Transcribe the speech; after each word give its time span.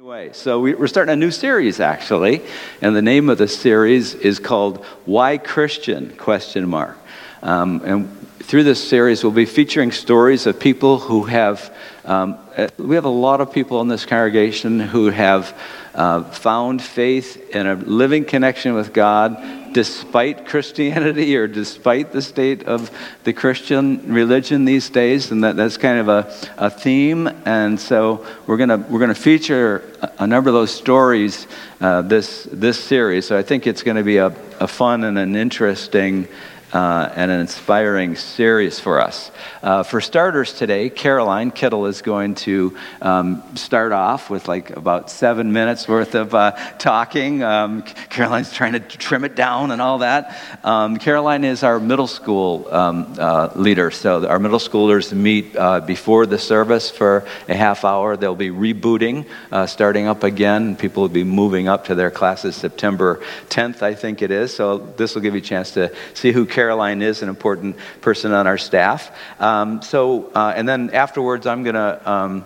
Anyway, 0.00 0.30
so 0.32 0.60
we, 0.60 0.74
are 0.74 0.86
starting 0.86 1.12
a 1.12 1.16
new 1.16 1.30
series 1.30 1.78
actually, 1.78 2.40
and 2.80 2.96
the 2.96 3.02
name 3.02 3.28
of 3.28 3.36
the 3.36 3.46
series 3.46 4.14
is 4.14 4.38
called 4.38 4.82
"Why 5.04 5.36
Christian?" 5.36 6.16
Question 6.16 6.66
mark. 6.70 6.96
Um, 7.42 7.82
and 7.84 8.28
through 8.38 8.64
this 8.64 8.82
series, 8.82 9.22
we'll 9.22 9.34
be 9.34 9.44
featuring 9.44 9.92
stories 9.92 10.46
of 10.46 10.58
people 10.58 11.00
who 11.00 11.24
have. 11.24 11.70
Um, 12.06 12.38
uh, 12.56 12.68
we 12.78 12.94
have 12.94 13.04
a 13.04 13.10
lot 13.10 13.42
of 13.42 13.52
people 13.52 13.82
in 13.82 13.88
this 13.88 14.06
congregation 14.06 14.80
who 14.80 15.10
have 15.10 15.54
uh, 15.94 16.22
found 16.22 16.80
faith 16.80 17.54
in 17.54 17.66
a 17.66 17.74
living 17.74 18.24
connection 18.24 18.72
with 18.72 18.94
God 18.94 19.36
despite 19.72 20.46
Christianity 20.46 21.36
or 21.36 21.46
despite 21.46 22.12
the 22.12 22.22
state 22.22 22.64
of 22.64 22.90
the 23.24 23.32
Christian 23.32 24.12
religion 24.12 24.64
these 24.64 24.90
days, 24.90 25.30
and 25.30 25.44
that, 25.44 25.56
that's 25.56 25.76
kind 25.76 25.98
of 25.98 26.08
a, 26.08 26.32
a 26.56 26.70
theme. 26.70 27.28
And 27.44 27.78
so 27.78 28.26
we're 28.46 28.56
going 28.56 28.90
we're 28.90 29.00
gonna 29.00 29.14
feature 29.14 29.84
a, 30.02 30.10
a, 30.20 30.26
number 30.26 30.50
of 30.50 30.54
those 30.54 30.72
stories 30.72 31.46
uh, 31.80 32.02
this, 32.02 32.48
this 32.50 32.78
series. 32.78 33.26
So 33.26 33.38
I 33.38 33.42
think 33.42 33.66
it's 33.66 33.82
going 33.82 33.96
to 33.96 34.02
be 34.02 34.18
a, 34.18 34.26
a 34.58 34.68
fun 34.68 35.04
and 35.04 35.18
an 35.18 35.36
interesting 35.36 36.28
uh, 36.72 37.10
and 37.14 37.30
an 37.30 37.40
inspiring 37.40 38.16
series 38.16 38.78
for 38.78 39.00
us. 39.00 39.30
Uh, 39.62 39.82
for 39.82 40.00
starters 40.00 40.52
today, 40.52 40.88
Caroline 40.88 41.50
Kittle 41.50 41.86
is 41.86 42.02
going 42.02 42.34
to 42.36 42.76
um, 43.02 43.42
start 43.56 43.92
off 43.92 44.30
with 44.30 44.48
like 44.48 44.70
about 44.70 45.10
seven 45.10 45.52
minutes 45.52 45.88
worth 45.88 46.14
of 46.14 46.34
uh, 46.34 46.52
talking. 46.78 47.42
Um, 47.42 47.82
Caroline's 47.82 48.52
trying 48.52 48.72
to 48.72 48.80
trim 48.80 49.24
it 49.24 49.34
down 49.34 49.70
and 49.70 49.82
all 49.82 49.98
that. 49.98 50.36
Um, 50.64 50.96
Caroline 50.96 51.44
is 51.44 51.62
our 51.62 51.80
middle 51.80 52.06
school 52.06 52.66
um, 52.72 53.14
uh, 53.18 53.50
leader, 53.54 53.90
so 53.90 54.26
our 54.26 54.38
middle 54.38 54.58
schoolers 54.58 55.12
meet 55.12 55.56
uh, 55.56 55.80
before 55.80 56.26
the 56.26 56.38
service 56.38 56.90
for 56.90 57.26
a 57.48 57.54
half 57.54 57.84
hour. 57.84 58.16
They'll 58.16 58.34
be 58.34 58.50
rebooting, 58.50 59.26
uh, 59.50 59.66
starting 59.66 60.06
up 60.06 60.22
again. 60.22 60.76
People 60.76 61.02
will 61.02 61.08
be 61.08 61.24
moving 61.24 61.68
up 61.68 61.86
to 61.86 61.94
their 61.94 62.10
classes 62.10 62.56
September 62.56 63.22
10th, 63.48 63.82
I 63.82 63.94
think 63.94 64.22
it 64.22 64.30
is. 64.30 64.54
So 64.54 64.78
this 64.78 65.14
will 65.14 65.22
give 65.22 65.34
you 65.34 65.40
a 65.40 65.44
chance 65.44 65.72
to 65.72 65.94
see 66.14 66.32
who 66.32 66.46
Caroline 66.60 67.00
is, 67.00 67.22
an 67.22 67.30
important 67.30 67.74
person 68.02 68.32
on 68.32 68.46
our 68.46 68.58
staff. 68.58 69.10
Um, 69.40 69.80
so, 69.80 70.30
uh, 70.34 70.52
and 70.54 70.68
then 70.68 70.90
afterwards, 70.90 71.46
I'm 71.46 71.62
going 71.62 71.74
to 71.74 72.10
um, 72.10 72.44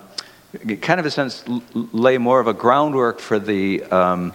kind 0.81 1.01
of, 1.01 1.07
a 1.07 1.11
sense, 1.11 1.43
lay 1.75 2.17
more 2.17 2.39
of 2.39 2.47
a 2.47 2.55
groundwork 2.55 3.19
for 3.19 3.41
the 3.41 3.83
um, 3.83 4.33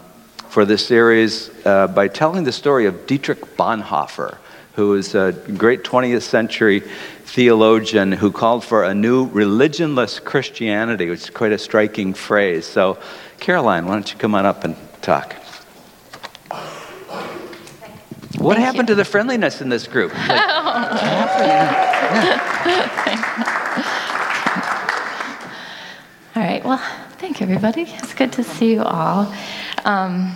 for 0.49 0.65
this 0.65 0.85
series 0.85 1.49
uh, 1.65 1.87
by 1.87 2.09
telling 2.09 2.43
the 2.43 2.51
story 2.51 2.87
of 2.87 3.07
Dietrich 3.07 3.55
Bonhoeffer, 3.55 4.37
who 4.73 4.95
is 4.95 5.15
a 5.15 5.31
great 5.55 5.83
20th 5.83 6.23
century 6.23 6.81
theologian 6.81 8.11
who 8.11 8.33
called 8.33 8.65
for 8.65 8.83
a 8.83 8.93
new 8.93 9.29
religionless 9.29 10.21
Christianity, 10.21 11.09
which 11.09 11.21
is 11.21 11.29
quite 11.29 11.53
a 11.53 11.57
striking 11.57 12.13
phrase. 12.13 12.65
So, 12.65 12.97
Caroline, 13.39 13.85
why 13.85 13.93
don't 13.93 14.11
you 14.11 14.19
come 14.19 14.35
on 14.35 14.45
up 14.45 14.65
and 14.65 14.75
talk? 15.01 15.37
What 18.37 18.55
Thank 18.55 18.65
happened 18.65 18.89
you. 18.89 18.93
to 18.93 18.95
the 18.95 19.05
friendliness 19.05 19.61
in 19.61 19.69
this 19.69 19.87
group? 19.87 20.13
Like, 20.29 20.39
all 26.35 26.43
right. 26.43 26.63
Well, 26.63 26.77
thank 27.17 27.39
you, 27.39 27.45
everybody. 27.45 27.83
It's 27.83 28.13
good 28.13 28.31
to 28.33 28.43
see 28.43 28.71
you 28.73 28.83
all. 28.83 29.33
Um, 29.85 30.35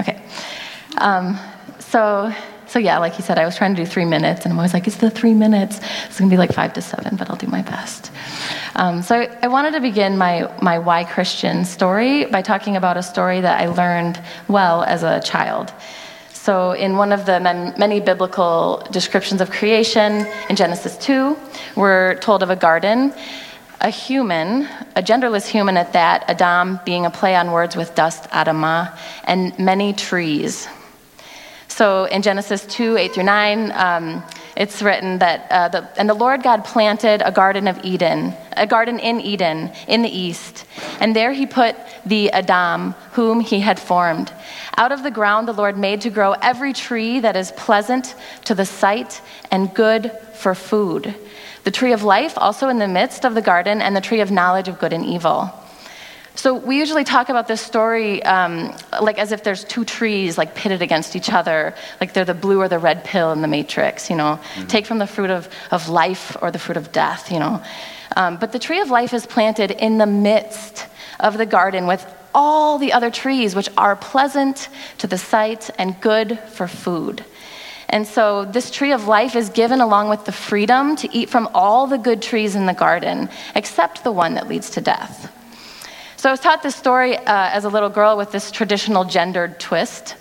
okay. 0.00 0.22
Um, 0.98 1.38
so, 1.78 2.32
so 2.66 2.78
yeah, 2.78 2.98
like 2.98 3.18
you 3.18 3.24
said, 3.24 3.38
I 3.38 3.44
was 3.44 3.56
trying 3.56 3.74
to 3.74 3.84
do 3.84 3.86
three 3.86 4.04
minutes, 4.04 4.44
and 4.44 4.52
I'm 4.52 4.58
always 4.58 4.74
like, 4.74 4.86
it's 4.86 4.96
the 4.96 5.10
three 5.10 5.34
minutes. 5.34 5.80
It's 6.06 6.18
gonna 6.18 6.30
be 6.30 6.36
like 6.36 6.52
five 6.52 6.72
to 6.74 6.82
seven, 6.82 7.16
but 7.16 7.28
I'll 7.30 7.36
do 7.36 7.46
my 7.48 7.62
best. 7.62 8.10
Um, 8.74 9.02
so 9.02 9.20
I, 9.20 9.38
I 9.42 9.48
wanted 9.48 9.72
to 9.72 9.80
begin 9.80 10.16
my 10.16 10.50
my 10.62 10.78
why 10.78 11.04
Christian 11.04 11.64
story 11.64 12.24
by 12.26 12.42
talking 12.42 12.76
about 12.76 12.96
a 12.96 13.02
story 13.02 13.40
that 13.40 13.60
I 13.60 13.66
learned 13.66 14.20
well 14.48 14.82
as 14.84 15.02
a 15.02 15.20
child. 15.20 15.72
So, 16.46 16.70
in 16.70 16.96
one 16.96 17.10
of 17.10 17.26
the 17.26 17.40
many 17.76 17.98
biblical 17.98 18.80
descriptions 18.92 19.40
of 19.40 19.50
creation 19.50 20.28
in 20.48 20.54
Genesis 20.54 20.96
2, 20.98 21.36
we're 21.74 22.20
told 22.20 22.44
of 22.44 22.50
a 22.50 22.54
garden, 22.54 23.12
a 23.80 23.90
human, 23.90 24.68
a 24.94 25.02
genderless 25.02 25.48
human 25.48 25.76
at 25.76 25.92
that, 25.94 26.22
Adam 26.30 26.78
being 26.84 27.04
a 27.04 27.10
play 27.10 27.34
on 27.34 27.50
words 27.50 27.74
with 27.74 27.96
dust, 27.96 28.30
Adamah, 28.30 28.96
and 29.24 29.58
many 29.58 29.92
trees. 29.92 30.68
So, 31.66 32.04
in 32.04 32.22
Genesis 32.22 32.64
2 32.66 32.96
8 32.96 33.14
through 33.14 33.24
9, 33.24 33.72
um, 33.72 34.22
it's 34.56 34.80
written 34.80 35.18
that, 35.18 35.46
uh, 35.50 35.68
the, 35.68 35.88
and 35.98 36.08
the 36.08 36.14
Lord 36.14 36.42
God 36.42 36.64
planted 36.64 37.22
a 37.22 37.30
garden 37.30 37.68
of 37.68 37.84
Eden, 37.84 38.34
a 38.56 38.66
garden 38.66 38.98
in 38.98 39.20
Eden, 39.20 39.70
in 39.86 40.00
the 40.00 40.08
east. 40.08 40.64
And 40.98 41.14
there 41.14 41.32
he 41.32 41.44
put 41.44 41.76
the 42.06 42.30
Adam, 42.32 42.92
whom 43.12 43.40
he 43.40 43.60
had 43.60 43.78
formed. 43.78 44.32
Out 44.78 44.92
of 44.92 45.02
the 45.02 45.10
ground 45.10 45.46
the 45.46 45.52
Lord 45.52 45.76
made 45.76 46.00
to 46.02 46.10
grow 46.10 46.32
every 46.32 46.72
tree 46.72 47.20
that 47.20 47.36
is 47.36 47.52
pleasant 47.52 48.14
to 48.44 48.54
the 48.54 48.64
sight 48.64 49.20
and 49.50 49.74
good 49.74 50.10
for 50.34 50.54
food. 50.54 51.14
The 51.64 51.70
tree 51.70 51.92
of 51.92 52.02
life 52.02 52.34
also 52.36 52.68
in 52.68 52.78
the 52.78 52.88
midst 52.88 53.24
of 53.24 53.34
the 53.34 53.42
garden, 53.42 53.82
and 53.82 53.94
the 53.94 54.00
tree 54.00 54.20
of 54.20 54.30
knowledge 54.30 54.68
of 54.68 54.78
good 54.78 54.92
and 54.92 55.04
evil. 55.04 55.52
So 56.36 56.54
we 56.54 56.78
usually 56.78 57.04
talk 57.04 57.30
about 57.30 57.48
this 57.48 57.62
story 57.62 58.22
um, 58.22 58.76
like 59.00 59.18
as 59.18 59.32
if 59.32 59.42
there's 59.42 59.64
two 59.64 59.84
trees 59.86 60.36
like 60.36 60.54
pitted 60.54 60.82
against 60.82 61.16
each 61.16 61.32
other, 61.32 61.74
like 61.98 62.12
they're 62.12 62.26
the 62.26 62.34
blue 62.34 62.60
or 62.60 62.68
the 62.68 62.78
red 62.78 63.04
pill 63.04 63.32
in 63.32 63.40
the 63.40 63.48
matrix, 63.48 64.10
you 64.10 64.16
know. 64.16 64.38
Mm-hmm. 64.38 64.66
Take 64.66 64.84
from 64.84 64.98
the 64.98 65.06
fruit 65.06 65.30
of, 65.30 65.48
of 65.70 65.88
life 65.88 66.36
or 66.42 66.50
the 66.50 66.58
fruit 66.58 66.76
of 66.76 66.92
death, 66.92 67.32
you 67.32 67.38
know. 67.38 67.62
Um, 68.16 68.36
but 68.36 68.52
the 68.52 68.58
tree 68.58 68.80
of 68.80 68.90
life 68.90 69.14
is 69.14 69.26
planted 69.26 69.70
in 69.70 69.96
the 69.96 70.06
midst 70.06 70.86
of 71.18 71.38
the 71.38 71.46
garden 71.46 71.86
with 71.86 72.04
all 72.34 72.78
the 72.78 72.92
other 72.92 73.10
trees 73.10 73.54
which 73.54 73.70
are 73.78 73.96
pleasant 73.96 74.68
to 74.98 75.06
the 75.06 75.16
sight 75.16 75.70
and 75.78 75.98
good 76.02 76.38
for 76.50 76.68
food. 76.68 77.24
And 77.88 78.06
so 78.06 78.44
this 78.44 78.70
tree 78.70 78.92
of 78.92 79.06
life 79.06 79.36
is 79.36 79.48
given 79.48 79.80
along 79.80 80.10
with 80.10 80.26
the 80.26 80.32
freedom 80.32 80.96
to 80.96 81.08
eat 81.16 81.30
from 81.30 81.48
all 81.54 81.86
the 81.86 81.98
good 81.98 82.20
trees 82.20 82.54
in 82.54 82.66
the 82.66 82.74
garden, 82.74 83.30
except 83.54 84.04
the 84.04 84.12
one 84.12 84.34
that 84.34 84.48
leads 84.48 84.70
to 84.70 84.82
death. 84.82 85.32
So 86.18 86.30
I 86.30 86.32
was 86.32 86.40
taught 86.40 86.62
this 86.62 86.74
story 86.74 87.14
uh, 87.18 87.22
as 87.26 87.64
a 87.64 87.68
little 87.68 87.90
girl 87.90 88.16
with 88.16 88.32
this 88.32 88.50
traditional 88.50 89.04
gendered 89.04 89.60
twist. 89.60 90.16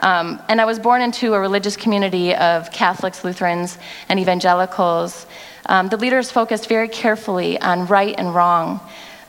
Um, 0.00 0.40
and 0.48 0.60
I 0.60 0.64
was 0.64 0.78
born 0.78 1.02
into 1.02 1.34
a 1.34 1.40
religious 1.40 1.76
community 1.76 2.36
of 2.36 2.70
Catholics, 2.70 3.24
Lutherans, 3.24 3.76
and 4.08 4.20
evangelicals. 4.20 5.26
Um, 5.66 5.88
the 5.88 5.96
leaders 5.96 6.30
focused 6.30 6.68
very 6.68 6.86
carefully 6.86 7.60
on 7.60 7.88
right 7.88 8.14
and 8.16 8.32
wrong, 8.32 8.80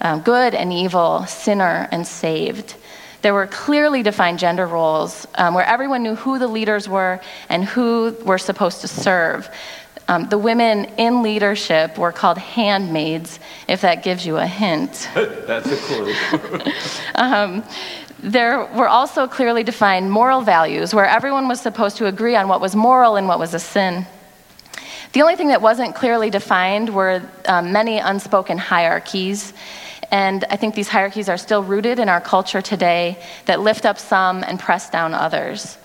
um, 0.01 0.21
good 0.21 0.53
and 0.53 0.71
evil, 0.71 1.25
sinner 1.25 1.89
and 1.91 2.05
saved. 2.05 2.75
There 3.23 3.33
were 3.33 3.47
clearly 3.47 4.03
defined 4.03 4.37
gender 4.37 4.67
roles 4.67 5.27
um, 5.35 5.55
where 5.55 5.65
everyone 5.65 6.03
knew 6.03 6.15
who 6.15 6.37
the 6.37 6.47
leaders 6.47 6.87
were 6.87 7.19
and 7.49 7.63
who 7.63 8.15
were 8.23 8.37
supposed 8.37 8.81
to 8.81 8.87
serve. 8.87 9.49
Um, 10.11 10.27
the 10.27 10.37
women 10.37 10.85
in 10.97 11.23
leadership 11.23 11.97
were 11.97 12.11
called 12.11 12.37
handmaids, 12.37 13.39
if 13.69 13.79
that 13.79 14.03
gives 14.03 14.25
you 14.25 14.35
a 14.35 14.45
hint. 14.45 15.07
That's 15.15 15.71
a 15.71 15.77
clue. 15.77 16.13
um, 17.15 17.63
there 18.19 18.65
were 18.75 18.89
also 18.89 19.25
clearly 19.25 19.63
defined 19.63 20.11
moral 20.11 20.41
values 20.41 20.93
where 20.93 21.05
everyone 21.05 21.47
was 21.47 21.61
supposed 21.61 21.95
to 21.95 22.07
agree 22.07 22.35
on 22.35 22.49
what 22.49 22.59
was 22.59 22.75
moral 22.75 23.15
and 23.15 23.25
what 23.29 23.39
was 23.39 23.53
a 23.53 23.59
sin. 23.59 24.05
The 25.13 25.21
only 25.21 25.37
thing 25.37 25.47
that 25.47 25.61
wasn't 25.61 25.95
clearly 25.95 26.29
defined 26.29 26.93
were 26.93 27.23
um, 27.45 27.71
many 27.71 27.97
unspoken 27.99 28.57
hierarchies. 28.57 29.53
And 30.11 30.43
I 30.49 30.57
think 30.57 30.75
these 30.75 30.89
hierarchies 30.89 31.29
are 31.29 31.37
still 31.37 31.63
rooted 31.63 31.99
in 31.99 32.09
our 32.09 32.19
culture 32.19 32.61
today 32.61 33.17
that 33.45 33.61
lift 33.61 33.85
up 33.85 33.97
some 33.97 34.43
and 34.43 34.59
press 34.59 34.89
down 34.89 35.13
others. 35.13 35.77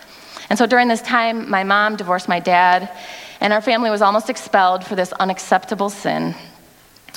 And 0.50 0.59
so 0.59 0.66
during 0.66 0.88
this 0.88 1.03
time, 1.03 1.48
my 1.48 1.62
mom 1.62 1.94
divorced 1.94 2.28
my 2.28 2.41
dad, 2.41 2.91
and 3.41 3.52
our 3.52 3.60
family 3.60 3.91
was 3.91 4.02
almost 4.02 4.30
expelled 4.30 4.84
for 4.84 4.97
this 4.97 5.12
unacceptable 5.12 5.91
sin. 5.91 6.34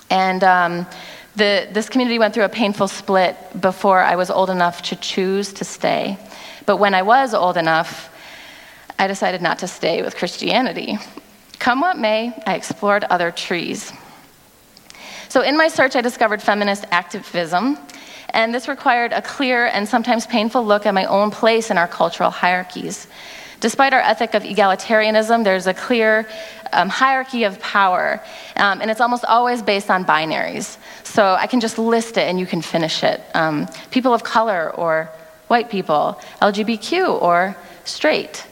And 0.10 0.44
um, 0.44 0.88
the, 1.36 1.68
this 1.72 1.90
community 1.90 2.20
went 2.20 2.34
through 2.34 2.46
a 2.46 2.50
painful 2.50 2.88
split 2.88 3.38
before 3.60 4.02
I 4.02 4.16
was 4.16 4.30
old 4.30 4.50
enough 4.50 4.82
to 4.84 4.96
choose 4.96 5.54
to 5.54 5.66
stay. 5.66 6.18
But 6.66 6.78
when 6.78 6.94
I 6.94 7.02
was 7.02 7.34
old 7.34 7.58
enough, 7.58 8.14
I 8.98 9.08
decided 9.08 9.42
not 9.42 9.60
to 9.60 9.68
stay 9.68 10.02
with 10.02 10.16
Christianity. 10.18 10.98
Come 11.58 11.82
what 11.82 11.98
may, 11.98 12.34
I 12.46 12.56
explored 12.56 13.06
other 13.06 13.32
trees. 13.32 13.94
So, 15.30 15.42
in 15.42 15.56
my 15.58 15.68
search, 15.68 15.96
I 15.96 16.02
discovered 16.02 16.42
feminist 16.42 16.86
activism, 16.92 17.78
and 18.30 18.54
this 18.54 18.68
required 18.68 19.14
a 19.14 19.22
clear 19.22 19.68
and 19.68 19.88
sometimes 19.88 20.26
painful 20.26 20.66
look 20.66 20.86
at 20.86 20.94
my 20.94 21.06
own 21.06 21.32
place 21.32 21.70
in 21.70 21.78
our 21.78 21.88
cultural 21.88 22.30
hierarchies. 22.30 23.08
Despite 23.60 23.94
our 23.94 24.00
ethic 24.00 24.34
of 24.36 24.44
egalitarianism, 24.44 25.44
there's 25.44 25.68
a 25.68 25.74
clear 25.74 26.28
um, 26.72 26.88
hierarchy 26.88 27.44
of 27.44 27.60
power, 27.60 28.22
um, 28.56 28.82
and 28.82 28.90
it's 28.90 29.02
almost 29.02 29.26
always 29.26 29.62
based 29.62 29.90
on 29.90 30.06
binaries. 30.06 30.78
So 31.04 31.34
I 31.34 31.48
can 31.48 31.60
just 31.60 31.78
list 31.78 32.18
it 32.18 32.30
and 32.30 32.40
you 32.40 32.46
can 32.46 32.62
finish 32.62 33.04
it. 33.04 33.22
Um, 33.34 33.68
people 33.92 34.14
of 34.14 34.24
color 34.24 34.72
or 34.76 35.10
white 35.48 35.70
people, 35.70 36.22
LGBTQ 36.42 37.22
or 37.22 37.58
straight, 37.84 38.46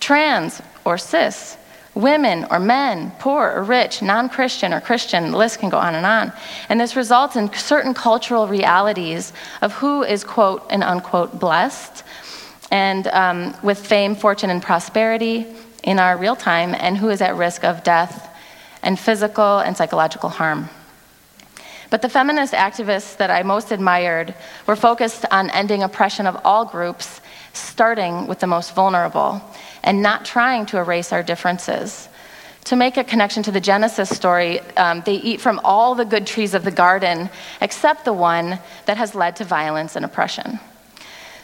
trans 0.00 0.60
or 0.84 0.98
cis, 0.98 1.56
women 1.94 2.46
or 2.50 2.58
men, 2.58 3.12
poor 3.18 3.50
or 3.50 3.62
rich, 3.62 4.02
non 4.02 4.28
Christian 4.28 4.72
or 4.72 4.80
Christian, 4.80 5.30
the 5.30 5.36
list 5.36 5.58
can 5.58 5.70
go 5.70 5.78
on 5.78 5.94
and 5.94 6.06
on. 6.06 6.32
And 6.68 6.80
this 6.80 6.96
results 6.96 7.36
in 7.36 7.52
certain 7.52 7.94
cultural 7.94 8.46
realities 8.46 9.32
of 9.62 9.72
who 9.74 10.02
is, 10.02 10.24
quote 10.24 10.66
and 10.70 10.82
unquote, 10.82 11.38
blessed, 11.38 12.04
and 12.70 13.06
um, 13.08 13.56
with 13.62 13.84
fame, 13.84 14.14
fortune, 14.14 14.50
and 14.50 14.62
prosperity 14.62 15.46
in 15.82 15.98
our 15.98 16.16
real 16.16 16.36
time, 16.36 16.74
and 16.78 16.96
who 16.96 17.08
is 17.08 17.20
at 17.20 17.36
risk 17.36 17.64
of 17.64 17.82
death 17.82 18.28
and 18.82 18.98
physical 18.98 19.58
and 19.58 19.76
psychological 19.76 20.28
harm. 20.28 20.68
But 21.90 22.02
the 22.02 22.08
feminist 22.08 22.54
activists 22.54 23.16
that 23.16 23.30
I 23.30 23.42
most 23.42 23.72
admired 23.72 24.34
were 24.66 24.76
focused 24.76 25.24
on 25.30 25.50
ending 25.50 25.82
oppression 25.82 26.26
of 26.26 26.40
all 26.44 26.64
groups, 26.64 27.20
starting 27.52 28.28
with 28.28 28.38
the 28.38 28.46
most 28.46 28.74
vulnerable, 28.74 29.42
and 29.82 30.00
not 30.00 30.24
trying 30.24 30.66
to 30.66 30.78
erase 30.78 31.12
our 31.12 31.24
differences. 31.24 32.08
To 32.64 32.76
make 32.76 32.96
a 32.96 33.02
connection 33.02 33.42
to 33.44 33.50
the 33.50 33.60
Genesis 33.60 34.08
story, 34.10 34.60
um, 34.76 35.02
they 35.04 35.16
eat 35.16 35.40
from 35.40 35.60
all 35.64 35.96
the 35.96 36.04
good 36.04 36.26
trees 36.26 36.54
of 36.54 36.62
the 36.62 36.70
garden 36.70 37.28
except 37.60 38.04
the 38.04 38.12
one 38.12 38.60
that 38.86 38.96
has 38.96 39.14
led 39.14 39.36
to 39.36 39.44
violence 39.44 39.96
and 39.96 40.04
oppression. 40.04 40.60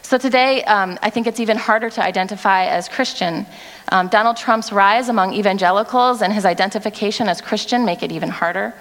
So 0.06 0.18
today, 0.18 0.62
um, 0.62 1.00
I 1.02 1.10
think 1.10 1.26
it's 1.26 1.40
even 1.40 1.56
harder 1.56 1.90
to 1.90 2.00
identify 2.00 2.66
as 2.66 2.88
Christian. 2.88 3.44
Um, 3.88 4.06
Donald 4.06 4.36
Trump's 4.36 4.70
rise 4.70 5.08
among 5.08 5.34
evangelicals 5.34 6.22
and 6.22 6.32
his 6.32 6.44
identification 6.44 7.26
as 7.26 7.40
Christian 7.40 7.84
make 7.84 8.04
it 8.04 8.12
even 8.12 8.28
harder. 8.28 8.72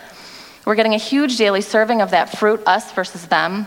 We're 0.65 0.75
getting 0.75 0.93
a 0.93 0.99
huge 0.99 1.37
daily 1.37 1.61
serving 1.61 2.03
of 2.03 2.11
that 2.11 2.37
fruit, 2.37 2.61
us 2.67 2.91
versus 2.91 3.25
them. 3.25 3.65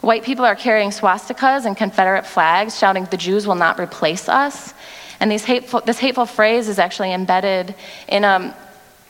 White 0.00 0.22
people 0.22 0.46
are 0.46 0.56
carrying 0.56 0.88
swastikas 0.88 1.66
and 1.66 1.76
Confederate 1.76 2.24
flags, 2.24 2.78
shouting, 2.78 3.04
The 3.10 3.18
Jews 3.18 3.46
will 3.46 3.56
not 3.56 3.78
replace 3.78 4.26
us. 4.26 4.72
And 5.20 5.30
hateful, 5.30 5.82
this 5.82 5.98
hateful 5.98 6.24
phrase 6.24 6.66
is 6.66 6.78
actually 6.78 7.12
embedded 7.12 7.74
in 8.08 8.24
a 8.24 8.56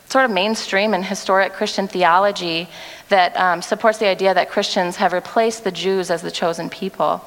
sort 0.09 0.25
of 0.25 0.33
mainstream 0.33 0.93
and 0.93 1.05
historic 1.05 1.53
Christian 1.53 1.87
theology 1.87 2.69
that 3.11 3.37
um, 3.37 3.63
supports 3.63 3.99
the 3.99 4.09
idea 4.09 4.35
that 4.35 4.51
Christians 4.51 4.97
have 4.97 5.13
replaced 5.13 5.63
the 5.63 5.71
Jews 5.71 6.11
as 6.11 6.21
the 6.21 6.33
chosen 6.33 6.69
people. 6.69 7.25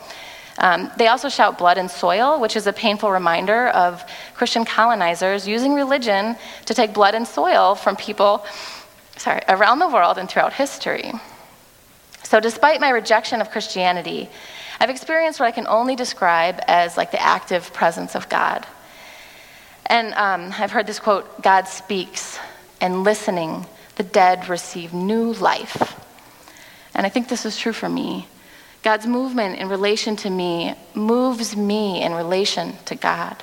Um, 0.58 0.92
they 0.98 1.08
also 1.08 1.30
shout 1.30 1.58
blood 1.58 1.78
and 1.78 1.90
soil, 1.90 2.40
which 2.40 2.56
is 2.56 2.68
a 2.68 2.74
painful 2.74 3.12
reminder 3.12 3.70
of 3.70 4.04
Christian 4.36 4.66
colonizers 4.66 5.48
using 5.48 5.74
religion 5.74 6.36
to 6.66 6.74
take 6.74 6.94
blood 6.94 7.16
and 7.16 7.28
soil 7.28 7.76
from 7.76 7.96
people 7.96 8.46
sorry, 9.18 9.42
around 9.50 9.80
the 9.80 9.88
world 9.88 10.18
and 10.18 10.30
throughout 10.30 10.54
history. 10.54 11.12
So, 12.24 12.40
despite 12.40 12.82
my 12.82 12.90
rejection 12.90 13.42
of 13.42 13.52
Christianity, 13.52 14.30
I've 14.80 14.90
experienced 14.90 15.40
what 15.40 15.48
I 15.48 15.52
can 15.52 15.68
only 15.68 15.96
describe 15.96 16.60
as 16.68 16.98
like 16.98 17.12
the 17.12 17.22
active 17.22 17.74
presence 17.74 18.16
of 18.16 18.30
God. 18.30 18.66
And 19.86 20.14
um, 20.14 20.54
I've 20.58 20.72
heard 20.72 20.88
this 20.88 21.00
quote 21.00 21.42
God 21.42 21.68
speaks, 21.68 22.40
and 22.82 23.04
listening, 23.04 23.66
the 23.96 24.04
dead 24.04 24.50
receive 24.50 24.94
new 24.94 25.34
life. 25.34 26.00
And 26.96 27.06
I 27.06 27.10
think 27.10 27.28
this 27.28 27.46
is 27.46 27.58
true 27.58 27.74
for 27.74 27.90
me. 27.90 28.28
God's 28.84 29.08
movement 29.08 29.58
in 29.60 29.70
relation 29.70 30.18
to 30.18 30.30
me 30.30 30.76
moves 30.94 31.56
me 31.56 32.04
in 32.04 32.14
relation 32.14 32.76
to 32.86 32.96
God. 32.96 33.42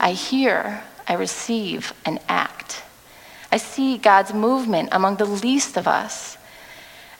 I 0.00 0.12
hear, 0.12 0.82
I 1.06 1.14
receive, 1.14 1.92
and 2.04 2.18
act. 2.28 2.82
I 3.52 3.56
see 3.56 3.98
God's 3.98 4.34
movement 4.34 4.88
among 4.90 5.16
the 5.16 5.24
least 5.24 5.76
of 5.76 5.86
us. 5.86 6.36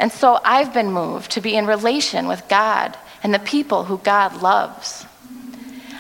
And 0.01 0.11
so 0.11 0.41
I've 0.45 0.75
been 0.75 0.91
moved 0.91 1.31
to 1.33 1.41
be 1.41 1.57
in 1.57 1.67
relation 1.67 2.27
with 2.27 2.49
God 2.49 2.99
and 3.23 3.33
the 3.33 3.39
people 3.39 3.85
who 3.85 3.99
God 3.99 4.43
loves. 4.43 5.07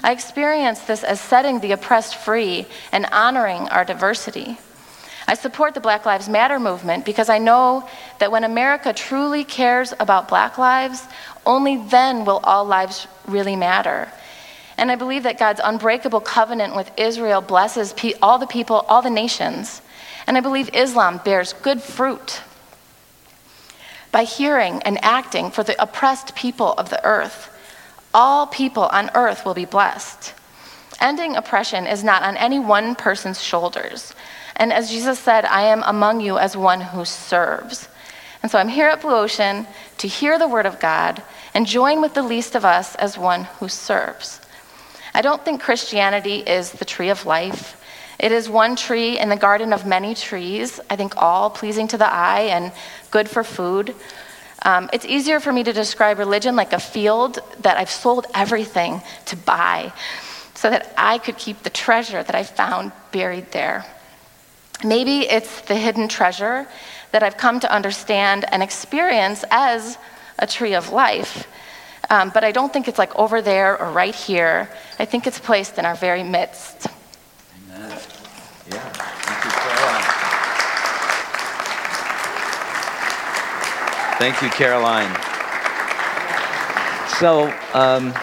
I 0.02 0.12
experience 0.12 0.80
this 0.80 1.04
as 1.04 1.20
setting 1.20 1.60
the 1.60 1.72
oppressed 1.72 2.16
free 2.16 2.66
and 2.92 3.06
honoring 3.06 3.68
our 3.68 3.84
diversity. 3.84 4.58
I 5.28 5.34
support 5.34 5.74
the 5.74 5.80
Black 5.80 6.06
Lives 6.06 6.26
Matter 6.26 6.58
movement 6.58 7.04
because 7.04 7.28
I 7.28 7.36
know 7.36 7.86
that 8.18 8.32
when 8.32 8.44
America 8.44 8.94
truly 8.94 9.44
cares 9.44 9.92
about 10.00 10.26
black 10.26 10.56
lives, 10.56 11.04
only 11.44 11.76
then 11.76 12.24
will 12.24 12.40
all 12.42 12.64
lives 12.64 13.06
really 13.26 13.54
matter. 13.54 14.08
And 14.78 14.90
I 14.90 14.94
believe 14.94 15.24
that 15.24 15.38
God's 15.38 15.60
unbreakable 15.62 16.22
covenant 16.22 16.74
with 16.74 16.90
Israel 16.96 17.42
blesses 17.42 17.94
all 18.22 18.38
the 18.38 18.46
people, 18.46 18.86
all 18.88 19.02
the 19.02 19.10
nations. 19.10 19.82
And 20.26 20.38
I 20.38 20.40
believe 20.40 20.70
Islam 20.72 21.20
bears 21.22 21.52
good 21.52 21.82
fruit 21.82 22.40
by 24.10 24.24
hearing 24.24 24.82
and 24.84 24.98
acting 25.04 25.50
for 25.50 25.62
the 25.62 25.80
oppressed 25.82 26.34
people 26.36 26.72
of 26.72 26.88
the 26.88 27.04
earth. 27.04 27.54
All 28.14 28.46
people 28.46 28.84
on 28.84 29.10
earth 29.14 29.44
will 29.44 29.52
be 29.52 29.66
blessed. 29.66 30.32
Ending 31.02 31.36
oppression 31.36 31.86
is 31.86 32.02
not 32.02 32.22
on 32.22 32.38
any 32.38 32.58
one 32.58 32.94
person's 32.94 33.42
shoulders. 33.42 34.14
And 34.58 34.72
as 34.72 34.90
Jesus 34.90 35.18
said, 35.18 35.44
I 35.44 35.62
am 35.62 35.82
among 35.86 36.20
you 36.20 36.36
as 36.36 36.56
one 36.56 36.80
who 36.80 37.04
serves. 37.04 37.88
And 38.42 38.50
so 38.50 38.58
I'm 38.58 38.68
here 38.68 38.88
at 38.88 39.00
Blue 39.00 39.14
Ocean 39.14 39.66
to 39.98 40.08
hear 40.08 40.38
the 40.38 40.48
word 40.48 40.66
of 40.66 40.80
God 40.80 41.22
and 41.54 41.66
join 41.66 42.00
with 42.00 42.14
the 42.14 42.22
least 42.22 42.54
of 42.54 42.64
us 42.64 42.94
as 42.96 43.16
one 43.16 43.44
who 43.44 43.68
serves. 43.68 44.40
I 45.14 45.22
don't 45.22 45.44
think 45.44 45.62
Christianity 45.62 46.38
is 46.38 46.72
the 46.72 46.84
tree 46.84 47.08
of 47.08 47.26
life. 47.26 47.82
It 48.18 48.32
is 48.32 48.48
one 48.48 48.76
tree 48.76 49.18
in 49.18 49.28
the 49.28 49.36
garden 49.36 49.72
of 49.72 49.86
many 49.86 50.14
trees, 50.14 50.80
I 50.90 50.96
think 50.96 51.16
all 51.16 51.50
pleasing 51.50 51.86
to 51.88 51.98
the 51.98 52.12
eye 52.12 52.48
and 52.50 52.72
good 53.10 53.28
for 53.28 53.44
food. 53.44 53.94
Um, 54.62 54.90
it's 54.92 55.04
easier 55.04 55.38
for 55.38 55.52
me 55.52 55.62
to 55.62 55.72
describe 55.72 56.18
religion 56.18 56.56
like 56.56 56.72
a 56.72 56.80
field 56.80 57.38
that 57.60 57.76
I've 57.76 57.90
sold 57.90 58.26
everything 58.34 59.02
to 59.26 59.36
buy 59.36 59.92
so 60.54 60.68
that 60.68 60.92
I 60.96 61.18
could 61.18 61.36
keep 61.36 61.62
the 61.62 61.70
treasure 61.70 62.22
that 62.22 62.34
I 62.34 62.42
found 62.42 62.90
buried 63.12 63.52
there. 63.52 63.86
Maybe 64.84 65.28
it's 65.28 65.62
the 65.62 65.74
hidden 65.74 66.06
treasure 66.08 66.66
that 67.10 67.22
I've 67.22 67.36
come 67.36 67.58
to 67.60 67.72
understand 67.72 68.44
and 68.52 68.62
experience 68.62 69.44
as 69.50 69.98
a 70.38 70.46
tree 70.46 70.74
of 70.74 70.90
life. 70.92 71.48
Um, 72.10 72.30
but 72.32 72.44
I 72.44 72.52
don't 72.52 72.72
think 72.72 72.88
it's 72.88 72.98
like 72.98 73.14
over 73.16 73.42
there 73.42 73.78
or 73.80 73.90
right 73.90 74.14
here. 74.14 74.70
I 74.98 75.04
think 75.04 75.26
it's 75.26 75.38
placed 75.38 75.78
in 75.78 75.84
our 75.84 75.94
very 75.94 76.22
midst. 76.22 76.86
Amen. 77.70 77.90
Yeah. 78.70 78.78
Thank 79.18 79.44
you, 79.44 79.50
Caroline. 79.50 80.04
Thank 84.18 84.42
you, 84.42 84.48
Caroline. 84.50 85.14
So, 87.18 87.52
um, 87.74 88.14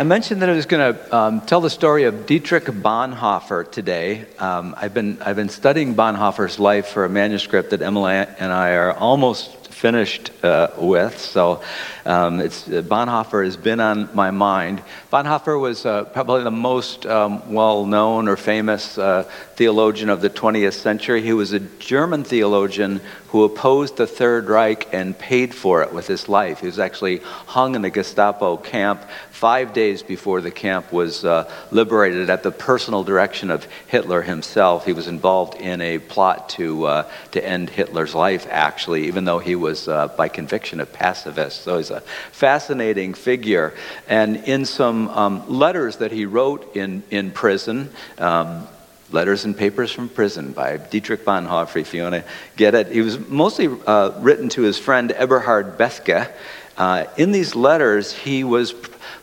I 0.00 0.04
mentioned 0.04 0.42
that 0.42 0.48
I 0.48 0.52
was 0.52 0.66
going 0.66 0.94
to 0.94 1.16
um, 1.16 1.40
tell 1.40 1.60
the 1.60 1.68
story 1.68 2.04
of 2.04 2.24
Dietrich 2.24 2.66
Bonhoeffer 2.66 3.68
today. 3.68 4.26
Um, 4.38 4.76
I've, 4.78 4.94
been, 4.94 5.20
I've 5.20 5.34
been 5.34 5.48
studying 5.48 5.96
Bonhoeffer's 5.96 6.60
life 6.60 6.86
for 6.86 7.04
a 7.04 7.08
manuscript 7.08 7.70
that 7.70 7.82
Emily 7.82 8.12
and 8.12 8.52
I 8.52 8.74
are 8.74 8.92
almost 8.92 9.57
finished 9.78 10.32
uh, 10.42 10.68
with. 10.76 11.16
So 11.18 11.62
um, 12.04 12.40
it's, 12.40 12.66
uh, 12.66 12.82
Bonhoeffer 12.82 13.44
has 13.44 13.56
been 13.56 13.78
on 13.78 14.08
my 14.12 14.32
mind. 14.32 14.82
Bonhoeffer 15.12 15.60
was 15.60 15.86
uh, 15.86 16.04
probably 16.04 16.42
the 16.42 16.50
most 16.50 17.06
um, 17.06 17.52
well 17.52 17.86
known 17.86 18.26
or 18.26 18.36
famous 18.36 18.98
uh, 18.98 19.22
theologian 19.54 20.10
of 20.10 20.20
the 20.20 20.30
20th 20.30 20.72
century. 20.72 21.22
He 21.22 21.32
was 21.32 21.52
a 21.52 21.60
German 21.60 22.24
theologian 22.24 23.00
who 23.28 23.44
opposed 23.44 23.98
the 23.98 24.06
Third 24.06 24.48
Reich 24.48 24.88
and 24.92 25.16
paid 25.16 25.54
for 25.54 25.82
it 25.82 25.92
with 25.92 26.06
his 26.06 26.28
life. 26.28 26.60
He 26.60 26.66
was 26.66 26.78
actually 26.78 27.18
hung 27.18 27.74
in 27.74 27.82
the 27.82 27.90
Gestapo 27.90 28.56
camp 28.56 29.02
five 29.30 29.72
days 29.72 30.02
before 30.02 30.40
the 30.40 30.50
camp 30.50 30.92
was 30.92 31.24
uh, 31.24 31.48
liberated 31.70 32.30
at 32.30 32.42
the 32.42 32.50
personal 32.50 33.04
direction 33.04 33.50
of 33.50 33.64
Hitler 33.86 34.22
himself. 34.22 34.86
He 34.86 34.94
was 34.94 35.08
involved 35.08 35.60
in 35.60 35.80
a 35.82 35.98
plot 35.98 36.48
to, 36.50 36.86
uh, 36.86 37.10
to 37.32 37.44
end 37.46 37.68
Hitler's 37.68 38.14
life, 38.14 38.46
actually, 38.50 39.06
even 39.06 39.26
though 39.26 39.38
he 39.38 39.54
was 39.54 39.67
uh, 39.88 40.08
by 40.08 40.28
conviction 40.28 40.80
a 40.80 40.86
pacifist. 40.86 41.62
So 41.62 41.76
he's 41.76 41.90
a 41.90 42.00
fascinating 42.32 43.12
figure. 43.12 43.74
And 44.08 44.36
in 44.48 44.64
some 44.64 45.08
um, 45.08 45.48
letters 45.48 45.96
that 45.96 46.12
he 46.12 46.24
wrote 46.24 46.76
in, 46.76 47.02
in 47.10 47.32
prison, 47.32 47.90
um, 48.18 48.66
Letters 49.10 49.44
and 49.44 49.56
Papers 49.56 49.90
from 49.90 50.08
Prison 50.08 50.52
by 50.52 50.76
Dietrich 50.76 51.24
Bonhoeffer, 51.24 51.80
if 51.80 51.94
you 51.94 52.02
want 52.02 52.16
to 52.16 52.24
get 52.56 52.74
it. 52.74 52.88
He 52.88 53.00
was 53.00 53.18
mostly 53.18 53.68
uh, 53.86 54.12
written 54.20 54.50
to 54.50 54.62
his 54.62 54.78
friend 54.78 55.10
Eberhard 55.12 55.78
Bethge. 55.78 56.30
Uh, 56.76 57.04
in 57.16 57.32
these 57.32 57.54
letters, 57.54 58.12
he 58.12 58.44
was 58.44 58.74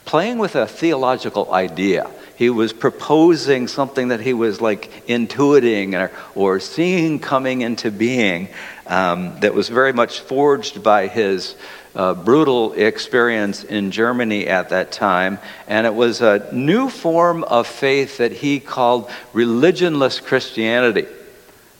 playing 0.05 0.39
with 0.39 0.55
a 0.55 0.65
theological 0.65 1.53
idea. 1.53 2.09
He 2.35 2.49
was 2.49 2.73
proposing 2.73 3.67
something 3.67 4.09
that 4.09 4.19
he 4.19 4.33
was 4.33 4.59
like 4.59 5.05
intuiting 5.07 5.93
or, 5.93 6.11
or 6.35 6.59
seeing 6.59 7.19
coming 7.19 7.61
into 7.61 7.91
being 7.91 8.49
um, 8.87 9.39
that 9.39 9.53
was 9.53 9.69
very 9.69 9.93
much 9.93 10.19
forged 10.19 10.83
by 10.83 11.07
his 11.07 11.55
uh, 11.95 12.13
brutal 12.13 12.73
experience 12.73 13.63
in 13.63 13.91
Germany 13.91 14.47
at 14.47 14.69
that 14.69 14.91
time, 14.91 15.39
and 15.67 15.87
it 15.87 15.95
was 15.95 16.21
a 16.21 16.53
new 16.53 16.89
form 16.89 17.43
of 17.45 17.67
faith 17.67 18.17
that 18.17 18.31
he 18.31 18.59
called 18.59 19.09
religionless 19.33 20.21
Christianity. 20.21 21.07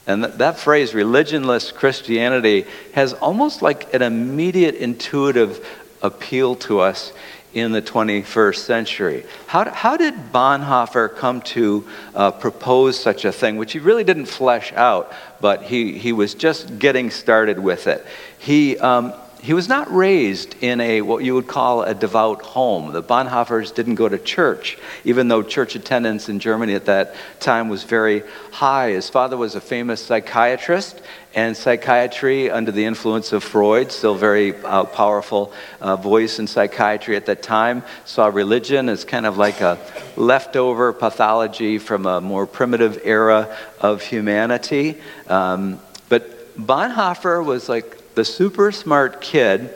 And 0.07 0.23
that, 0.23 0.37
that 0.37 0.59
phrase, 0.59 0.93
religionless 0.93 1.73
Christianity, 1.73 2.65
has 2.93 3.13
almost 3.13 3.61
like 3.61 3.93
an 3.93 4.01
immediate 4.01 4.75
intuitive 4.75 5.65
appeal 6.01 6.55
to 6.55 6.79
us 6.79 7.11
in 7.55 7.71
the 7.71 7.81
21st 7.81 8.57
century. 8.57 9.25
How, 9.47 9.71
how 9.71 9.95
did 9.97 10.13
Bonhoeffer 10.33 11.15
come 11.15 11.41
to 11.41 11.87
uh, 12.13 12.31
propose 12.31 12.99
such 12.99 13.23
a 13.23 13.31
thing, 13.31 13.55
which 13.55 13.71
he 13.71 13.79
really 13.79 14.03
didn't 14.03 14.25
flesh 14.25 14.73
out, 14.73 15.11
but 15.39 15.63
he, 15.63 15.97
he 15.97 16.11
was 16.11 16.35
just 16.35 16.77
getting 16.77 17.09
started 17.09 17.57
with 17.57 17.87
it? 17.87 18.05
He, 18.37 18.77
um, 18.77 19.13
he 19.41 19.53
was 19.53 19.69
not 19.69 19.93
raised 19.93 20.55
in 20.61 20.81
a 20.81 21.01
what 21.01 21.23
you 21.23 21.35
would 21.35 21.47
call 21.47 21.83
a 21.83 21.93
devout 21.93 22.41
home. 22.41 22.91
The 22.91 23.03
Bonhoeffers 23.03 23.73
didn't 23.73 23.95
go 23.95 24.09
to 24.09 24.17
church, 24.17 24.77
even 25.03 25.27
though 25.27 25.43
church 25.43 25.75
attendance 25.75 26.27
in 26.29 26.39
Germany 26.39 26.73
at 26.73 26.85
that 26.85 27.15
time 27.39 27.69
was 27.69 27.83
very 27.83 28.23
high. 28.51 28.89
His 28.89 29.07
father 29.07 29.37
was 29.37 29.55
a 29.55 29.61
famous 29.61 30.03
psychiatrist, 30.03 31.01
and 31.35 31.55
psychiatry, 31.55 32.49
under 32.49 32.71
the 32.71 32.85
influence 32.85 33.33
of 33.33 33.43
Freud, 33.43 33.91
still 33.91 34.15
very 34.15 34.55
uh, 34.63 34.85
powerful 34.85 35.51
uh, 35.81 35.97
voice 35.97 36.39
in 36.39 36.47
psychiatry 36.47 37.17
at 37.17 37.25
that 37.25 37.43
time, 37.43 37.83
saw 38.05 38.27
religion 38.27 38.87
as 38.87 39.03
kind 39.03 39.25
of 39.25 39.37
like 39.37 39.59
a 39.59 39.77
leftover 40.15 40.93
pathology 40.93 41.77
from 41.77 42.05
a 42.05 42.21
more 42.21 42.47
primitive 42.47 43.01
era 43.03 43.53
of 43.81 44.01
humanity. 44.01 44.97
Um, 45.27 45.81
but 46.07 46.55
Bonhoeffer 46.57 47.43
was 47.43 47.67
like 47.67 48.15
the 48.15 48.23
super 48.23 48.71
smart 48.71 49.19
kid, 49.19 49.75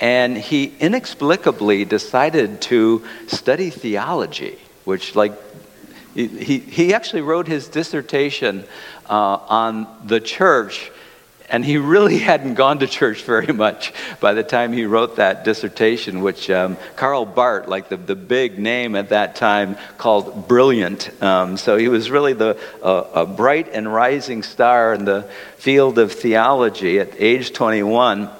and 0.00 0.36
he 0.36 0.74
inexplicably 0.80 1.86
decided 1.86 2.60
to 2.62 3.02
study 3.26 3.70
theology, 3.70 4.58
which, 4.84 5.16
like, 5.16 5.32
he, 6.14 6.58
he 6.58 6.92
actually 6.92 7.22
wrote 7.22 7.46
his 7.46 7.68
dissertation 7.68 8.64
uh, 9.10 9.40
on 9.48 9.86
the 10.06 10.20
church 10.20 10.90
and 11.50 11.64
he 11.64 11.76
really 11.76 12.18
hadn't 12.30 12.54
gone 12.54 12.78
to 12.78 12.86
church 12.86 13.24
very 13.24 13.52
much 13.52 13.92
by 14.20 14.32
the 14.32 14.42
time 14.42 14.72
he 14.72 14.86
wrote 14.86 15.16
that 15.16 15.44
dissertation, 15.44 16.22
which 16.22 16.48
um, 16.48 16.76
Karl 16.96 17.26
Barth, 17.26 17.68
like 17.68 17.88
the, 17.88 17.96
the 17.96 18.14
big 18.14 18.58
name 18.58 18.94
at 18.96 19.10
that 19.10 19.36
time, 19.36 19.76
called 19.98 20.48
brilliant. 20.48 21.10
Um, 21.22 21.56
so 21.56 21.76
he 21.76 21.88
was 21.88 22.10
really 22.10 22.32
the, 22.32 22.58
uh, 22.82 23.10
a 23.14 23.26
bright 23.26 23.68
and 23.72 23.92
rising 23.92 24.42
star 24.42 24.94
in 24.94 25.04
the 25.04 25.24
field 25.56 25.98
of 25.98 26.12
theology 26.12 27.00
at 27.00 27.10
age 27.18 27.52
21. 27.52 28.30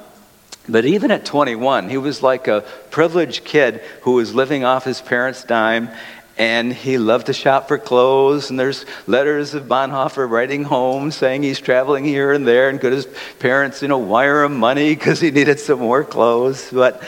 But 0.69 0.85
even 0.85 1.11
at 1.11 1.25
21, 1.25 1.89
he 1.89 1.97
was 1.97 2.23
like 2.23 2.47
a 2.47 2.65
privileged 2.91 3.45
kid 3.45 3.79
who 4.03 4.13
was 4.13 4.35
living 4.35 4.63
off 4.63 4.85
his 4.85 5.01
parents' 5.01 5.43
dime 5.43 5.91
and 6.41 6.73
he 6.73 6.97
loved 6.97 7.27
to 7.27 7.35
shop 7.35 7.69
for 7.69 7.77
clothes. 7.77 8.49
And 8.49 8.59
there's 8.59 8.87
letters 9.07 9.53
of 9.53 9.65
Bonhoeffer 9.65 10.27
writing 10.27 10.65
home 10.65 11.11
saying 11.11 11.43
he's 11.43 11.61
traveling 11.61 12.03
here 12.03 12.33
and 12.33 12.49
there, 12.49 12.71
and 12.71 12.81
could 12.81 12.95
his 12.95 13.07
parents, 13.39 13.83
you 13.83 13.89
know, 13.89 13.99
wire 13.99 14.43
him 14.45 14.57
money 14.57 14.95
because 14.95 15.21
he 15.21 15.31
needed 15.31 15.61
some 15.61 15.81
more 15.81 16.03
clothes. 16.03 16.71
But 16.73 17.03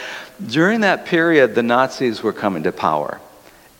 during 0.46 0.82
that 0.82 1.06
period, 1.06 1.54
the 1.54 1.62
Nazis 1.62 2.22
were 2.22 2.34
coming 2.34 2.64
to 2.64 2.72
power. 2.72 3.22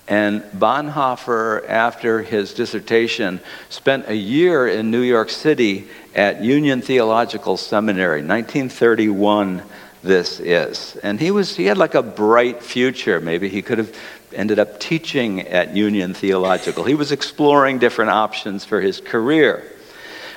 And 0.08 0.40
Bonhoeffer, 0.56 1.68
after 1.68 2.22
his 2.22 2.54
dissertation, 2.54 3.38
spent 3.68 4.08
a 4.08 4.16
year 4.16 4.66
in 4.66 4.90
New 4.90 5.02
York 5.02 5.28
City 5.28 5.86
at 6.14 6.42
Union 6.42 6.80
Theological 6.80 7.58
Seminary, 7.58 8.22
1931 8.22 9.60
this 10.02 10.40
is. 10.40 10.96
And 10.96 11.20
he 11.20 11.30
was 11.30 11.56
he 11.56 11.66
had 11.66 11.78
like 11.78 11.94
a 11.94 12.02
bright 12.02 12.62
future. 12.62 13.20
Maybe 13.20 13.48
he 13.48 13.62
could 13.62 13.78
have 13.78 13.96
ended 14.34 14.58
up 14.58 14.80
teaching 14.80 15.40
at 15.40 15.76
Union 15.76 16.14
Theological. 16.14 16.84
He 16.84 16.94
was 16.94 17.12
exploring 17.12 17.78
different 17.78 18.10
options 18.10 18.64
for 18.64 18.80
his 18.80 19.00
career. 19.00 19.64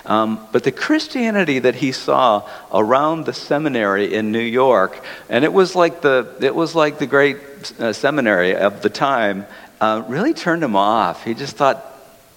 Um, 0.05 0.47
but 0.51 0.63
the 0.63 0.71
Christianity 0.71 1.59
that 1.59 1.75
he 1.75 1.91
saw 1.91 2.47
around 2.71 3.25
the 3.25 3.33
seminary 3.33 4.13
in 4.13 4.31
New 4.31 4.39
York, 4.39 5.03
and 5.29 5.43
it 5.43 5.51
was 5.51 5.75
like 5.75 6.01
the, 6.01 6.35
it 6.41 6.53
was 6.53 6.75
like 6.75 6.99
the 6.99 7.07
great 7.07 7.37
uh, 7.79 7.91
seminary 7.91 8.55
of 8.55 8.81
the 8.81 8.89
time, 8.89 9.47
uh, 9.81 10.03
really 10.07 10.33
turned 10.33 10.63
him 10.63 10.75
off. 10.75 11.23
He 11.23 11.33
just 11.33 11.57
thought, 11.57 11.91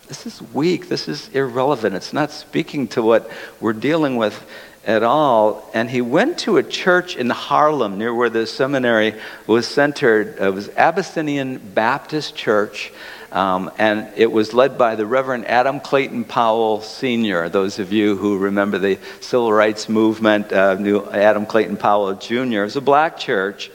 this 0.09 0.25
is 0.25 0.41
weak, 0.55 0.89
this 0.89 1.09
is 1.09 1.29
irrelevant, 1.29 1.95
it's 1.95 2.15
not 2.15 2.31
speaking 2.31 2.89
to 2.89 3.03
what 3.03 3.31
we're 3.61 3.75
dealing 3.75 4.17
with 4.17 4.43
at 4.89 5.03
all. 5.03 5.71
And 5.75 5.89
he 5.89 6.01
went 6.01 6.39
to 6.39 6.57
a 6.57 6.63
church 6.63 7.15
in 7.15 7.29
Harlem 7.29 7.99
near 7.99 8.13
where 8.13 8.31
the 8.31 8.47
seminary 8.47 9.15
was 9.47 9.69
centered. 9.69 10.39
It 10.41 10.53
was 10.53 10.71
Abyssinian 10.71 11.59
Baptist 11.59 12.35
Church. 12.35 12.91
Um, 13.31 13.71
and 13.77 14.11
it 14.17 14.33
was 14.33 14.55
led 14.55 14.79
by 14.79 14.95
the 14.95 15.05
Reverend 15.05 15.47
Adam 15.47 15.81
Clayton 15.81 16.25
Powell 16.25 16.81
Sr. 16.81 17.51
Those 17.51 17.79
of 17.79 17.93
you 17.93 18.17
who 18.17 18.39
remember 18.39 18.79
the 18.79 18.99
civil 19.21 19.53
rights 19.53 19.91
movement, 19.91 20.51
uh, 20.51 20.75
knew 20.75 21.05
Adam 21.11 21.45
Clayton 21.45 21.77
Powell 21.77 22.15
Jr. 22.15 22.35
It 22.35 22.63
was 22.63 22.77
a 22.77 22.81
black 22.81 23.19
church. 23.19 23.71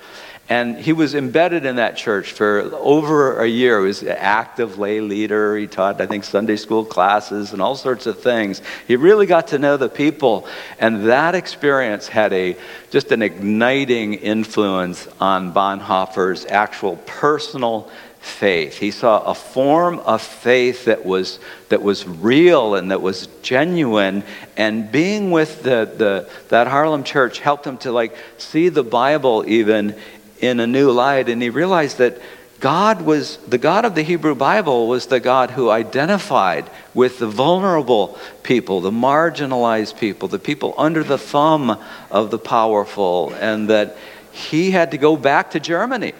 And 0.53 0.77
he 0.77 0.93
was 0.93 1.15
embedded 1.15 1.65
in 1.65 1.77
that 1.77 1.98
church 1.98 2.31
for 2.31 2.62
over 2.75 3.41
a 3.41 3.48
year. 3.48 3.79
He 3.79 3.88
was 3.88 4.03
an 4.03 4.10
active 4.10 4.77
lay 4.77 5.01
leader. 5.01 5.57
He 5.57 5.65
taught, 5.65 6.00
I 6.00 6.05
think, 6.05 6.24
Sunday 6.24 6.57
school 6.57 6.86
classes 6.86 7.53
and 7.53 7.60
all 7.60 7.75
sorts 7.75 8.05
of 8.05 8.19
things. 8.19 8.62
He 8.88 8.95
really 8.95 9.25
got 9.25 9.48
to 9.48 9.57
know 9.57 9.77
the 9.77 9.89
people. 9.89 10.45
And 10.77 11.10
that 11.10 11.33
experience 11.33 12.07
had 12.07 12.31
a 12.33 12.55
just 12.91 13.12
an 13.12 13.24
igniting 13.24 14.13
influence 14.13 15.07
on 15.19 15.55
Bonhoeffer's 15.55 16.45
actual 16.45 16.98
personal 16.98 17.89
faith. 18.24 18.77
He 18.77 18.91
saw 18.91 19.22
a 19.24 19.36
form 19.36 20.00
of 20.00 20.22
faith 20.22 20.86
that 20.86 21.03
was, 21.03 21.39
that 21.67 21.81
was 21.81 22.07
real 22.07 22.75
and 22.75 22.89
that 22.89 23.01
was 23.01 23.27
genuine. 23.41 24.24
And 24.55 24.89
being 24.89 25.29
with 25.29 25.62
the, 25.62 25.91
the, 25.98 26.29
that 26.48 26.67
Harlem 26.67 27.03
church 27.03 27.39
helped 27.39 27.67
him 27.67 27.77
to 27.79 27.91
like 27.91 28.15
see 28.38 28.69
the 28.69 28.83
Bible 28.83 29.43
even 29.45 30.00
in 30.43 30.59
a 30.59 30.67
new 30.67 30.91
light, 30.91 31.29
and 31.29 31.41
he 31.41 31.50
realized 31.50 32.00
that 32.00 32.21
God 32.59 33.01
was, 33.01 33.38
the 33.38 33.57
God 33.57 33.85
of 33.85 33.95
the 33.95 34.03
Hebrew 34.03 34.35
Bible 34.35 34.88
was 34.88 35.07
the 35.07 35.19
God 35.19 35.51
who 35.51 35.69
identified 35.69 36.69
with 36.93 37.19
the 37.19 37.27
vulnerable 37.27 38.17
people, 38.41 38.81
the 38.81 38.91
marginalized 38.91 39.97
people, 40.00 40.27
the 40.27 40.39
people 40.39 40.73
under 40.77 41.03
the 41.03 41.17
thumb 41.17 41.77
of 42.12 42.29
the 42.29 42.39
powerful, 42.39 43.33
and 43.39 43.69
that 43.69 43.97
he 44.31 44.71
had 44.71 44.91
to 44.91 44.97
go 44.97 45.15
back 45.15 45.51
to 45.51 45.59
Germany 45.59 46.13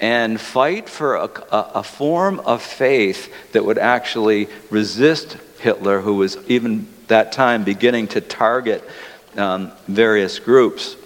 and 0.00 0.40
fight 0.40 0.88
for 0.88 1.16
a, 1.16 1.30
a, 1.50 1.70
a 1.76 1.82
form 1.82 2.40
of 2.40 2.62
faith 2.62 3.32
that 3.52 3.64
would 3.64 3.78
actually 3.78 4.48
resist 4.70 5.36
Hitler, 5.60 6.00
who 6.00 6.14
was 6.14 6.38
even 6.48 6.86
that 7.08 7.32
time 7.32 7.64
beginning 7.64 8.08
to 8.08 8.20
target 8.20 8.82
um, 9.36 9.72
various 9.86 10.38
groups. 10.38 10.96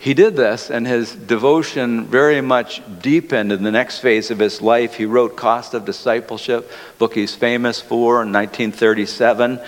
He 0.00 0.14
did 0.14 0.36
this, 0.36 0.70
and 0.70 0.86
his 0.86 1.12
devotion 1.12 2.06
very 2.06 2.40
much 2.40 2.80
deepened 3.02 3.50
in 3.50 3.64
the 3.64 3.72
next 3.72 3.98
phase 3.98 4.30
of 4.30 4.38
his 4.38 4.62
life. 4.62 4.94
He 4.94 5.06
wrote 5.06 5.36
Cost 5.36 5.74
of 5.74 5.84
Discipleship, 5.84 6.70
book 6.98 7.14
he's 7.14 7.34
famous 7.34 7.80
for 7.80 8.22
in 8.22 8.32
1937. 8.32 9.60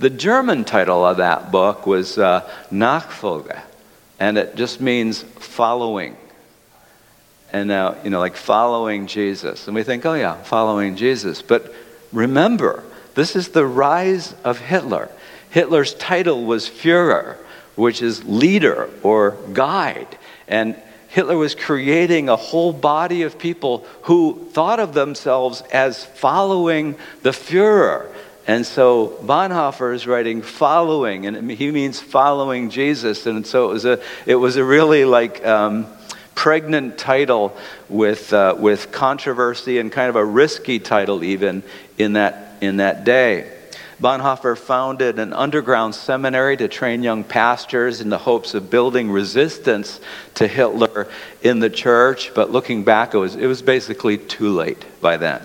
The 0.00 0.10
German 0.10 0.64
title 0.64 1.06
of 1.06 1.18
that 1.18 1.52
book 1.52 1.86
was 1.86 2.18
uh, 2.18 2.50
Nachfolge, 2.72 3.62
and 4.18 4.36
it 4.36 4.56
just 4.56 4.80
means 4.80 5.22
following. 5.22 6.16
And 7.52 7.68
now, 7.68 7.96
you 8.02 8.10
know, 8.10 8.18
like 8.18 8.36
following 8.36 9.06
Jesus. 9.06 9.68
And 9.68 9.76
we 9.76 9.84
think, 9.84 10.04
oh, 10.04 10.14
yeah, 10.14 10.42
following 10.42 10.96
Jesus. 10.96 11.42
But 11.42 11.72
remember, 12.12 12.82
this 13.14 13.36
is 13.36 13.50
the 13.50 13.64
rise 13.64 14.34
of 14.42 14.58
Hitler. 14.58 15.10
Hitler's 15.48 15.94
title 15.94 16.44
was 16.44 16.68
Fuhrer 16.68 17.36
which 17.76 18.02
is 18.02 18.24
leader 18.24 18.90
or 19.02 19.38
guide. 19.52 20.18
And 20.48 20.76
Hitler 21.08 21.36
was 21.36 21.54
creating 21.54 22.28
a 22.28 22.36
whole 22.36 22.72
body 22.72 23.22
of 23.22 23.38
people 23.38 23.86
who 24.02 24.48
thought 24.52 24.80
of 24.80 24.92
themselves 24.92 25.62
as 25.72 26.04
following 26.04 26.96
the 27.22 27.30
Fuhrer. 27.30 28.10
And 28.46 28.66
so 28.66 29.18
Bonhoeffer 29.22 29.94
is 29.94 30.06
writing 30.06 30.42
following, 30.42 31.26
and 31.26 31.50
he 31.50 31.70
means 31.70 32.00
following 32.00 32.70
Jesus. 32.70 33.26
And 33.26 33.46
so 33.46 33.70
it 33.70 33.72
was 33.72 33.84
a, 33.84 34.00
it 34.24 34.36
was 34.36 34.56
a 34.56 34.64
really 34.64 35.04
like 35.04 35.44
um, 35.44 35.86
pregnant 36.34 36.98
title 36.98 37.56
with, 37.88 38.32
uh, 38.32 38.54
with 38.58 38.92
controversy 38.92 39.78
and 39.78 39.90
kind 39.90 40.08
of 40.10 40.16
a 40.16 40.24
risky 40.24 40.78
title 40.78 41.24
even 41.24 41.62
in 41.98 42.12
that, 42.12 42.58
in 42.60 42.76
that 42.76 43.04
day. 43.04 43.55
Bonhoeffer 44.00 44.58
founded 44.58 45.18
an 45.18 45.32
underground 45.32 45.94
seminary 45.94 46.56
to 46.58 46.68
train 46.68 47.02
young 47.02 47.24
pastors 47.24 48.02
in 48.02 48.10
the 48.10 48.18
hopes 48.18 48.52
of 48.52 48.68
building 48.68 49.10
resistance 49.10 50.00
to 50.34 50.46
Hitler 50.46 51.08
in 51.40 51.60
the 51.60 51.70
church. 51.70 52.34
But 52.34 52.50
looking 52.50 52.84
back, 52.84 53.14
it 53.14 53.18
was, 53.18 53.36
it 53.36 53.46
was 53.46 53.62
basically 53.62 54.18
too 54.18 54.50
late 54.50 54.84
by 55.00 55.16
then. 55.16 55.40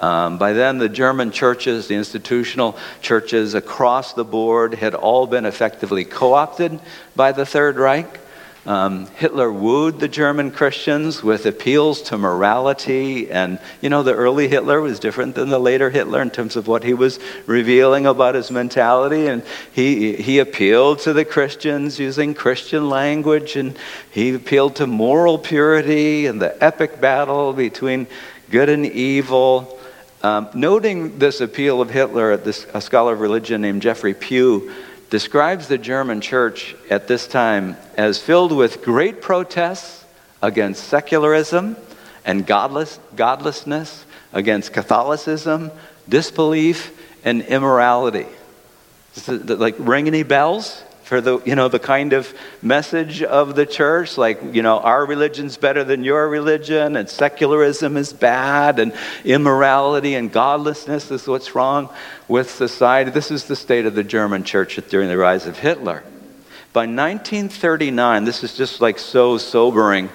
Um, 0.00 0.38
by 0.38 0.52
then, 0.52 0.78
the 0.78 0.88
German 0.88 1.30
churches, 1.32 1.88
the 1.88 1.96
institutional 1.96 2.78
churches 3.02 3.54
across 3.54 4.14
the 4.14 4.24
board, 4.24 4.74
had 4.74 4.94
all 4.94 5.26
been 5.26 5.44
effectively 5.44 6.04
co 6.04 6.32
opted 6.32 6.80
by 7.16 7.32
the 7.32 7.44
Third 7.44 7.76
Reich. 7.76 8.20
Um, 8.66 9.06
Hitler 9.16 9.50
wooed 9.50 10.00
the 10.00 10.08
German 10.08 10.50
Christians 10.50 11.22
with 11.22 11.46
appeals 11.46 12.02
to 12.02 12.18
morality. 12.18 13.30
And, 13.30 13.58
you 13.80 13.88
know, 13.88 14.02
the 14.02 14.14
early 14.14 14.48
Hitler 14.48 14.82
was 14.82 15.00
different 15.00 15.34
than 15.34 15.48
the 15.48 15.58
later 15.58 15.88
Hitler 15.88 16.20
in 16.20 16.30
terms 16.30 16.56
of 16.56 16.68
what 16.68 16.84
he 16.84 16.92
was 16.92 17.18
revealing 17.46 18.04
about 18.04 18.34
his 18.34 18.50
mentality. 18.50 19.28
And 19.28 19.42
he, 19.72 20.14
he 20.16 20.38
appealed 20.40 20.98
to 21.00 21.14
the 21.14 21.24
Christians 21.24 21.98
using 21.98 22.34
Christian 22.34 22.90
language. 22.90 23.56
And 23.56 23.78
he 24.10 24.34
appealed 24.34 24.76
to 24.76 24.86
moral 24.86 25.38
purity 25.38 26.26
and 26.26 26.40
the 26.40 26.62
epic 26.62 27.00
battle 27.00 27.54
between 27.54 28.06
good 28.50 28.68
and 28.68 28.84
evil. 28.84 29.78
Um, 30.22 30.50
noting 30.52 31.18
this 31.18 31.40
appeal 31.40 31.80
of 31.80 31.88
Hitler, 31.88 32.36
this, 32.36 32.66
a 32.74 32.82
scholar 32.82 33.14
of 33.14 33.20
religion 33.20 33.62
named 33.62 33.80
Jeffrey 33.80 34.12
Pugh 34.12 34.70
describes 35.10 35.66
the 35.66 35.76
German 35.76 36.20
church 36.20 36.74
at 36.88 37.08
this 37.08 37.26
time 37.26 37.76
as 37.96 38.18
filled 38.18 38.52
with 38.52 38.82
great 38.82 39.20
protests 39.20 40.04
against 40.40 40.84
secularism 40.84 41.76
and 42.24 42.46
godless, 42.46 42.98
godlessness, 43.16 44.04
against 44.32 44.72
Catholicism, 44.72 45.70
disbelief, 46.08 46.96
and 47.24 47.42
immorality. 47.42 48.26
It, 49.26 49.58
like 49.58 49.74
ring 49.78 50.06
any 50.06 50.22
bells? 50.22 50.82
For 51.10 51.20
the 51.20 51.40
you 51.40 51.56
know 51.56 51.66
the 51.66 51.80
kind 51.80 52.12
of 52.12 52.32
message 52.62 53.20
of 53.20 53.56
the 53.56 53.66
church 53.66 54.16
like 54.16 54.40
you 54.54 54.62
know 54.62 54.78
our 54.78 55.04
religion's 55.04 55.56
better 55.56 55.82
than 55.82 56.04
your 56.04 56.28
religion 56.28 56.94
and 56.94 57.10
secularism 57.10 57.96
is 57.96 58.12
bad 58.12 58.78
and 58.78 58.92
immorality 59.24 60.14
and 60.14 60.30
godlessness 60.30 61.10
is 61.10 61.26
what's 61.26 61.52
wrong 61.56 61.88
with 62.28 62.48
society. 62.48 63.10
This 63.10 63.32
is 63.32 63.46
the 63.46 63.56
state 63.56 63.86
of 63.86 63.96
the 63.96 64.04
german 64.04 64.44
church 64.44 64.78
during 64.88 65.08
the 65.08 65.18
rise 65.18 65.46
of 65.46 65.58
hitler. 65.58 66.04
By 66.72 66.82
1939 66.82 68.22
this 68.22 68.44
is 68.44 68.56
just 68.56 68.80
like 68.80 69.00
so 69.00 69.36
sobering 69.36 70.10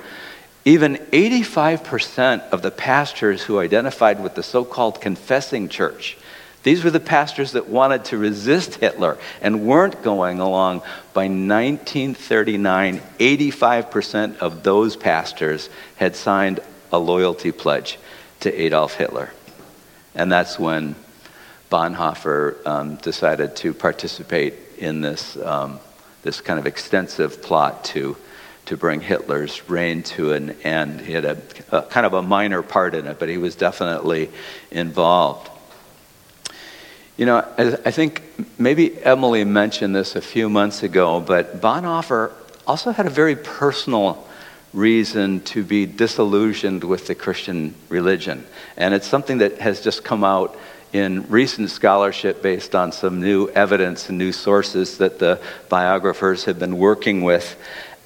even 0.63 0.95
85% 0.95 2.49
of 2.51 2.61
the 2.61 2.71
pastors 2.71 3.43
who 3.43 3.59
identified 3.59 4.23
with 4.23 4.33
the 4.33 4.43
so-called 4.43 5.01
confessing 5.01 5.67
church 5.67 6.17
these 6.65 6.83
were 6.83 6.89
the 6.89 6.99
pastors 6.99 7.51
that 7.51 7.69
wanted 7.69 8.05
to 8.05 8.17
resist 8.17 8.77
Hitler 8.77 9.19
and 9.39 9.67
weren't 9.67 10.01
going 10.01 10.39
along. 10.39 10.79
By 11.13 11.25
1939, 11.25 13.01
85% 13.19 14.37
of 14.39 14.63
those 14.63 14.95
pastors 14.95 15.69
had 15.97 16.15
signed 16.15 16.61
a 16.91 16.97
loyalty 16.97 17.51
pledge 17.51 17.99
to 18.39 18.51
Adolf 18.51 18.95
Hitler. 18.95 19.29
And 20.15 20.31
that's 20.31 20.57
when 20.57 20.95
Bonhoeffer 21.71 22.65
um, 22.65 22.95
decided 22.95 23.55
to 23.57 23.71
participate 23.71 24.55
in 24.79 25.01
this, 25.01 25.37
um, 25.37 25.79
this 26.23 26.41
kind 26.41 26.57
of 26.57 26.65
extensive 26.65 27.43
plot 27.43 27.83
to, 27.85 28.17
to 28.65 28.75
bring 28.75 29.01
Hitler's 29.01 29.69
reign 29.69 30.01
to 30.01 30.31
an 30.31 30.59
end. 30.63 31.01
He 31.01 31.13
had 31.13 31.25
a, 31.25 31.37
a 31.71 31.83
kind 31.83 32.07
of 32.07 32.13
a 32.13 32.23
minor 32.23 32.63
part 32.63 32.95
in 32.95 33.05
it, 33.05 33.19
but 33.19 33.29
he 33.29 33.37
was 33.37 33.53
definitely 33.53 34.31
involved. 34.71 35.51
You 37.17 37.25
know, 37.25 37.47
I 37.57 37.91
think 37.91 38.23
maybe 38.59 39.01
Emily 39.01 39.45
mentioned 39.45 39.95
this 39.95 40.17
a 40.17 40.21
few 40.21 40.49
months 40.49 40.83
ago, 40.83 41.21
but 41.21 41.61
Bonhoeffer 41.61 42.33
also 42.67 42.91
had 42.91 43.05
a 43.05 43.09
very 43.09 43.37
personal 43.37 44.27
reason 44.73 45.39
to 45.39 45.63
be 45.63 45.85
disillusioned 45.85 46.83
with 46.83 47.07
the 47.07 47.15
Christian 47.15 47.73
religion. 47.87 48.45
And 48.75 48.93
it's 48.93 49.07
something 49.07 49.37
that 49.37 49.59
has 49.59 49.79
just 49.79 50.03
come 50.03 50.25
out 50.25 50.57
in 50.91 51.25
recent 51.29 51.69
scholarship 51.69 52.41
based 52.41 52.75
on 52.75 52.91
some 52.91 53.21
new 53.21 53.47
evidence 53.49 54.09
and 54.09 54.17
new 54.17 54.33
sources 54.33 54.97
that 54.97 55.17
the 55.17 55.39
biographers 55.69 56.43
have 56.43 56.59
been 56.59 56.77
working 56.77 57.23
with. 57.23 57.55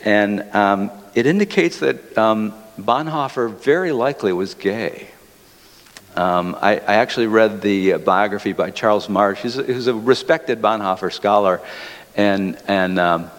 And 0.06 0.42
um, 0.56 0.92
it 1.16 1.26
indicates 1.26 1.80
that 1.80 2.16
um, 2.16 2.54
Bonhoeffer 2.80 3.56
very 3.56 3.92
likely 3.92 4.34
was 4.34 4.54
gay. 4.54 5.08
Um, 6.20 6.58
I, 6.60 6.72
I, 6.80 6.96
actually 6.96 7.28
read 7.28 7.62
the 7.62 7.94
biography 7.94 8.52
by 8.52 8.72
Charles 8.72 9.08
Marsh, 9.08 9.40
who's 9.40 9.58
a, 9.58 9.64
who's 9.64 9.88
a 9.88 9.94
respected 9.94 10.62
Bonhoeffer 10.62 11.14
scholar, 11.14 11.62
and, 12.14 12.62
and 12.68 13.00
um, 13.00 13.32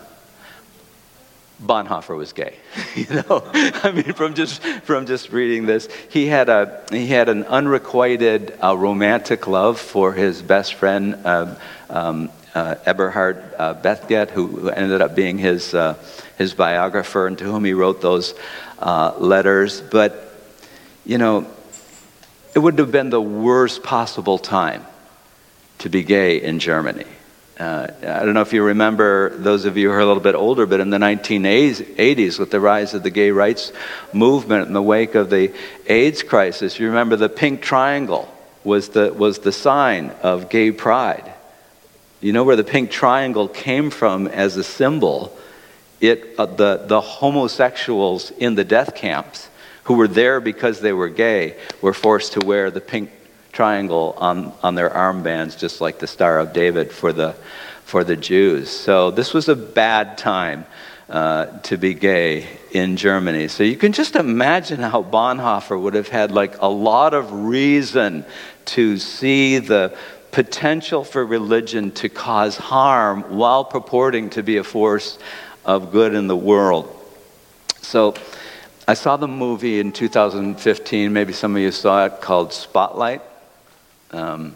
Bonhoeffer 1.62 2.16
was 2.16 2.32
gay. 2.32 2.56
you 2.94 3.04
know, 3.10 3.42
I 3.52 3.92
mean, 3.94 4.14
from 4.14 4.32
just 4.32 4.62
from 4.62 5.04
just 5.04 5.30
reading 5.30 5.66
this, 5.66 5.90
he 6.08 6.24
had 6.24 6.48
a 6.48 6.82
he 6.90 7.06
had 7.06 7.28
an 7.28 7.44
unrequited 7.44 8.56
uh, 8.64 8.74
romantic 8.74 9.46
love 9.46 9.78
for 9.78 10.14
his 10.14 10.40
best 10.40 10.72
friend 10.72 11.16
uh, 11.26 11.56
um, 11.90 12.30
uh, 12.54 12.76
Eberhard 12.86 13.44
uh, 13.58 13.74
Bethge, 13.74 14.30
who 14.30 14.70
ended 14.70 15.02
up 15.02 15.14
being 15.14 15.36
his 15.36 15.74
uh, 15.74 16.02
his 16.38 16.54
biographer, 16.54 17.26
and 17.26 17.36
to 17.36 17.44
whom 17.44 17.66
he 17.66 17.74
wrote 17.74 18.00
those 18.00 18.34
uh, 18.78 19.12
letters. 19.18 19.82
But 19.82 20.34
you 21.04 21.18
know, 21.18 21.46
it 22.54 22.58
would 22.58 22.78
have 22.78 22.92
been 22.92 23.10
the 23.10 23.20
worst 23.20 23.82
possible 23.82 24.38
time 24.38 24.84
to 25.78 25.88
be 25.88 26.02
gay 26.02 26.42
in 26.42 26.58
Germany. 26.58 27.06
Uh, 27.58 27.88
I 28.00 28.24
don't 28.24 28.32
know 28.32 28.40
if 28.40 28.54
you 28.54 28.62
remember, 28.62 29.36
those 29.36 29.66
of 29.66 29.76
you 29.76 29.88
who 29.88 29.94
are 29.94 30.00
a 30.00 30.06
little 30.06 30.22
bit 30.22 30.34
older, 30.34 30.64
but 30.64 30.80
in 30.80 30.88
the 30.88 30.96
1980s, 30.96 32.38
with 32.38 32.50
the 32.50 32.58
rise 32.58 32.94
of 32.94 33.02
the 33.02 33.10
gay 33.10 33.30
rights 33.30 33.70
movement 34.14 34.66
in 34.66 34.72
the 34.72 34.80
wake 34.80 35.14
of 35.14 35.28
the 35.28 35.52
AIDS 35.86 36.22
crisis, 36.22 36.78
you 36.78 36.86
remember 36.88 37.16
the 37.16 37.28
pink 37.28 37.60
triangle 37.60 38.34
was 38.64 38.88
the, 38.90 39.12
was 39.12 39.40
the 39.40 39.52
sign 39.52 40.10
of 40.22 40.48
gay 40.48 40.72
pride. 40.72 41.30
You 42.22 42.32
know 42.32 42.44
where 42.44 42.56
the 42.56 42.64
pink 42.64 42.90
triangle 42.90 43.46
came 43.46 43.90
from 43.90 44.26
as 44.26 44.56
a 44.56 44.64
symbol? 44.64 45.36
It, 46.00 46.36
uh, 46.38 46.46
the, 46.46 46.84
the 46.86 47.02
homosexuals 47.02 48.30
in 48.30 48.54
the 48.54 48.64
death 48.64 48.94
camps 48.94 49.49
who 49.84 49.94
were 49.94 50.08
there 50.08 50.40
because 50.40 50.80
they 50.80 50.92
were 50.92 51.08
gay 51.08 51.56
were 51.80 51.94
forced 51.94 52.34
to 52.34 52.46
wear 52.46 52.70
the 52.70 52.80
pink 52.80 53.10
triangle 53.52 54.14
on, 54.18 54.52
on 54.62 54.74
their 54.74 54.90
armbands, 54.90 55.58
just 55.58 55.80
like 55.80 55.98
the 55.98 56.06
Star 56.06 56.38
of 56.38 56.52
David 56.52 56.92
for 56.92 57.12
the, 57.12 57.34
for 57.84 58.04
the 58.04 58.16
Jews. 58.16 58.70
So 58.70 59.10
this 59.10 59.34
was 59.34 59.48
a 59.48 59.56
bad 59.56 60.18
time 60.18 60.64
uh, 61.08 61.58
to 61.62 61.76
be 61.76 61.94
gay 61.94 62.46
in 62.70 62.96
Germany. 62.96 63.48
So 63.48 63.64
you 63.64 63.76
can 63.76 63.92
just 63.92 64.14
imagine 64.14 64.80
how 64.80 65.02
Bonhoeffer 65.02 65.80
would 65.80 65.94
have 65.94 66.08
had 66.08 66.30
like 66.30 66.60
a 66.60 66.68
lot 66.68 67.14
of 67.14 67.32
reason 67.32 68.24
to 68.66 68.98
see 68.98 69.58
the 69.58 69.96
potential 70.30 71.02
for 71.02 71.26
religion 71.26 71.90
to 71.90 72.08
cause 72.08 72.56
harm 72.56 73.22
while 73.36 73.64
purporting 73.64 74.30
to 74.30 74.44
be 74.44 74.58
a 74.58 74.64
force 74.64 75.18
of 75.64 75.90
good 75.90 76.14
in 76.14 76.28
the 76.28 76.36
world. 76.36 76.96
So 77.82 78.14
I 78.90 78.94
saw 78.94 79.16
the 79.16 79.28
movie 79.28 79.78
in 79.78 79.92
2015, 79.92 81.12
maybe 81.12 81.32
some 81.32 81.54
of 81.54 81.62
you 81.62 81.70
saw 81.70 82.06
it, 82.06 82.20
called 82.20 82.52
Spotlight. 82.52 83.22
Um, 84.10 84.52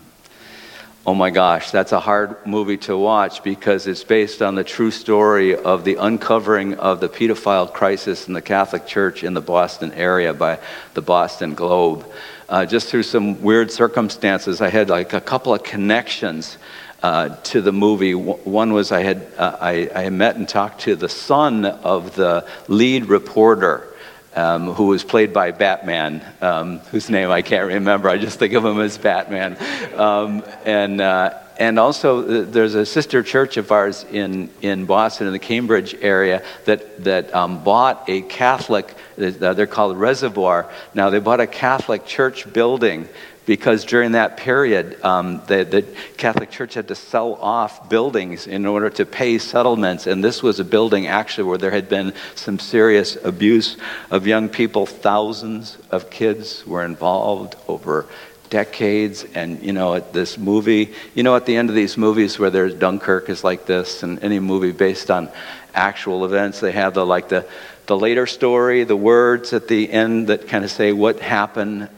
oh 1.06 1.14
my 1.14 1.30
gosh, 1.30 1.70
that's 1.70 1.92
a 1.92 2.00
hard 2.00 2.44
movie 2.44 2.78
to 2.78 2.98
watch 2.98 3.44
because 3.44 3.86
it's 3.86 4.02
based 4.02 4.42
on 4.42 4.56
the 4.56 4.64
true 4.64 4.90
story 4.90 5.54
of 5.54 5.84
the 5.84 5.94
uncovering 5.94 6.74
of 6.74 6.98
the 6.98 7.08
pedophile 7.08 7.72
crisis 7.72 8.26
in 8.26 8.32
the 8.32 8.42
Catholic 8.42 8.88
Church 8.88 9.22
in 9.22 9.34
the 9.34 9.40
Boston 9.40 9.92
area 9.92 10.34
by 10.34 10.58
the 10.94 11.00
Boston 11.00 11.54
Globe. 11.54 12.04
Uh, 12.48 12.66
just 12.66 12.88
through 12.88 13.04
some 13.04 13.40
weird 13.40 13.70
circumstances, 13.70 14.60
I 14.60 14.68
had 14.68 14.90
like 14.90 15.12
a 15.12 15.20
couple 15.20 15.54
of 15.54 15.62
connections 15.62 16.58
uh, 17.04 17.36
to 17.44 17.60
the 17.60 17.72
movie. 17.72 18.16
One 18.16 18.72
was 18.72 18.90
I 18.90 19.04
had 19.04 19.28
uh, 19.38 19.58
I, 19.60 19.90
I 19.94 20.10
met 20.10 20.34
and 20.34 20.48
talked 20.48 20.80
to 20.80 20.96
the 20.96 21.08
son 21.08 21.64
of 21.64 22.16
the 22.16 22.48
lead 22.66 23.06
reporter 23.08 23.93
um, 24.34 24.72
who 24.72 24.86
was 24.86 25.04
played 25.04 25.32
by 25.32 25.50
Batman, 25.50 26.24
um, 26.40 26.78
whose 26.90 27.08
name 27.10 27.30
I 27.30 27.42
can't 27.42 27.66
remember. 27.66 28.08
I 28.08 28.18
just 28.18 28.38
think 28.38 28.54
of 28.54 28.64
him 28.64 28.80
as 28.80 28.98
Batman. 28.98 29.56
Um, 29.96 30.44
and, 30.64 31.00
uh, 31.00 31.38
and 31.58 31.78
also, 31.78 32.42
uh, 32.42 32.44
there's 32.50 32.74
a 32.74 32.84
sister 32.84 33.22
church 33.22 33.56
of 33.56 33.70
ours 33.70 34.04
in, 34.10 34.50
in 34.60 34.86
Boston, 34.86 35.28
in 35.28 35.32
the 35.32 35.38
Cambridge 35.38 35.94
area, 36.00 36.42
that, 36.64 37.04
that 37.04 37.34
um, 37.34 37.62
bought 37.62 38.04
a 38.08 38.22
Catholic, 38.22 38.94
uh, 39.18 39.54
they're 39.54 39.66
called 39.66 39.96
Reservoir. 39.96 40.68
Now, 40.94 41.10
they 41.10 41.20
bought 41.20 41.40
a 41.40 41.46
Catholic 41.46 42.04
church 42.06 42.52
building 42.52 43.08
because 43.46 43.84
during 43.84 44.12
that 44.12 44.36
period, 44.36 45.02
um, 45.04 45.42
the, 45.46 45.64
the, 45.64 45.82
Catholic 46.16 46.50
Church 46.50 46.74
had 46.74 46.88
to 46.88 46.94
sell 46.94 47.34
off 47.34 47.88
buildings 47.88 48.46
in 48.46 48.64
order 48.64 48.88
to 48.90 49.04
pay 49.04 49.38
settlements. 49.38 50.06
And 50.06 50.24
this 50.24 50.42
was 50.42 50.60
a 50.60 50.64
building 50.64 51.06
actually 51.06 51.44
where 51.44 51.58
there 51.58 51.70
had 51.70 51.88
been 51.88 52.14
some 52.34 52.58
serious 52.58 53.16
abuse 53.22 53.76
of 54.10 54.26
young 54.26 54.48
people. 54.48 54.86
Thousands 54.86 55.76
of 55.90 56.10
kids 56.10 56.66
were 56.66 56.84
involved 56.84 57.56
over 57.68 58.06
decades. 58.48 59.24
And, 59.34 59.62
you 59.62 59.72
know, 59.72 59.94
at 59.94 60.12
this 60.12 60.38
movie, 60.38 60.94
you 61.14 61.22
know, 61.22 61.36
at 61.36 61.44
the 61.44 61.56
end 61.56 61.68
of 61.68 61.74
these 61.74 61.96
movies 61.96 62.38
where 62.38 62.50
there's 62.50 62.74
Dunkirk 62.74 63.28
is 63.28 63.44
like 63.44 63.66
this, 63.66 64.02
and 64.02 64.22
any 64.22 64.38
movie 64.38 64.72
based 64.72 65.10
on 65.10 65.28
actual 65.74 66.24
events, 66.24 66.60
they 66.60 66.72
have 66.72 66.94
the, 66.94 67.04
like, 67.04 67.28
the, 67.28 67.46
the 67.86 67.96
later 67.96 68.26
story, 68.26 68.84
the 68.84 68.96
words 68.96 69.52
at 69.52 69.68
the 69.68 69.90
end 69.90 70.28
that 70.28 70.48
kind 70.48 70.64
of 70.64 70.70
say 70.70 70.92
what 70.92 71.20
happened 71.20 71.90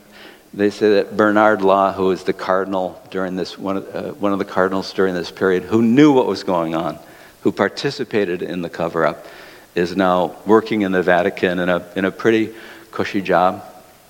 they 0.56 0.70
say 0.70 0.94
that 0.94 1.16
Bernard 1.16 1.60
Law, 1.60 1.92
who 1.92 2.06
was 2.06 2.24
the 2.24 2.32
cardinal 2.32 3.00
during 3.10 3.36
this, 3.36 3.58
one 3.58 3.76
of, 3.76 3.94
uh, 3.94 4.12
one 4.12 4.32
of 4.32 4.38
the 4.38 4.44
cardinals 4.46 4.92
during 4.94 5.14
this 5.14 5.30
period, 5.30 5.64
who 5.64 5.82
knew 5.82 6.12
what 6.12 6.26
was 6.26 6.44
going 6.44 6.74
on, 6.74 6.98
who 7.42 7.52
participated 7.52 8.42
in 8.42 8.62
the 8.62 8.70
cover 8.70 9.04
up, 9.04 9.26
is 9.74 9.94
now 9.94 10.34
working 10.46 10.80
in 10.80 10.92
the 10.92 11.02
Vatican 11.02 11.58
in 11.58 11.68
a, 11.68 11.86
in 11.94 12.06
a 12.06 12.10
pretty 12.10 12.54
cushy 12.90 13.20
job. 13.20 13.62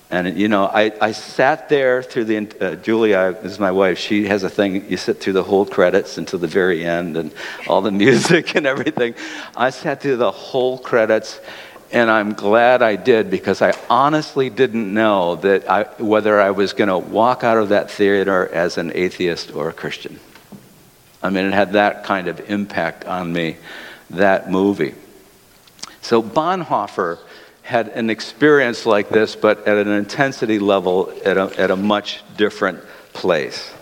And, 0.09 0.39
you 0.39 0.47
know, 0.47 0.63
I, 0.65 0.93
I 1.01 1.11
sat 1.11 1.67
there 1.67 2.01
through 2.01 2.23
the, 2.23 2.47
uh, 2.61 2.75
Julia 2.75 3.37
is 3.43 3.59
my 3.59 3.71
wife, 3.71 3.97
she 3.97 4.27
has 4.27 4.43
a 4.43 4.49
thing, 4.49 4.89
you 4.89 4.95
sit 4.95 5.19
through 5.19 5.33
the 5.33 5.43
whole 5.43 5.65
credits 5.65 6.17
until 6.17 6.39
the 6.39 6.47
very 6.47 6.85
end 6.85 7.17
and 7.17 7.33
all 7.67 7.81
the 7.81 7.91
music 8.05 8.55
and 8.55 8.65
everything. 8.65 9.15
I 9.53 9.69
sat 9.71 10.01
through 10.01 10.15
the 10.15 10.31
whole 10.31 10.77
credits 10.77 11.41
and 11.91 12.11
I'm 12.11 12.33
glad 12.33 12.81
I 12.81 12.95
did 12.95 13.29
because 13.29 13.61
I 13.61 13.73
honestly 13.89 14.49
didn't 14.49 14.93
know 14.93 15.35
that 15.37 15.69
I, 15.69 15.83
whether 15.97 16.39
I 16.39 16.51
was 16.51 16.73
going 16.73 16.89
to 16.89 16.97
walk 16.97 17.43
out 17.43 17.57
of 17.57 17.69
that 17.69 17.89
theater 17.89 18.47
as 18.47 18.77
an 18.77 18.91
atheist 18.93 19.53
or 19.53 19.69
a 19.69 19.73
Christian. 19.73 20.19
I 21.23 21.29
mean, 21.29 21.45
it 21.45 21.53
had 21.53 21.73
that 21.73 22.03
kind 22.03 22.27
of 22.27 22.49
impact 22.49 23.05
on 23.05 23.31
me, 23.31 23.57
that 24.09 24.51
movie. 24.51 24.95
So 26.01 26.21
Bonhoeffer 26.21 27.19
had 27.63 27.89
an 27.89 28.09
experience 28.09 28.85
like 28.85 29.09
this, 29.09 29.35
but 29.35 29.67
at 29.67 29.77
an 29.77 29.91
intensity 29.91 30.59
level 30.59 31.13
at 31.25 31.37
a, 31.37 31.59
at 31.59 31.71
a 31.71 31.75
much 31.75 32.21
different 32.37 32.81
place. 33.13 33.73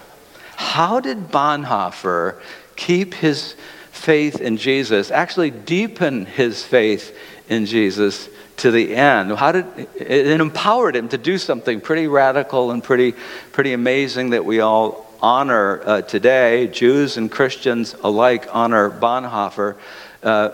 How 0.56 1.00
did 1.00 1.30
Bonhoeffer 1.30 2.40
keep 2.76 3.14
his 3.14 3.56
faith 3.92 4.42
in 4.42 4.58
Jesus, 4.58 5.10
actually 5.10 5.52
deepen 5.52 6.26
his 6.26 6.64
faith 6.64 7.18
in 7.50 7.66
Jesus 7.66 8.30
to 8.58 8.72
the 8.72 8.96
end? 8.96 9.32
How 9.32 9.52
did 9.52 9.66
it 9.96 10.40
empowered 10.40 10.96
him 10.96 11.10
to 11.10 11.18
do 11.18 11.38
something 11.38 11.82
pretty 11.82 12.08
radical 12.08 12.72
and 12.72 12.84
pretty 12.84 13.14
pretty 13.52 13.74
amazing 13.74 14.32
that 14.32 14.46
we 14.46 14.60
all 14.60 15.06
honor 15.22 15.82
uh, 15.86 16.02
today? 16.02 16.68
Jews 16.68 17.18
and 17.18 17.32
Christians 17.32 17.96
alike 18.04 18.48
honor 18.52 18.90
Bonhoeffer. 18.90 19.76
Uh, 20.24 20.52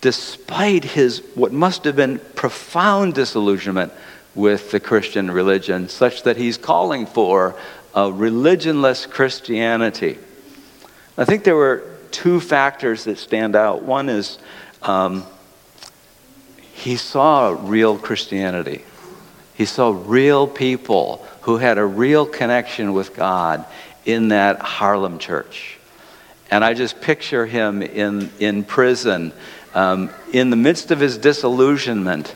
despite 0.00 0.84
his 0.84 1.22
what 1.34 1.52
must 1.52 1.84
have 1.84 1.96
been 1.96 2.18
profound 2.34 3.14
disillusionment 3.14 3.92
with 4.34 4.70
the 4.70 4.80
Christian 4.80 5.30
religion, 5.30 5.88
such 5.88 6.22
that 6.22 6.36
he's 6.36 6.56
calling 6.56 7.06
for 7.06 7.56
a 7.94 8.02
religionless 8.02 9.08
Christianity. 9.08 10.18
I 11.18 11.24
think 11.24 11.44
there 11.44 11.56
were 11.56 11.84
two 12.10 12.40
factors 12.40 13.04
that 13.04 13.18
stand 13.18 13.56
out. 13.56 13.82
One 13.82 14.08
is 14.08 14.38
um, 14.82 15.24
he 16.80 16.96
saw 16.96 17.56
real 17.60 17.98
Christianity. 17.98 18.82
He 19.54 19.66
saw 19.66 19.94
real 20.06 20.46
people 20.46 21.26
who 21.42 21.58
had 21.58 21.76
a 21.76 21.84
real 21.84 22.24
connection 22.24 22.94
with 22.94 23.14
God 23.14 23.66
in 24.06 24.28
that 24.28 24.60
Harlem 24.60 25.18
church. 25.18 25.78
And 26.50 26.64
I 26.64 26.72
just 26.72 27.00
picture 27.00 27.44
him 27.44 27.82
in, 27.82 28.30
in 28.38 28.64
prison, 28.64 29.32
um, 29.74 30.10
in 30.32 30.48
the 30.48 30.56
midst 30.56 30.90
of 30.90 30.98
his 30.98 31.18
disillusionment, 31.18 32.34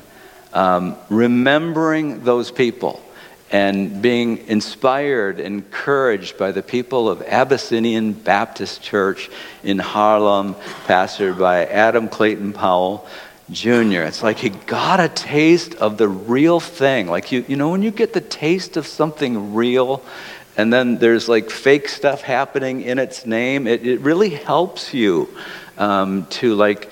um, 0.53 0.97
remembering 1.09 2.23
those 2.23 2.51
people 2.51 3.03
and 3.51 4.03
being 4.03 4.47
inspired, 4.49 5.39
encouraged 5.41 6.37
by 6.37 6.53
the 6.53 6.63
people 6.63 7.09
of 7.09 7.23
Abyssinian 7.23 8.13
Baptist 8.13 8.83
Church 8.83 9.31
in 9.63 9.79
Harlem, 9.79 10.55
pastored 10.87 11.39
by 11.39 11.65
Adam 11.65 12.09
Clayton 12.09 12.53
Powell, 12.53 13.07
Jr. 13.51 14.03
It's 14.03 14.23
like 14.23 14.39
he 14.39 14.49
got 14.51 15.01
a 15.01 15.09
taste 15.09 15.75
of 15.75 15.99
the 15.99 16.09
real 16.09 16.61
thing. 16.61 17.07
Like, 17.07 17.31
you, 17.31 17.45
you 17.47 17.57
know, 17.57 17.71
when 17.71 17.83
you 17.83 17.91
get 17.91 18.13
the 18.13 18.21
taste 18.21 18.77
of 18.77 18.87
something 18.87 19.55
real, 19.55 20.03
and 20.57 20.73
then 20.73 20.99
there's 20.99 21.29
like 21.29 21.51
fake 21.51 21.89
stuff 21.89 22.23
happening 22.23 22.83
in 22.83 22.99
its 22.99 23.27
name, 23.27 23.67
it, 23.67 23.87
it 23.87 24.01
really 24.01 24.31
helps 24.31 24.95
you 24.95 25.29
um, 25.77 26.27
to 26.27 26.55
like 26.55 26.91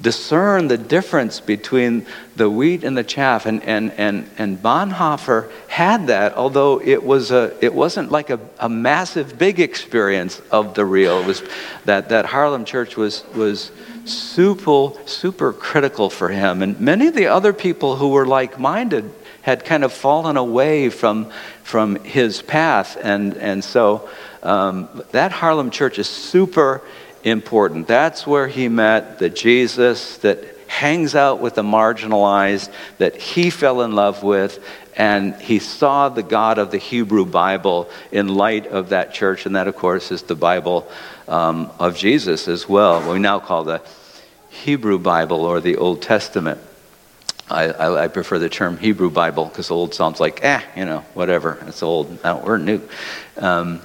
discern 0.00 0.66
the 0.66 0.78
difference 0.78 1.40
between 1.40 2.06
the 2.36 2.50
wheat 2.50 2.84
and 2.84 2.96
the 2.96 3.04
chaff. 3.04 3.46
And, 3.46 3.62
and, 3.62 3.92
and, 3.92 4.28
and 4.38 4.58
Bonhoeffer 4.58 5.50
had 5.68 6.08
that, 6.08 6.34
although 6.34 6.80
it, 6.80 7.02
was 7.02 7.30
a, 7.30 7.56
it 7.60 7.72
wasn't 7.72 8.10
like 8.10 8.30
a, 8.30 8.40
a 8.58 8.68
massive, 8.68 9.38
big 9.38 9.60
experience 9.60 10.40
of 10.50 10.74
the 10.74 10.84
real. 10.84 11.20
It 11.20 11.26
was 11.26 11.42
that, 11.84 12.08
that 12.08 12.26
Harlem 12.26 12.64
church 12.64 12.96
was, 12.96 13.24
was 13.34 13.70
super, 14.04 14.90
super 15.06 15.52
critical 15.52 16.10
for 16.10 16.28
him. 16.28 16.62
And 16.62 16.80
many 16.80 17.06
of 17.06 17.14
the 17.14 17.26
other 17.26 17.52
people 17.52 17.96
who 17.96 18.08
were 18.08 18.26
like 18.26 18.58
minded 18.58 19.12
had 19.42 19.64
kind 19.64 19.84
of 19.84 19.92
fallen 19.92 20.36
away 20.36 20.88
from, 20.88 21.30
from 21.62 21.96
his 21.96 22.42
path. 22.42 22.96
And, 23.02 23.36
and 23.36 23.62
so 23.62 24.08
um, 24.42 25.02
that 25.10 25.32
Harlem 25.32 25.70
church 25.70 25.98
is 25.98 26.08
super 26.08 26.82
important. 27.24 27.86
That's 27.86 28.26
where 28.26 28.48
he 28.48 28.68
met 28.68 29.18
the 29.18 29.28
Jesus 29.28 30.18
that 30.18 30.44
hangs 30.68 31.14
out 31.14 31.38
with 31.40 31.54
the 31.54 31.62
marginalized, 31.62 32.70
that 32.98 33.14
he 33.16 33.50
fell 33.50 33.82
in 33.82 33.92
love 33.92 34.22
with, 34.22 34.58
and 34.96 35.34
he 35.36 35.58
saw 35.58 36.08
the 36.08 36.22
God 36.22 36.58
of 36.58 36.70
the 36.70 36.78
Hebrew 36.78 37.24
Bible 37.24 37.88
in 38.10 38.28
light 38.28 38.66
of 38.66 38.90
that 38.90 39.14
church, 39.14 39.46
and 39.46 39.56
that, 39.56 39.68
of 39.68 39.76
course, 39.76 40.10
is 40.12 40.22
the 40.22 40.34
Bible 40.34 40.90
um, 41.28 41.70
of 41.78 41.96
Jesus 41.96 42.48
as 42.48 42.68
well. 42.68 43.00
What 43.00 43.14
we 43.14 43.18
now 43.18 43.40
call 43.40 43.64
the 43.64 43.82
Hebrew 44.50 44.98
Bible 44.98 45.44
or 45.44 45.60
the 45.60 45.76
Old 45.76 46.02
Testament. 46.02 46.60
I, 47.50 47.64
I, 47.64 48.04
I 48.04 48.08
prefer 48.08 48.38
the 48.38 48.48
term 48.48 48.78
Hebrew 48.78 49.10
Bible 49.10 49.46
because 49.46 49.70
old 49.70 49.94
sounds 49.94 50.20
like, 50.20 50.44
eh, 50.44 50.62
you 50.76 50.84
know, 50.84 51.00
whatever. 51.14 51.58
It's 51.66 51.82
old. 51.82 52.22
Now 52.22 52.40
we're 52.40 52.58
new. 52.58 52.80
Um, 53.36 53.80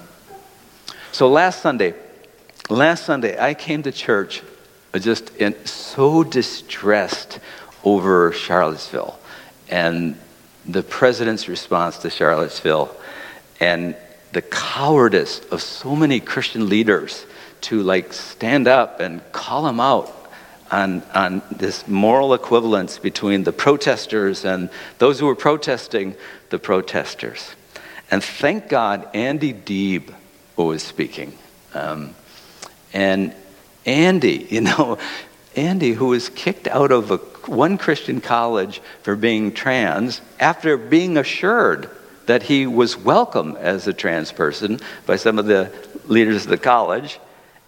so 1.12 1.30
last 1.30 1.62
Sunday, 1.62 1.94
last 2.70 3.06
Sunday, 3.06 3.40
I 3.40 3.54
came 3.54 3.84
to 3.84 3.92
church 3.92 4.44
just 4.96 5.36
in, 5.38 5.66
so 5.66 6.24
distressed 6.24 7.40
over 7.84 8.32
Charlottesville 8.32 9.18
and 9.70 10.18
the 10.68 10.84
president's 10.84 11.48
response 11.48 11.98
to 12.00 12.10
Charlottesville 12.10 12.96
and 13.60 13.96
the 14.34 14.42
cowardice 14.42 15.40
of 15.52 15.62
so 15.62 15.96
many 15.96 16.20
Christian 16.20 16.70
leaders 16.70 17.26
to 17.62 17.82
like 17.82 18.14
stand 18.14 18.68
up 18.68 19.00
and 19.00 19.22
call 19.32 19.64
them 19.64 19.80
out 19.80 20.14
on, 20.70 21.02
on 21.14 21.42
this 21.52 21.88
moral 21.88 22.34
equivalence 22.34 23.00
between 23.00 23.44
the 23.44 23.54
protesters 23.54 24.46
and 24.46 24.70
those 24.98 25.20
who 25.20 25.26
were 25.26 25.36
protesting 25.36 26.16
the 26.50 26.60
protesters. 26.60 27.56
And 28.12 28.24
thank 28.24 28.70
God 28.70 29.08
Andy 29.14 29.54
Deeb 29.54 30.14
was 30.56 30.84
speaking. 30.84 31.38
Um, 31.74 32.16
and 32.94 33.34
Andy, 33.86 34.48
you 34.50 34.62
know, 34.62 34.98
Andy, 35.56 35.94
who 35.94 36.08
was 36.08 36.30
kicked 36.30 36.68
out 36.68 36.92
of 36.92 37.12
a, 37.12 37.20
one 37.48 37.78
Christian 37.78 38.22
college 38.22 38.82
for 39.04 39.16
being 39.16 39.52
trans 39.52 40.22
after 40.40 40.78
being 40.78 41.18
assured 41.18 41.90
that 42.26 42.44
he 42.44 42.68
was 42.68 42.98
welcome 42.98 43.56
as 43.58 43.88
a 43.88 43.94
trans 43.94 44.32
person 44.32 44.80
by 45.06 45.16
some 45.16 45.40
of 45.40 45.46
the 45.46 45.72
leaders 46.06 46.44
of 46.44 46.50
the 46.50 46.58
college, 46.58 47.20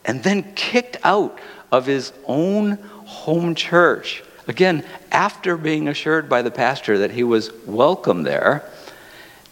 and 0.05 0.23
then 0.23 0.53
kicked 0.53 0.97
out 1.03 1.39
of 1.71 1.85
his 1.85 2.13
own 2.25 2.73
home 3.05 3.55
church. 3.55 4.23
Again, 4.47 4.83
after 5.11 5.57
being 5.57 5.87
assured 5.87 6.27
by 6.27 6.41
the 6.41 6.51
pastor 6.51 6.99
that 6.99 7.11
he 7.11 7.23
was 7.23 7.51
welcome 7.65 8.23
there, 8.23 8.69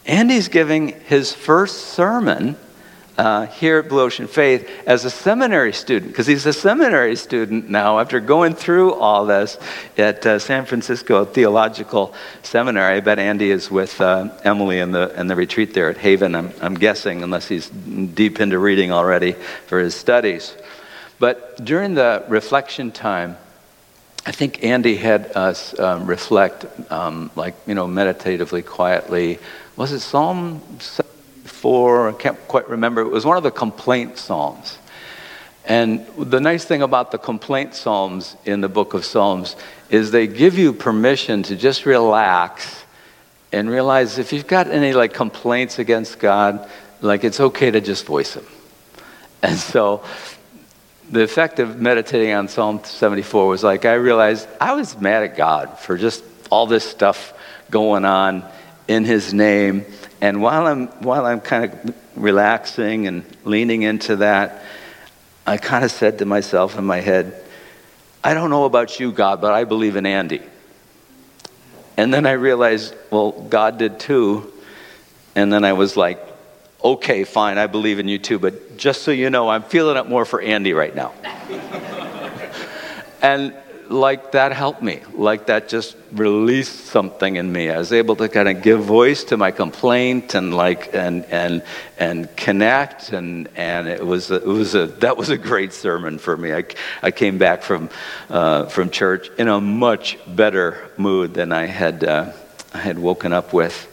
and 0.06 0.30
he's 0.30 0.48
giving 0.48 0.88
his 0.88 1.32
first 1.32 1.88
sermon 1.88 2.56
uh, 3.18 3.46
here 3.46 3.80
at 3.80 3.88
Blue 3.88 4.00
Ocean 4.00 4.28
Faith 4.28 4.70
as 4.86 5.04
a 5.04 5.10
seminary 5.10 5.72
student, 5.72 6.12
because 6.12 6.26
he's 6.26 6.46
a 6.46 6.52
seminary 6.52 7.16
student 7.16 7.68
now 7.68 7.98
after 7.98 8.20
going 8.20 8.54
through 8.54 8.94
all 8.94 9.26
this 9.26 9.58
at 9.98 10.24
uh, 10.24 10.38
San 10.38 10.64
Francisco 10.64 11.24
Theological 11.24 12.14
Seminary. 12.42 12.96
I 12.96 13.00
bet 13.00 13.18
Andy 13.18 13.50
is 13.50 13.70
with 13.70 14.00
uh, 14.00 14.30
Emily 14.44 14.78
in 14.78 14.92
the, 14.92 15.18
in 15.20 15.26
the 15.26 15.34
retreat 15.34 15.74
there 15.74 15.90
at 15.90 15.98
Haven, 15.98 16.34
I'm, 16.34 16.52
I'm 16.62 16.74
guessing, 16.74 17.24
unless 17.24 17.48
he's 17.48 17.68
deep 17.68 18.40
into 18.40 18.58
reading 18.58 18.92
already 18.92 19.32
for 19.66 19.80
his 19.80 19.94
studies. 19.94 20.56
But 21.18 21.64
during 21.64 21.94
the 21.94 22.24
reflection 22.28 22.92
time, 22.92 23.36
I 24.24 24.30
think 24.30 24.62
Andy 24.62 24.94
had 24.94 25.32
us 25.34 25.76
um, 25.78 26.06
reflect, 26.06 26.66
um, 26.92 27.30
like, 27.34 27.54
you 27.66 27.74
know, 27.74 27.88
meditatively, 27.88 28.62
quietly. 28.62 29.38
Was 29.74 29.90
it 29.90 30.00
Psalm 30.00 30.62
74? 31.58 32.08
I 32.08 32.12
can't 32.12 32.48
quite 32.48 32.68
remember. 32.68 33.00
It 33.00 33.10
was 33.10 33.24
one 33.24 33.36
of 33.36 33.42
the 33.42 33.50
complaint 33.50 34.18
psalms. 34.18 34.78
And 35.64 36.06
the 36.16 36.40
nice 36.40 36.64
thing 36.64 36.82
about 36.82 37.10
the 37.10 37.18
complaint 37.18 37.74
psalms 37.74 38.36
in 38.44 38.60
the 38.60 38.68
book 38.68 38.94
of 38.94 39.04
Psalms 39.04 39.54
is 39.90 40.10
they 40.10 40.26
give 40.26 40.56
you 40.56 40.72
permission 40.72 41.42
to 41.44 41.56
just 41.56 41.84
relax 41.84 42.84
and 43.52 43.68
realize 43.68 44.18
if 44.18 44.32
you've 44.32 44.46
got 44.46 44.68
any 44.68 44.92
like 44.92 45.12
complaints 45.12 45.78
against 45.78 46.18
God, 46.18 46.70
like 47.02 47.24
it's 47.24 47.40
okay 47.40 47.70
to 47.70 47.80
just 47.80 48.06
voice 48.06 48.34
them. 48.34 48.46
And 49.40 49.56
so 49.56 50.02
the 51.10 51.22
effect 51.22 51.60
of 51.60 51.80
meditating 51.80 52.32
on 52.32 52.48
Psalm 52.48 52.80
74 52.82 53.46
was 53.46 53.62
like 53.62 53.84
I 53.84 53.94
realized 53.94 54.48
I 54.60 54.74
was 54.74 54.98
mad 55.00 55.22
at 55.22 55.36
God 55.36 55.78
for 55.78 55.96
just 55.96 56.24
all 56.50 56.66
this 56.66 56.84
stuff 56.84 57.32
going 57.70 58.04
on 58.04 58.44
in 58.88 59.04
His 59.04 59.32
name. 59.32 59.84
And 60.20 60.42
while 60.42 60.66
I'm 60.66 60.88
while 61.02 61.26
I'm 61.26 61.40
kind 61.40 61.72
of 61.72 61.94
relaxing 62.16 63.06
and 63.06 63.24
leaning 63.44 63.82
into 63.82 64.16
that, 64.16 64.62
I 65.46 65.56
kind 65.56 65.84
of 65.84 65.90
said 65.90 66.18
to 66.18 66.24
myself 66.24 66.76
in 66.76 66.84
my 66.84 67.00
head, 67.00 67.44
I 68.22 68.34
don't 68.34 68.50
know 68.50 68.64
about 68.64 68.98
you, 68.98 69.12
God, 69.12 69.40
but 69.40 69.52
I 69.52 69.64
believe 69.64 69.96
in 69.96 70.06
Andy. 70.06 70.42
And 71.96 72.12
then 72.12 72.26
I 72.26 72.32
realized, 72.32 72.94
well, 73.10 73.32
God 73.32 73.78
did 73.78 73.98
too. 73.98 74.52
And 75.34 75.52
then 75.52 75.64
I 75.64 75.72
was 75.72 75.96
like, 75.96 76.20
okay, 76.82 77.24
fine, 77.24 77.58
I 77.58 77.66
believe 77.66 77.98
in 77.98 78.08
you 78.08 78.18
too, 78.18 78.38
but 78.38 78.76
just 78.76 79.02
so 79.02 79.10
you 79.10 79.30
know, 79.30 79.48
I'm 79.48 79.62
feeling 79.62 79.96
it 79.96 80.08
more 80.08 80.24
for 80.24 80.40
Andy 80.40 80.72
right 80.72 80.94
now. 80.94 81.12
and 83.22 83.54
like 83.90 84.32
that 84.32 84.52
helped 84.52 84.82
me. 84.82 85.00
Like 85.14 85.46
that 85.46 85.68
just 85.68 85.96
released 86.12 86.86
something 86.86 87.36
in 87.36 87.50
me. 87.50 87.70
I 87.70 87.78
was 87.78 87.92
able 87.92 88.16
to 88.16 88.28
kind 88.28 88.48
of 88.48 88.62
give 88.62 88.80
voice 88.82 89.24
to 89.24 89.36
my 89.36 89.50
complaint 89.50 90.34
and 90.34 90.54
like 90.54 90.94
and 90.94 91.24
and 91.26 91.62
and 91.98 92.34
connect 92.36 93.12
and 93.12 93.48
and 93.56 93.88
it 93.88 94.04
was 94.04 94.30
a, 94.30 94.36
it 94.36 94.46
was 94.46 94.74
a 94.74 94.86
that 94.86 95.16
was 95.16 95.30
a 95.30 95.38
great 95.38 95.72
sermon 95.72 96.18
for 96.18 96.36
me. 96.36 96.52
I, 96.52 96.64
I 97.02 97.10
came 97.10 97.38
back 97.38 97.62
from 97.62 97.90
uh, 98.28 98.66
from 98.66 98.90
church 98.90 99.30
in 99.38 99.48
a 99.48 99.60
much 99.60 100.18
better 100.26 100.90
mood 100.96 101.34
than 101.34 101.52
I 101.52 101.66
had 101.66 102.04
uh, 102.04 102.32
I 102.74 102.78
had 102.78 102.98
woken 102.98 103.32
up 103.32 103.52
with. 103.52 103.86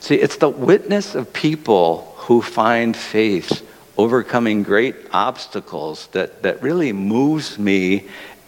See, 0.00 0.16
it's 0.16 0.36
the 0.36 0.48
witness 0.48 1.14
of 1.14 1.32
people 1.32 2.14
who 2.16 2.42
find 2.42 2.96
faith 2.96 3.66
overcoming 3.98 4.62
great 4.62 4.94
obstacles 5.12 6.08
that, 6.08 6.42
that 6.42 6.62
really 6.62 6.92
moves 6.92 7.58
me 7.58 8.06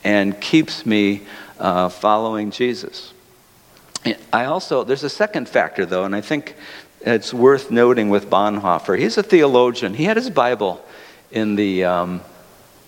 and 0.09 0.41
keeps 0.41 0.87
me 0.87 1.21
uh, 1.59 1.91
following 1.91 2.51
Jesus. 2.51 3.13
I 4.33 4.47
also, 4.47 4.83
there's 4.83 5.05
a 5.05 5.11
second 5.11 5.51
factor 5.51 5.85
though, 5.85 6.05
and 6.05 6.17
I 6.17 6.23
think 6.23 6.57
it's 7.03 7.35
worth 7.35 7.71
noting 7.71 8.09
with 8.09 8.31
Bonhoeffer. 8.31 8.99
He's 8.99 9.19
a 9.19 9.23
theologian. 9.23 9.93
He 9.93 10.05
had 10.05 10.17
his 10.17 10.31
Bible 10.31 10.83
in 11.31 11.57
the, 11.57 11.85
um, 11.85 12.23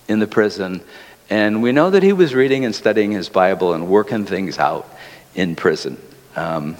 in 0.08 0.18
the 0.18 0.26
prison, 0.26 0.80
and 1.28 1.62
we 1.62 1.72
know 1.72 1.90
that 1.90 2.02
he 2.02 2.14
was 2.14 2.34
reading 2.34 2.64
and 2.64 2.74
studying 2.74 3.12
his 3.12 3.28
Bible 3.28 3.74
and 3.74 3.86
working 3.86 4.24
things 4.24 4.58
out 4.58 4.88
in 5.34 5.56
prison. 5.56 6.00
Um, 6.36 6.78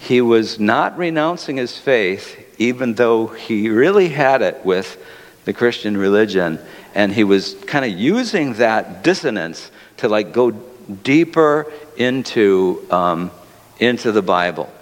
he 0.00 0.20
was 0.20 0.58
not 0.58 0.98
renouncing 0.98 1.56
his 1.56 1.78
faith, 1.78 2.52
even 2.58 2.94
though 2.94 3.28
he 3.28 3.68
really 3.68 4.08
had 4.08 4.42
it 4.42 4.64
with 4.64 5.00
the 5.44 5.52
Christian 5.52 5.96
religion 5.96 6.58
and 6.94 7.12
he 7.12 7.24
was 7.24 7.54
kind 7.66 7.84
of 7.84 7.98
using 7.98 8.54
that 8.54 9.02
dissonance 9.02 9.70
to 9.98 10.08
like 10.08 10.32
go 10.32 10.50
deeper 10.50 11.72
into 11.96 12.86
um, 12.90 13.30
into 13.78 14.12
the 14.12 14.22
Bible. 14.22 14.72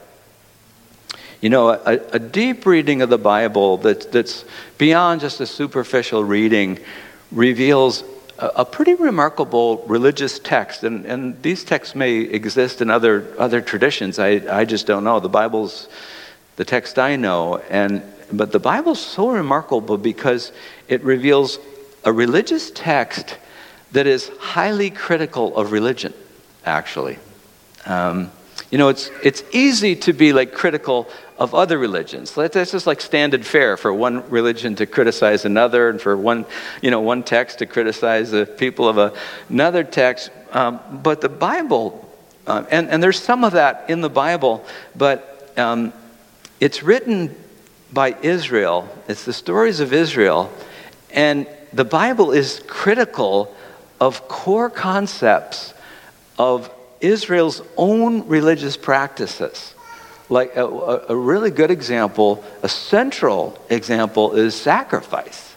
You 1.40 1.49
know, 1.49 1.70
a, 1.70 1.99
a, 2.12 2.18
deep 2.18 2.66
reading 2.66 3.01
of 3.01 3.09
the 3.09 3.16
Bible 3.16 3.79
that, 3.79 4.12
that's 4.12 4.44
beyond 4.77 5.23
just 5.23 5.40
a 5.40 5.46
superficial 5.46 6.23
reading 6.23 6.79
reveals 7.33 8.05
a, 8.38 8.46
a 8.57 8.64
pretty 8.66 8.92
remarkable 8.92 9.83
religious 9.87 10.38
text. 10.38 10.85
And, 10.85 11.07
and 11.07 11.42
these 11.42 11.64
texts 11.64 11.94
may 11.94 12.18
exist 12.18 12.83
in 12.83 12.90
other, 12.90 13.35
other 13.38 13.62
traditions. 13.62 14.18
I, 14.18 14.42
I 14.51 14.66
just 14.66 14.87
don't 14.87 15.03
know. 15.03 15.18
The 15.18 15.31
Bible's 15.31 15.88
the 16.57 16.64
text 16.66 16.99
I 16.99 17.16
know. 17.16 17.57
And, 17.70 18.03
but 18.31 18.53
the 18.53 18.61
Bible's 18.61 19.01
so 19.01 19.31
remarkable 19.31 19.96
because 19.96 20.53
it 20.88 21.03
reveals 21.03 21.59
a 22.05 22.13
religious 22.13 22.71
text 22.71 23.37
that 23.93 24.07
is 24.07 24.31
highly 24.39 24.91
critical 24.91 25.57
of 25.57 25.73
religion, 25.73 26.15
actually. 26.65 27.19
Um, 27.87 28.31
you 28.71 28.79
know, 28.79 28.89
it's, 28.89 29.11
it's 29.25 29.43
easy 29.53 29.97
to 29.97 30.13
be 30.13 30.33
like 30.33 30.53
critical 30.53 31.09
of 31.39 31.55
other 31.55 31.79
religions. 31.79 32.35
That's 32.35 32.71
just 32.71 32.87
like 32.87 33.01
standard 33.01 33.45
fare 33.45 33.77
for 33.77 33.93
one 33.93 34.29
religion 34.31 34.77
to 34.77 34.87
criticize 34.87 35.45
another, 35.45 35.89
and 35.89 36.01
for 36.01 36.17
one, 36.17 36.45
you 36.83 36.91
know, 36.91 37.01
one 37.01 37.23
text 37.23 37.59
to 37.59 37.67
criticize 37.67 38.31
the 38.31 38.47
people 38.47 38.89
of 38.89 39.17
another 39.49 39.83
text. 39.83 40.31
Um, 40.53 40.81
but 41.03 41.21
the 41.21 41.29
Bible, 41.29 42.07
uh, 42.47 42.65
and, 42.71 42.91
and 42.91 43.03
there's 43.03 43.21
some 43.21 43.43
of 43.43 43.55
that 43.55 43.89
in 43.89 44.03
the 44.03 44.11
Bible, 44.11 44.65
but 44.95 45.53
um, 45.59 45.93
it's 46.61 46.83
written 46.83 47.35
by 47.93 48.15
Israel. 48.23 48.89
It's 49.09 49.25
the 49.25 49.33
stories 49.33 49.81
of 49.81 49.93
Israel, 49.93 50.53
and 51.11 51.47
the 51.73 51.85
Bible 51.85 52.33
is 52.33 52.63
critical 52.67 53.55
of 54.01 54.29
core 54.29 54.71
concepts 54.71 55.75
of 56.39 56.71
Israel's 57.01 57.63
own 57.77 58.27
religious 58.29 58.77
practices. 58.77 59.75
Like 60.29 60.57
a, 60.57 60.65
a, 60.65 61.17
really 61.17 61.51
good 61.51 61.71
example, 61.71 62.45
a 62.63 62.69
central 62.69 63.59
example 63.69 64.35
is 64.35 64.55
sacrifice. 64.55 65.55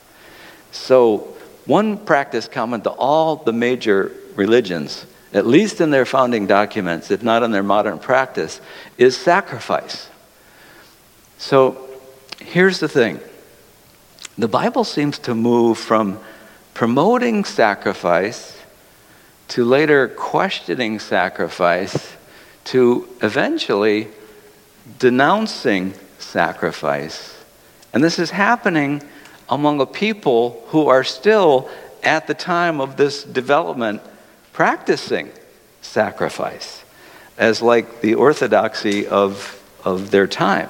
So, 0.71 1.35
one 1.65 1.97
practice 1.97 2.47
common 2.47 2.81
to 2.81 2.89
all 2.89 3.37
the 3.37 3.53
major 3.53 4.11
religions, 4.35 5.05
at 5.31 5.45
least 5.45 5.79
in 5.79 5.91
their 5.91 6.05
founding 6.05 6.47
documents, 6.47 7.11
if 7.11 7.23
not 7.23 7.43
in 7.43 7.51
their 7.51 7.63
modern 7.63 7.99
practice, 7.99 8.59
is 8.97 9.15
sacrifice. 9.15 10.09
So, 11.37 11.89
here's 12.39 12.79
the 12.79 12.89
thing 12.89 13.19
the 14.37 14.47
Bible 14.47 14.83
seems 14.83 15.19
to 15.19 15.35
move 15.35 15.77
from 15.77 16.19
promoting 16.73 17.45
sacrifice 17.45 18.57
to 19.49 19.63
later 19.63 20.07
questioning 20.07 20.99
sacrifice 20.99 22.15
to 22.65 23.07
eventually 23.21 24.07
denouncing 24.99 25.93
sacrifice. 26.17 27.37
And 27.93 28.03
this 28.03 28.17
is 28.17 28.31
happening 28.31 29.03
among 29.49 29.81
a 29.81 29.85
people 29.85 30.63
who 30.69 30.87
are 30.87 31.03
still, 31.03 31.69
at 32.01 32.25
the 32.25 32.33
time 32.33 32.81
of 32.81 32.97
this 32.97 33.23
development, 33.23 34.01
practicing 34.51 35.29
sacrifice 35.81 36.83
as 37.37 37.61
like 37.61 38.01
the 38.01 38.15
orthodoxy 38.15 39.07
of, 39.07 39.61
of 39.83 40.11
their 40.11 40.27
time. 40.27 40.69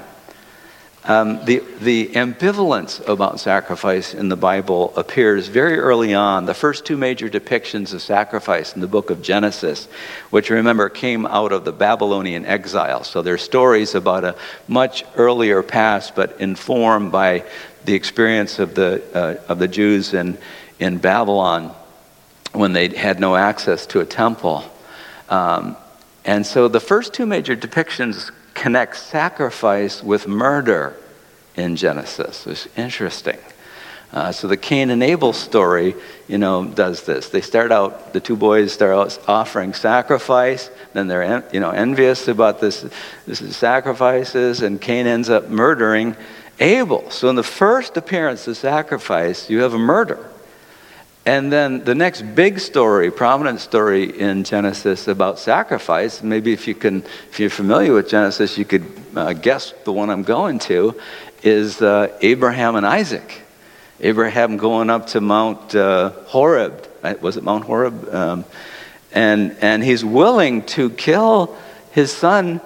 Um, 1.05 1.43
the, 1.43 1.61
the 1.81 2.07
ambivalence 2.13 3.05
about 3.09 3.41
sacrifice 3.41 4.13
in 4.13 4.29
the 4.29 4.37
Bible 4.37 4.93
appears 4.95 5.49
very 5.49 5.77
early 5.77 6.13
on. 6.13 6.45
The 6.45 6.53
first 6.53 6.85
two 6.85 6.95
major 6.95 7.27
depictions 7.27 7.93
of 7.93 8.01
sacrifice 8.01 8.73
in 8.73 8.79
the 8.79 8.87
book 8.87 9.09
of 9.09 9.21
Genesis, 9.21 9.89
which 10.29 10.49
remember 10.49 10.87
came 10.87 11.25
out 11.25 11.51
of 11.51 11.65
the 11.65 11.73
Babylonian 11.73 12.45
exile. 12.45 13.03
So 13.03 13.21
they're 13.21 13.37
stories 13.37 13.95
about 13.95 14.23
a 14.23 14.35
much 14.69 15.03
earlier 15.17 15.61
past, 15.61 16.15
but 16.15 16.39
informed 16.39 17.11
by 17.11 17.43
the 17.83 17.95
experience 17.95 18.59
of 18.59 18.73
the, 18.73 19.03
uh, 19.13 19.51
of 19.51 19.59
the 19.59 19.67
Jews 19.67 20.13
in, 20.13 20.37
in 20.79 20.99
Babylon 20.99 21.75
when 22.53 22.71
they 22.71 22.87
had 22.87 23.19
no 23.19 23.35
access 23.35 23.85
to 23.87 23.99
a 23.99 24.05
temple. 24.05 24.63
Um, 25.27 25.75
and 26.23 26.47
so 26.47 26.69
the 26.69 26.79
first 26.79 27.13
two 27.13 27.25
major 27.25 27.57
depictions 27.57 28.31
connects 28.53 29.01
sacrifice 29.01 30.03
with 30.03 30.27
murder 30.27 30.95
in 31.55 31.75
Genesis. 31.75 32.47
It's 32.47 32.67
interesting. 32.77 33.37
Uh, 34.11 34.31
so 34.31 34.47
the 34.47 34.57
Cain 34.57 34.91
and 34.91 35.01
Abel 35.01 35.33
story, 35.33 35.95
you 36.27 36.37
know, 36.37 36.65
does 36.65 37.03
this. 37.03 37.29
They 37.29 37.41
start 37.41 37.71
out, 37.71 38.13
the 38.13 38.19
two 38.19 38.35
boys 38.35 38.71
start 38.71 38.91
out 38.91 39.19
offering 39.27 39.73
sacrifice, 39.73 40.69
then 40.93 41.07
they're, 41.07 41.43
you 41.51 41.59
know, 41.59 41.71
envious 41.71 42.27
about 42.27 42.61
this, 42.61 42.85
this 43.25 43.57
sacrifices, 43.57 44.61
and 44.61 44.79
Cain 44.79 45.07
ends 45.07 45.29
up 45.29 45.49
murdering 45.49 46.15
Abel. 46.59 47.09
So 47.09 47.29
in 47.29 47.35
the 47.35 47.43
first 47.43 47.97
appearance 47.97 48.47
of 48.47 48.55
sacrifice, 48.55 49.49
you 49.49 49.61
have 49.61 49.73
a 49.73 49.79
murder. 49.79 50.29
And 51.25 51.51
then 51.51 51.85
the 51.85 51.95
next 51.95 52.21
big 52.35 52.59
story, 52.59 53.09
prominent 53.09 53.61
story 53.61 54.19
in 54.19 54.43
Genesis 54.43 55.07
about 55.07 55.39
sacrifice, 55.39 56.21
maybe 56.21 56.51
if 56.51 56.67
you 56.67 56.75
can, 56.75 57.03
if 57.31 57.39
you're 57.39 57.49
familiar 57.49 57.93
with 57.93 58.09
Genesis, 58.09 58.57
you 58.57 58.65
could 58.65 58.85
uh, 59.15 59.31
guess 59.31 59.73
the 59.85 59.93
one 59.93 60.09
I'm 60.09 60.23
going 60.23 60.59
to, 60.59 60.99
is 61.41 61.81
uh, 61.81 62.17
Abraham 62.21 62.75
and 62.75 62.85
Isaac. 62.85 63.41
Abraham 64.01 64.57
going 64.57 64.89
up 64.89 65.07
to 65.07 65.21
Mount 65.21 65.73
uh, 65.73 66.09
Horeb. 66.25 66.89
Was 67.21 67.37
it 67.37 67.43
Mount 67.43 67.63
Horeb? 67.63 68.13
Um, 68.13 68.45
and, 69.13 69.55
and 69.61 69.81
he's 69.81 70.03
willing 70.03 70.63
to 70.65 70.89
kill 70.89 71.55
his 71.91 72.11
son 72.11 72.59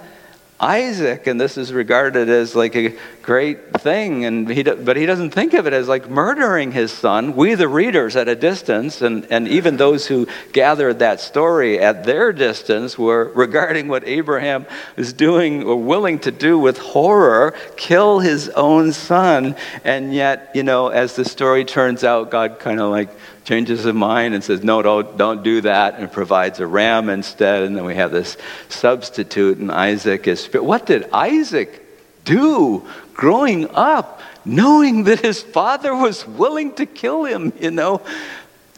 Isaac, 0.60 1.28
and 1.28 1.40
this 1.40 1.56
is 1.56 1.72
regarded 1.72 2.28
as 2.28 2.56
like 2.56 2.74
a 2.74 2.96
great 3.22 3.80
thing, 3.80 4.24
and 4.24 4.48
he, 4.48 4.64
but 4.64 4.96
he 4.96 5.06
doesn't 5.06 5.30
think 5.30 5.54
of 5.54 5.66
it 5.66 5.72
as 5.72 5.86
like 5.86 6.10
murdering 6.10 6.72
his 6.72 6.90
son. 6.90 7.36
We, 7.36 7.54
the 7.54 7.68
readers, 7.68 8.16
at 8.16 8.26
a 8.26 8.34
distance, 8.34 9.00
and, 9.00 9.24
and 9.30 9.46
even 9.46 9.76
those 9.76 10.06
who 10.06 10.26
gathered 10.52 10.98
that 10.98 11.20
story 11.20 11.78
at 11.78 12.04
their 12.04 12.32
distance, 12.32 12.98
were 12.98 13.30
regarding 13.34 13.86
what 13.86 14.06
Abraham 14.08 14.66
is 14.96 15.12
doing 15.12 15.62
or 15.62 15.76
willing 15.76 16.18
to 16.20 16.32
do 16.32 16.58
with 16.58 16.78
horror, 16.78 17.54
kill 17.76 18.18
his 18.18 18.48
own 18.50 18.92
son. 18.92 19.54
And 19.84 20.12
yet, 20.12 20.50
you 20.54 20.64
know, 20.64 20.88
as 20.88 21.14
the 21.14 21.24
story 21.24 21.64
turns 21.64 22.02
out, 22.02 22.30
God 22.30 22.58
kind 22.58 22.80
of 22.80 22.90
like 22.90 23.10
changes 23.48 23.84
his 23.84 23.94
mind 23.94 24.34
and 24.34 24.44
says, 24.44 24.62
No, 24.62 24.82
don't, 24.82 25.16
don't 25.16 25.42
do 25.42 25.62
that, 25.62 25.98
and 25.98 26.12
provides 26.12 26.60
a 26.60 26.66
ram 26.66 27.08
instead. 27.08 27.62
And 27.62 27.74
then 27.74 27.84
we 27.84 27.94
have 27.94 28.12
this 28.12 28.36
substitute, 28.68 29.56
and 29.56 29.72
Isaac 29.72 30.28
is. 30.28 30.46
What 30.52 30.84
did 30.84 31.08
Isaac 31.12 31.82
do 32.24 32.86
growing 33.14 33.70
up, 33.70 34.20
knowing 34.44 35.04
that 35.04 35.20
his 35.20 35.42
father 35.42 35.94
was 35.94 36.26
willing 36.26 36.74
to 36.74 36.84
kill 36.84 37.24
him? 37.24 37.54
You 37.58 37.70
know, 37.70 38.02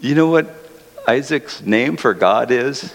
you 0.01 0.15
know 0.15 0.29
what 0.29 0.55
Isaac's 1.07 1.61
name 1.63 1.97
for 1.97 2.15
God 2.15 2.53
is 2.53 2.95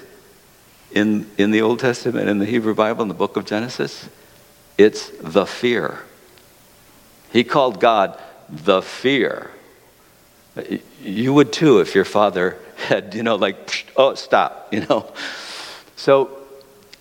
in, 0.92 1.30
in 1.38 1.52
the 1.52 1.62
Old 1.62 1.82
Testament, 1.82 2.30
in 2.30 2.40
the 2.40 2.46
Hebrew 2.46 2.74
Bible, 2.74 3.02
in 3.02 3.10
the 3.10 3.14
book 3.14 3.36
of 3.36 3.46
Genesis? 3.46 4.08
It's 4.78 5.10
the 5.20 5.46
fear. 5.46 6.00
He 7.34 7.44
called 7.44 7.82
God 7.82 8.18
the 8.50 8.82
fear. 8.82 9.52
You 11.06 11.34
would 11.34 11.54
too 11.54 11.80
if 11.80 11.94
your 11.94 12.06
father 12.06 12.58
had, 12.88 13.14
you 13.14 13.24
know, 13.24 13.36
like, 13.36 13.86
oh, 13.96 14.16
stop, 14.16 14.74
you 14.74 14.82
know. 14.82 15.12
So 15.96 16.38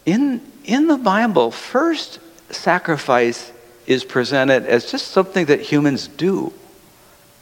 in, 0.05 0.43
in 0.65 0.87
the 0.87 0.99
Bible, 0.99 1.51
first 1.51 2.21
sacrifice 2.51 3.51
is 3.87 4.05
presented 4.05 4.67
as 4.67 4.91
just 4.91 5.09
something 5.09 5.47
that 5.47 5.61
humans 5.61 6.09
do. 6.09 6.53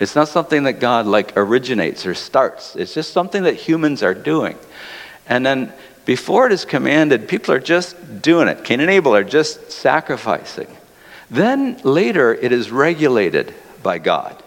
It's 0.01 0.17
not 0.17 0.29
something 0.29 0.65
that 0.65 0.75
God 0.75 1.07
like 1.07 1.37
originates 1.37 2.07
or 2.07 2.15
starts. 2.15 2.75
It's 2.77 2.95
just 2.95 3.13
something 3.13 3.45
that 3.45 3.55
humans 3.55 4.03
are 4.03 4.15
doing. 4.15 4.57
And 5.29 5.47
then 5.47 5.73
before 6.05 6.47
it 6.47 6.53
is 6.53 6.65
commanded, 6.65 7.29
people 7.29 7.55
are 7.55 7.61
just 7.61 8.23
doing 8.23 8.49
it. 8.49 8.65
Cain 8.65 8.81
and 8.81 8.91
Abel 8.91 9.15
are 9.15 9.25
just 9.25 9.71
sacrificing. 9.71 10.67
Then 11.31 11.79
later 11.85 12.35
it 12.35 12.53
is 12.53 12.71
regulated 12.71 13.55
by 13.83 13.99
God, 13.99 14.43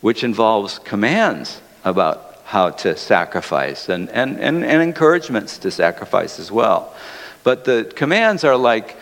which 0.00 0.24
involves 0.24 0.78
commands 0.78 1.60
about 1.84 2.40
how 2.44 2.70
to 2.70 2.96
sacrifice 2.96 3.88
and, 3.88 4.08
and, 4.10 4.38
and, 4.38 4.64
and 4.64 4.82
encouragements 4.82 5.58
to 5.58 5.70
sacrifice 5.70 6.38
as 6.38 6.50
well. 6.50 6.94
But 7.42 7.64
the 7.64 7.92
commands 7.96 8.44
are 8.44 8.56
like, 8.56 8.96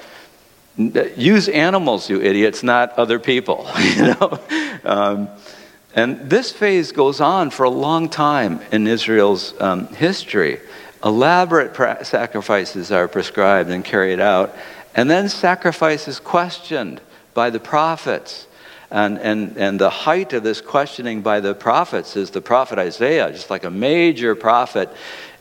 use 0.76 1.48
animals, 1.48 2.10
you 2.10 2.20
idiots, 2.20 2.62
not 2.62 2.98
other 2.98 3.18
people. 3.18 3.68
you 3.80 4.02
know, 4.02 4.40
um, 4.84 5.28
and 5.94 6.28
this 6.28 6.50
phase 6.50 6.90
goes 6.90 7.20
on 7.20 7.50
for 7.50 7.64
a 7.64 7.70
long 7.70 8.08
time 8.08 8.60
in 8.72 8.86
Israel's 8.86 9.58
um, 9.60 9.86
history. 9.88 10.60
Elaborate 11.04 11.74
pra- 11.74 12.04
sacrifices 12.04 12.90
are 12.90 13.06
prescribed 13.06 13.70
and 13.70 13.84
carried 13.84 14.20
out, 14.20 14.54
and 14.94 15.08
then 15.08 15.28
sacrifices 15.28 16.18
questioned 16.18 17.00
by 17.34 17.50
the 17.50 17.60
prophets. 17.60 18.46
And, 18.94 19.18
and, 19.18 19.56
and 19.56 19.80
the 19.80 19.90
height 19.90 20.32
of 20.34 20.44
this 20.44 20.60
questioning 20.60 21.20
by 21.20 21.40
the 21.40 21.52
prophets 21.52 22.14
is 22.14 22.30
the 22.30 22.40
prophet 22.40 22.78
Isaiah, 22.78 23.32
just 23.32 23.50
like 23.50 23.64
a 23.64 23.70
major 23.70 24.36
prophet 24.36 24.88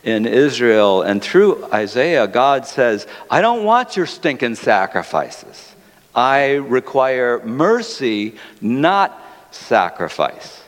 in 0.02 0.26
Israel. 0.26 1.02
And 1.02 1.22
through 1.22 1.64
Isaiah, 1.72 2.26
God 2.26 2.66
says, 2.66 3.06
I 3.30 3.40
don't 3.42 3.62
want 3.62 3.96
your 3.96 4.06
stinking 4.06 4.56
sacrifices. 4.56 5.72
I 6.16 6.54
require 6.54 7.44
mercy, 7.44 8.34
not 8.60 9.22
sacrifice. 9.52 10.63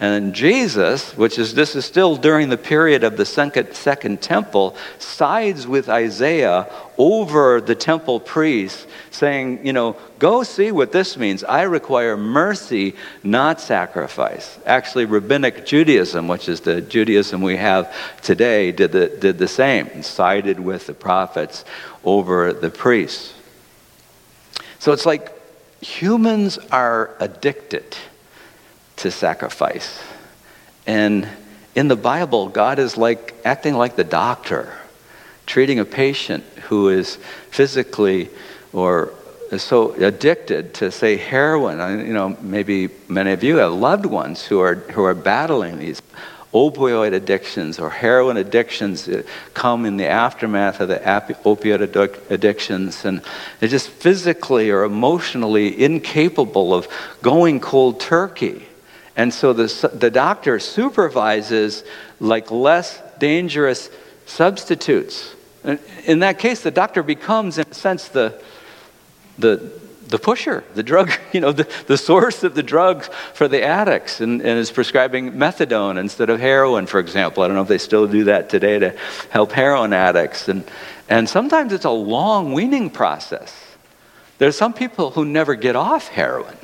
And 0.00 0.34
Jesus, 0.34 1.14
which 1.14 1.38
is 1.38 1.52
this 1.52 1.76
is 1.76 1.84
still 1.84 2.16
during 2.16 2.48
the 2.48 2.56
period 2.56 3.04
of 3.04 3.18
the 3.18 3.26
second, 3.26 3.74
second 3.74 4.22
temple, 4.22 4.74
sides 4.98 5.66
with 5.66 5.90
Isaiah 5.90 6.72
over 6.96 7.60
the 7.60 7.74
temple 7.74 8.18
priests, 8.18 8.86
saying, 9.10 9.66
you 9.66 9.74
know, 9.74 9.98
go 10.18 10.42
see 10.42 10.72
what 10.72 10.90
this 10.92 11.18
means. 11.18 11.44
I 11.44 11.62
require 11.62 12.16
mercy, 12.16 12.94
not 13.22 13.60
sacrifice. 13.60 14.58
Actually, 14.64 15.04
rabbinic 15.04 15.66
Judaism, 15.66 16.28
which 16.28 16.48
is 16.48 16.62
the 16.62 16.80
Judaism 16.80 17.42
we 17.42 17.58
have 17.58 17.94
today, 18.22 18.72
did 18.72 18.92
the, 18.92 19.08
did 19.08 19.36
the 19.36 19.48
same, 19.48 19.86
and 19.88 20.02
sided 20.02 20.58
with 20.58 20.86
the 20.86 20.94
prophets 20.94 21.62
over 22.04 22.54
the 22.54 22.70
priests. 22.70 23.34
So 24.78 24.92
it's 24.92 25.04
like 25.04 25.30
humans 25.82 26.56
are 26.72 27.14
addicted 27.20 27.98
to 29.00 29.10
sacrifice. 29.10 30.02
And 30.86 31.28
in 31.74 31.88
the 31.88 31.96
Bible, 31.96 32.48
God 32.48 32.78
is 32.78 32.96
like 32.96 33.34
acting 33.44 33.74
like 33.74 33.96
the 33.96 34.04
doctor, 34.04 34.72
treating 35.46 35.78
a 35.78 35.84
patient 35.84 36.44
who 36.68 36.88
is 36.88 37.16
physically 37.50 38.28
or 38.72 39.12
so 39.56 39.92
addicted 39.94 40.74
to 40.74 40.90
say 40.90 41.16
heroin. 41.16 42.06
You 42.06 42.12
know, 42.12 42.36
maybe 42.40 42.88
many 43.08 43.32
of 43.32 43.42
you 43.42 43.56
have 43.56 43.72
loved 43.72 44.06
ones 44.06 44.44
who 44.44 44.60
are 44.60 44.76
who 44.76 45.04
are 45.04 45.14
battling 45.14 45.78
these 45.78 46.00
opioid 46.52 47.12
addictions 47.12 47.78
or 47.78 47.90
heroin 47.90 48.36
addictions 48.36 49.04
that 49.04 49.24
come 49.54 49.86
in 49.86 49.96
the 49.96 50.06
aftermath 50.08 50.80
of 50.80 50.88
the 50.88 50.96
opioid 50.96 51.80
addictions 52.30 53.04
and 53.04 53.22
they're 53.60 53.68
just 53.68 53.88
physically 53.88 54.68
or 54.68 54.82
emotionally 54.82 55.80
incapable 55.80 56.74
of 56.74 56.88
going 57.22 57.60
cold 57.60 58.00
turkey 58.00 58.66
and 59.16 59.34
so 59.34 59.52
the, 59.52 59.90
the 59.92 60.10
doctor 60.10 60.58
supervises 60.58 61.84
like 62.20 62.50
less 62.50 63.00
dangerous 63.18 63.90
substitutes. 64.26 65.34
In 66.06 66.20
that 66.20 66.38
case, 66.38 66.62
the 66.62 66.70
doctor 66.70 67.02
becomes, 67.02 67.58
in 67.58 67.66
a 67.70 67.74
sense, 67.74 68.08
the, 68.08 68.40
the, 69.38 69.70
the 70.06 70.18
pusher, 70.18 70.64
the 70.74 70.82
drug, 70.82 71.10
you 71.32 71.40
know, 71.40 71.52
the, 71.52 71.68
the 71.86 71.98
source 71.98 72.44
of 72.44 72.54
the 72.54 72.62
drugs 72.62 73.10
for 73.34 73.48
the 73.48 73.62
addicts, 73.62 74.20
and, 74.20 74.40
and 74.40 74.58
is 74.58 74.70
prescribing 74.70 75.32
methadone 75.32 75.98
instead 75.98 76.30
of 76.30 76.40
heroin, 76.40 76.86
for 76.86 77.00
example. 77.00 77.42
I 77.42 77.48
don't 77.48 77.56
know 77.56 77.62
if 77.62 77.68
they 77.68 77.78
still 77.78 78.06
do 78.06 78.24
that 78.24 78.48
today 78.48 78.78
to 78.78 78.96
help 79.30 79.52
heroin 79.52 79.92
addicts. 79.92 80.48
And, 80.48 80.64
and 81.08 81.28
sometimes 81.28 81.72
it's 81.72 81.84
a 81.84 81.90
long 81.90 82.52
weaning 82.52 82.90
process. 82.90 83.54
There's 84.38 84.56
some 84.56 84.72
people 84.72 85.10
who 85.10 85.24
never 85.24 85.54
get 85.54 85.76
off 85.76 86.08
heroin. 86.08 86.56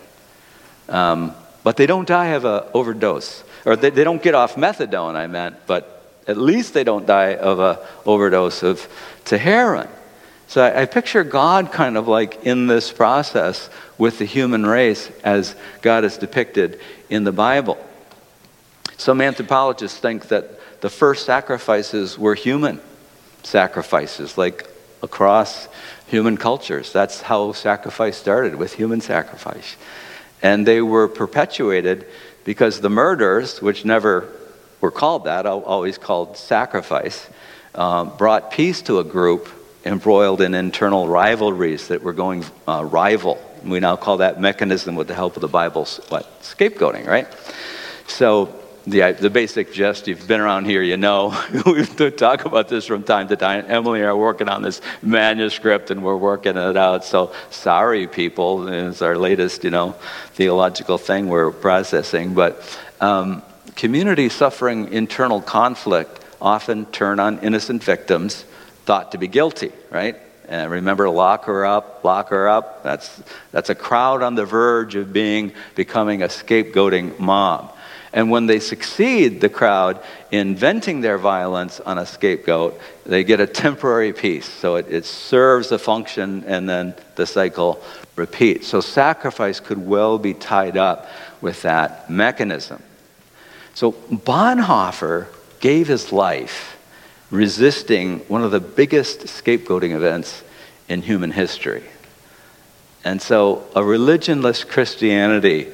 Um, 0.89 1.35
but 1.67 1.77
they 1.77 1.87
don't 1.87 2.07
die 2.07 2.29
of 2.29 2.45
an 2.45 2.63
overdose. 2.75 3.43
Or 3.65 3.75
they, 3.75 3.91
they 3.91 4.05
don't 4.05 4.23
get 4.23 4.37
off 4.37 4.55
methadone, 4.55 5.17
I 5.17 5.27
meant, 5.27 5.57
but 5.67 6.01
at 6.29 6.37
least 6.37 6.75
they 6.75 6.85
don't 6.85 7.07
die 7.07 7.35
of 7.35 7.59
an 7.59 7.85
overdose 8.05 8.63
of 8.63 8.89
to 9.25 9.37
heroin. 9.37 9.89
So 10.47 10.63
I, 10.63 10.83
I 10.83 10.87
picture 10.87 11.25
God 11.25 11.73
kind 11.73 11.97
of 11.97 12.07
like 12.07 12.45
in 12.45 12.69
this 12.69 12.93
process 12.93 13.69
with 13.99 14.21
the 14.21 14.27
human 14.27 14.65
race 14.65 15.11
as 15.25 15.57
God 15.83 16.05
is 16.05 16.19
depicted 16.19 16.79
in 17.11 17.25
the 17.25 17.33
Bible. 17.33 17.85
Some 18.97 19.21
anthropologists 19.21 19.99
think 19.99 20.29
that 20.29 20.81
the 20.83 20.89
first 20.89 21.27
sacrifices 21.27 22.17
were 22.17 22.37
human 22.37 22.81
sacrifices, 23.43 24.39
like 24.39 24.71
across 25.03 25.67
human 26.07 26.37
cultures. 26.37 26.93
That's 26.93 27.23
how 27.23 27.51
sacrifice 27.55 28.17
started, 28.17 28.55
with 28.55 28.75
human 28.75 29.01
sacrifice. 29.01 29.75
And 30.47 30.65
they 30.65 30.81
were 30.81 31.09
perpetuated 31.09 32.07
because 32.45 32.81
the 32.81 32.89
murders, 32.89 33.61
which 33.61 33.85
never 33.85 34.29
were 34.81 34.93
called 34.93 35.25
that, 35.25 35.45
always 35.45 35.99
called 35.99 36.37
sacrifice, 36.37 37.29
uh, 37.75 38.05
brought 38.05 38.53
peace 38.53 38.81
to 38.83 39.01
a 39.01 39.05
group 39.05 39.49
embroiled 39.85 40.41
in 40.41 40.55
internal 40.55 41.09
rivalries 41.09 41.89
that 41.89 42.01
were 42.01 42.13
going 42.13 42.45
uh, 42.69 42.85
rival. 42.85 43.43
We 43.65 43.81
now 43.81 43.97
call 43.97 44.19
that 44.19 44.41
mechanism 44.41 44.95
with 44.95 45.09
the 45.09 45.15
help 45.15 45.35
of 45.35 45.41
the 45.41 45.49
Bible 45.49 45.85
what? 46.11 46.25
Scapegoating, 46.43 47.09
right? 47.09 47.27
So 48.07 48.55
the, 48.87 49.16
the 49.18 49.31
basic 49.31 49.72
gist, 49.72 50.07
you've 50.07 50.29
been 50.29 50.40
around 50.40 50.66
here, 50.66 50.83
you 50.83 50.96
know. 50.96 51.37
we 51.66 51.85
talk 52.12 52.44
about 52.44 52.68
this 52.68 52.87
from 52.87 53.03
time 53.03 53.29
to 53.29 53.37
time. 53.37 53.64
Emily 53.66 54.01
and 54.01 54.07
I 54.07 54.11
are 54.11 54.16
working 54.16 54.49
on 54.49 54.62
this 54.62 54.81
manuscript 55.03 55.90
and 55.90 56.05
we're 56.05 56.16
working 56.16 56.57
it 56.57 56.77
out. 56.77 57.05
So 57.05 57.33
sorry, 57.51 58.07
people. 58.07 58.68
It's 58.68 59.03
our 59.03 59.18
latest, 59.18 59.64
you 59.64 59.70
know, 59.70 59.96
theological 60.35 60.99
thing 60.99 61.29
we're 61.29 61.51
processing. 61.51 62.35
But 62.35 62.62
um, 63.01 63.42
communities 63.75 64.35
suffering 64.35 64.92
internal 64.92 65.40
conflict 65.40 66.25
often 66.40 66.87
turn 66.87 67.18
on 67.18 67.40
innocent 67.40 67.83
victims 67.83 68.44
thought 68.85 69.12
to 69.12 69.18
be 69.18 69.27
guilty, 69.27 69.72
right? 69.90 70.16
And 70.49 70.70
remember, 70.70 71.11
lock 71.11 71.46
her 71.46 71.66
up, 71.66 72.05
lock 72.05 72.29
her 72.29 72.49
up. 72.49 72.85
That's, 72.85 73.20
that's 73.51 73.68
a 73.68 73.75
crowd 73.75 74.22
on 74.22 74.37
the 74.37 74.44
verge 74.44 74.94
of 74.94 75.12
being, 75.12 75.53
becoming 75.75 76.22
a 76.22 76.29
scapegoating 76.29 77.18
mob. 77.18 77.76
And 78.17 78.31
when 78.31 78.47
they 78.47 78.61
succeed, 78.61 79.43
the 79.43 79.51
crowd, 79.51 80.03
in 80.31 80.57
venting 80.57 81.03
their 81.03 81.19
violence 81.19 81.81
on 81.81 81.99
a 81.99 82.07
scapegoat, 82.07 82.81
they 83.05 83.23
get 83.25 83.41
a 83.41 83.47
temporary 83.47 84.15
peace. 84.15 84.49
So 84.49 84.77
it, 84.77 84.87
it 84.89 85.05
serves 85.05 85.71
a 85.71 85.79
function 85.79 86.43
and 86.47 86.67
then 86.67 86.95
the 87.17 87.27
cycle 87.27 87.83
repeats. 88.17 88.69
So 88.69 88.81
sacrifice 88.81 89.61
could 89.61 89.87
well 89.87 90.19
be 90.19 90.33
tied 90.33 90.79
up 90.79 91.11
with 91.43 91.61
that 91.63 92.09
mechanism. 92.09 92.83
So 93.75 93.93
Bonhoeffer 93.93 95.27
gave 95.61 95.87
his 95.87 96.11
life 96.11 96.79
resisting 97.31 98.21
one 98.21 98.43
of 98.43 98.51
the 98.51 98.61
biggest 98.61 99.27
scapegoating 99.27 99.91
events 99.91 100.43
in 100.89 101.03
human 101.03 101.33
history. 101.33 101.85
And 103.05 103.21
so 103.21 103.67
a 103.75 103.83
religionless 103.83 104.67
Christianity 104.67 105.69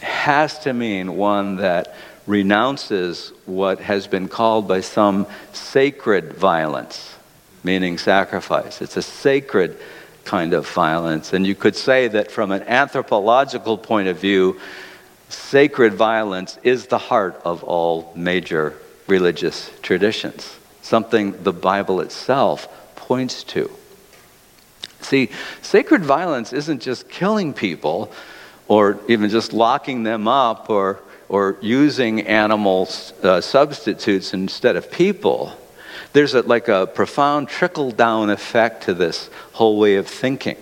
has 0.00 0.58
to 0.60 0.72
mean 0.72 1.16
one 1.16 1.56
that 1.56 1.94
renounces 2.26 3.32
what 3.46 3.80
has 3.80 4.06
been 4.06 4.28
called 4.28 4.68
by 4.68 4.80
some 4.80 5.26
sacred 5.52 6.34
violence, 6.34 7.16
meaning 7.64 7.96
sacrifice. 7.98 8.82
It's 8.82 8.96
a 8.96 9.02
sacred 9.02 9.78
kind 10.24 10.52
of 10.52 10.68
violence. 10.68 11.32
And 11.32 11.46
you 11.46 11.54
could 11.54 11.74
say 11.74 12.06
that 12.08 12.30
from 12.30 12.52
an 12.52 12.62
anthropological 12.64 13.78
point 13.78 14.08
of 14.08 14.18
view, 14.18 14.60
sacred 15.30 15.94
violence 15.94 16.58
is 16.62 16.86
the 16.86 16.98
heart 16.98 17.40
of 17.44 17.64
all 17.64 18.12
major 18.14 18.74
religious 19.06 19.70
traditions, 19.80 20.58
something 20.82 21.42
the 21.42 21.52
Bible 21.52 22.00
itself 22.00 22.68
points 22.94 23.42
to. 23.44 23.70
See, 25.00 25.30
sacred 25.62 26.04
violence 26.04 26.52
isn't 26.52 26.82
just 26.82 27.08
killing 27.08 27.54
people 27.54 28.12
or 28.68 29.00
even 29.08 29.30
just 29.30 29.52
locking 29.52 30.02
them 30.02 30.28
up 30.28 30.70
or, 30.70 31.00
or 31.28 31.56
using 31.60 32.26
animal 32.26 32.88
uh, 33.22 33.40
substitutes 33.40 34.34
instead 34.34 34.76
of 34.76 34.90
people. 34.90 35.52
There's 36.12 36.34
a, 36.34 36.42
like 36.42 36.68
a 36.68 36.86
profound 36.86 37.48
trickle 37.48 37.90
down 37.90 38.30
effect 38.30 38.84
to 38.84 38.94
this 38.94 39.30
whole 39.52 39.78
way 39.78 39.96
of 39.96 40.06
thinking. 40.06 40.56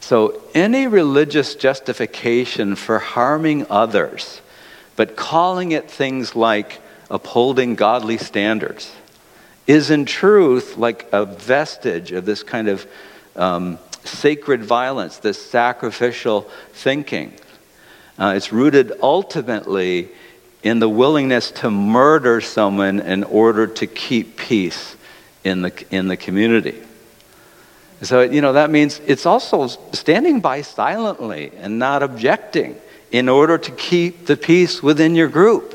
So, 0.00 0.42
any 0.52 0.88
religious 0.88 1.54
justification 1.54 2.74
for 2.74 2.98
harming 2.98 3.66
others, 3.70 4.40
but 4.96 5.14
calling 5.14 5.72
it 5.72 5.88
things 5.88 6.34
like 6.34 6.80
upholding 7.08 7.76
godly 7.76 8.18
standards, 8.18 8.90
is 9.66 9.90
in 9.90 10.04
truth 10.04 10.76
like 10.76 11.06
a 11.12 11.24
vestige 11.24 12.10
of 12.10 12.24
this 12.24 12.42
kind 12.42 12.68
of 12.68 12.86
um, 13.36 13.78
sacred 14.04 14.64
violence, 14.64 15.18
this 15.18 15.44
sacrificial 15.44 16.42
thinking. 16.72 17.32
Uh, 18.18 18.34
it's 18.36 18.52
rooted 18.52 18.92
ultimately 19.02 20.08
in 20.62 20.78
the 20.78 20.88
willingness 20.88 21.50
to 21.50 21.70
murder 21.70 22.40
someone 22.40 23.00
in 23.00 23.24
order 23.24 23.66
to 23.66 23.86
keep 23.86 24.36
peace 24.36 24.96
in 25.44 25.62
the, 25.62 25.84
in 25.90 26.08
the 26.08 26.16
community. 26.16 26.80
So, 28.02 28.22
you 28.22 28.40
know, 28.40 28.54
that 28.54 28.70
means 28.70 29.00
it's 29.06 29.26
also 29.26 29.68
standing 29.92 30.40
by 30.40 30.62
silently 30.62 31.52
and 31.56 31.78
not 31.78 32.02
objecting 32.02 32.76
in 33.12 33.28
order 33.28 33.58
to 33.58 33.70
keep 33.70 34.26
the 34.26 34.36
peace 34.36 34.82
within 34.82 35.14
your 35.14 35.28
group. 35.28 35.74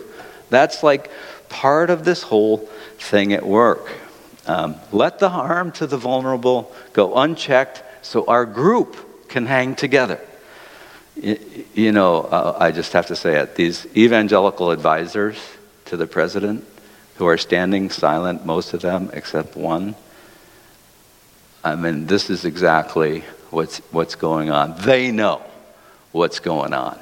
That's 0.49 0.83
like 0.83 1.09
part 1.49 1.89
of 1.89 2.03
this 2.03 2.23
whole 2.23 2.57
thing 2.97 3.33
at 3.33 3.45
work. 3.45 3.91
Um, 4.45 4.75
let 4.91 5.19
the 5.19 5.29
harm 5.29 5.71
to 5.73 5.87
the 5.87 5.97
vulnerable 5.97 6.73
go 6.93 7.15
unchecked 7.15 7.83
so 8.07 8.25
our 8.25 8.45
group 8.45 9.27
can 9.27 9.45
hang 9.45 9.75
together. 9.75 10.21
You, 11.15 11.91
know, 11.91 12.21
uh, 12.21 12.57
I 12.57 12.71
just 12.71 12.93
have 12.93 13.07
to 13.07 13.15
say 13.15 13.35
it 13.35 13.55
these 13.55 13.85
evangelical 13.97 14.71
advisors 14.71 15.37
to 15.85 15.97
the 15.97 16.07
president 16.07 16.63
who 17.15 17.25
are 17.27 17.37
standing 17.37 17.89
silent, 17.89 18.45
most 18.45 18.73
of 18.73 18.81
them 18.81 19.09
except 19.11 19.57
one. 19.57 19.95
I 21.63 21.75
mean, 21.75 22.05
this 22.05 22.29
is 22.29 22.45
exactly 22.45 23.23
what's, 23.49 23.79
what's 23.91 24.15
going 24.15 24.51
on. 24.51 24.75
They 24.79 25.11
know 25.11 25.41
what's 26.13 26.39
going 26.39 26.73
on. 26.73 26.97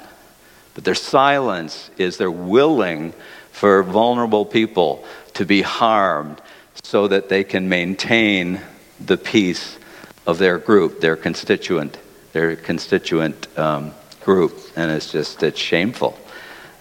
But 0.74 0.82
their 0.84 0.94
silence 0.96 1.88
is 1.98 2.16
they're 2.16 2.30
willing 2.30 3.12
for 3.52 3.84
vulnerable 3.84 4.44
people 4.44 5.04
to 5.34 5.44
be 5.44 5.62
harmed 5.62 6.40
so 6.82 7.06
that 7.06 7.28
they 7.28 7.44
can 7.44 7.68
maintain 7.68 8.60
the 8.98 9.16
peace 9.16 9.78
of 10.26 10.38
their 10.38 10.58
group, 10.58 11.00
their 11.00 11.16
constituent, 11.16 11.98
their 12.32 12.56
constituent 12.56 13.46
um, 13.58 13.92
group, 14.24 14.58
and 14.76 14.90
it's 14.90 15.12
just 15.12 15.42
it's 15.42 15.58
shameful. 15.58 16.18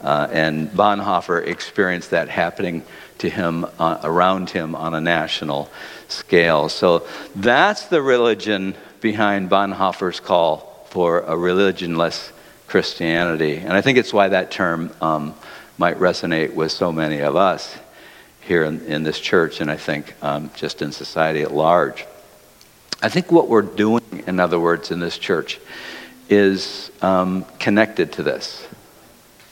Uh, 0.01 0.27
and 0.31 0.69
Bonhoeffer 0.71 1.47
experienced 1.47 2.11
that 2.11 2.29
happening 2.29 2.83
to 3.17 3.29
him 3.29 3.65
uh, 3.79 3.99
around 4.03 4.49
him 4.49 4.75
on 4.75 4.93
a 4.93 5.01
national 5.01 5.69
scale. 6.07 6.69
So 6.69 7.07
that's 7.35 7.85
the 7.85 8.01
religion 8.01 8.75
behind 9.01 9.49
Bonhoeffer's 9.49 10.19
call 10.19 10.85
for 10.89 11.19
a 11.21 11.35
religionless 11.35 12.31
Christianity, 12.67 13.57
and 13.57 13.73
I 13.73 13.81
think 13.81 13.97
it's 13.97 14.11
why 14.11 14.29
that 14.29 14.49
term 14.51 14.91
um, 15.01 15.35
might 15.77 15.97
resonate 15.97 16.53
with 16.53 16.71
so 16.71 16.91
many 16.91 17.19
of 17.19 17.35
us 17.35 17.77
here 18.41 18.63
in, 18.63 18.81
in 18.85 19.03
this 19.03 19.19
church, 19.19 19.61
and 19.61 19.69
I 19.69 19.77
think 19.77 20.13
um, 20.21 20.51
just 20.55 20.81
in 20.81 20.91
society 20.91 21.41
at 21.41 21.53
large. 21.53 22.05
I 23.01 23.09
think 23.09 23.31
what 23.31 23.49
we're 23.49 23.61
doing, 23.61 24.23
in 24.25 24.39
other 24.39 24.59
words, 24.59 24.91
in 24.91 24.99
this 24.99 25.17
church, 25.17 25.59
is 26.29 26.91
um, 27.01 27.45
connected 27.59 28.13
to 28.13 28.23
this. 28.23 28.67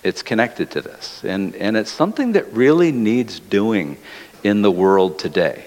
It's 0.04 0.22
connected 0.22 0.72
to 0.72 0.82
this. 0.82 1.24
And, 1.24 1.56
and 1.56 1.78
it's 1.78 1.92
something 1.92 2.34
that 2.34 2.52
really 2.54 2.92
needs 2.92 3.40
doing 3.40 3.98
in 4.44 4.62
the 4.62 4.72
world 4.72 5.20
today. 5.20 5.66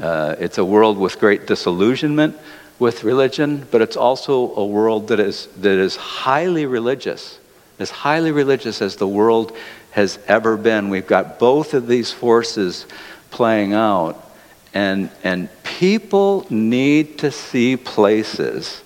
Uh, 0.00 0.34
it's 0.38 0.58
a 0.58 0.64
world 0.64 0.98
with 0.98 1.18
great 1.18 1.46
disillusionment 1.46 2.36
with 2.78 3.04
religion, 3.04 3.66
but 3.70 3.82
it's 3.82 3.96
also 3.96 4.54
a 4.56 4.64
world 4.64 5.08
that 5.08 5.20
is, 5.20 5.46
that 5.58 5.78
is 5.78 5.96
highly 5.96 6.64
religious, 6.64 7.38
as 7.78 7.90
highly 7.90 8.32
religious 8.32 8.80
as 8.80 8.96
the 8.96 9.06
world 9.06 9.56
has 9.90 10.18
ever 10.26 10.56
been. 10.56 10.88
We've 10.88 11.06
got 11.06 11.38
both 11.38 11.74
of 11.74 11.86
these 11.86 12.10
forces 12.10 12.86
playing 13.30 13.74
out. 13.74 14.26
And, 14.72 15.10
and 15.24 15.48
people 15.80 16.46
need 16.50 17.16
to 17.16 17.30
see 17.30 17.74
places 17.74 18.82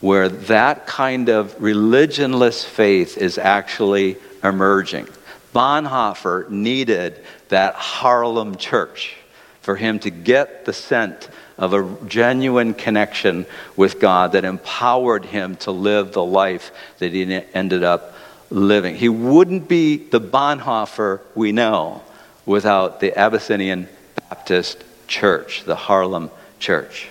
where 0.00 0.28
that 0.28 0.86
kind 0.86 1.28
of 1.28 1.52
religionless 1.58 2.64
faith 2.64 3.18
is 3.18 3.38
actually 3.38 4.16
emerging. 4.44 5.08
Bonhoeffer 5.52 6.48
needed 6.48 7.20
that 7.48 7.74
Harlem 7.74 8.54
church 8.54 9.16
for 9.62 9.74
him 9.74 9.98
to 9.98 10.10
get 10.10 10.64
the 10.64 10.72
scent 10.72 11.28
of 11.58 11.72
a 11.72 11.96
genuine 12.06 12.72
connection 12.72 13.44
with 13.74 13.98
God 13.98 14.30
that 14.30 14.44
empowered 14.44 15.24
him 15.24 15.56
to 15.56 15.72
live 15.72 16.12
the 16.12 16.24
life 16.24 16.70
that 16.98 17.12
he 17.12 17.24
ended 17.52 17.82
up 17.82 18.14
living. 18.48 18.94
He 18.94 19.08
wouldn't 19.08 19.66
be 19.66 19.96
the 19.96 20.20
Bonhoeffer 20.20 21.20
we 21.34 21.50
know 21.50 22.04
without 22.44 23.00
the 23.00 23.18
Abyssinian 23.18 23.88
Baptist 24.28 24.84
Church, 25.06 25.64
the 25.64 25.76
Harlem 25.76 26.30
Church. 26.58 27.08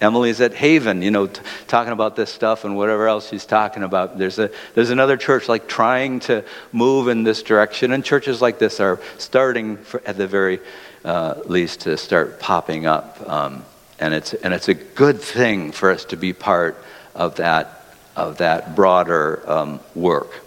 Emily's 0.00 0.40
at 0.40 0.54
Haven, 0.54 1.02
you 1.02 1.10
know, 1.10 1.26
t- 1.28 1.40
talking 1.66 1.92
about 1.92 2.14
this 2.16 2.30
stuff 2.30 2.64
and 2.64 2.76
whatever 2.76 3.08
else 3.08 3.30
she's 3.30 3.46
talking 3.46 3.82
about. 3.82 4.18
There's, 4.18 4.38
a, 4.38 4.50
there's 4.74 4.90
another 4.90 5.16
church 5.16 5.48
like 5.48 5.66
trying 5.66 6.20
to 6.20 6.44
move 6.72 7.08
in 7.08 7.22
this 7.22 7.42
direction, 7.42 7.92
and 7.92 8.04
churches 8.04 8.42
like 8.42 8.58
this 8.58 8.80
are 8.80 9.00
starting, 9.18 9.78
for, 9.78 10.02
at 10.04 10.18
the 10.18 10.26
very 10.26 10.60
uh, 11.04 11.40
least, 11.46 11.80
to 11.82 11.96
start 11.96 12.38
popping 12.38 12.86
up. 12.86 13.18
Um, 13.28 13.64
and, 13.98 14.12
it's, 14.12 14.34
and 14.34 14.52
it's 14.52 14.68
a 14.68 14.74
good 14.74 15.20
thing 15.20 15.72
for 15.72 15.90
us 15.90 16.04
to 16.06 16.16
be 16.16 16.32
part 16.32 16.82
of 17.14 17.36
that, 17.36 17.86
of 18.16 18.38
that 18.38 18.74
broader 18.74 19.42
um, 19.50 19.80
work. 19.94 20.44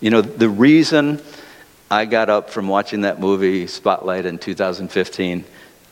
You 0.00 0.10
know, 0.10 0.20
the 0.20 0.48
reason 0.48 1.20
I 1.90 2.04
got 2.04 2.30
up 2.30 2.50
from 2.50 2.68
watching 2.68 3.02
that 3.02 3.18
movie, 3.20 3.66
Spotlight, 3.66 4.26
in 4.26 4.38
2015, 4.38 5.44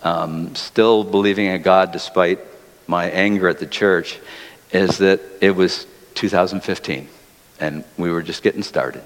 um, 0.03 0.55
still 0.55 1.05
believing 1.05 1.47
in 1.47 1.63
God 1.63 1.93
despite 1.93 2.39
my 2.87 3.11
anger 3.11 3.49
at 3.49 3.59
the 3.59 3.67
church, 3.67 4.19
is 4.73 4.99
that 4.99 5.21
it 5.41 5.53
was 5.55 5.87
2015 6.15 7.09
and 7.61 7.85
we 7.97 8.11
were 8.11 8.23
just 8.23 8.43
getting 8.43 8.63
started. 8.63 9.03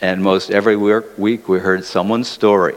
And 0.00 0.22
most 0.22 0.50
every 0.50 0.76
week 0.76 1.48
we 1.48 1.58
heard 1.58 1.84
someone's 1.84 2.28
story. 2.28 2.76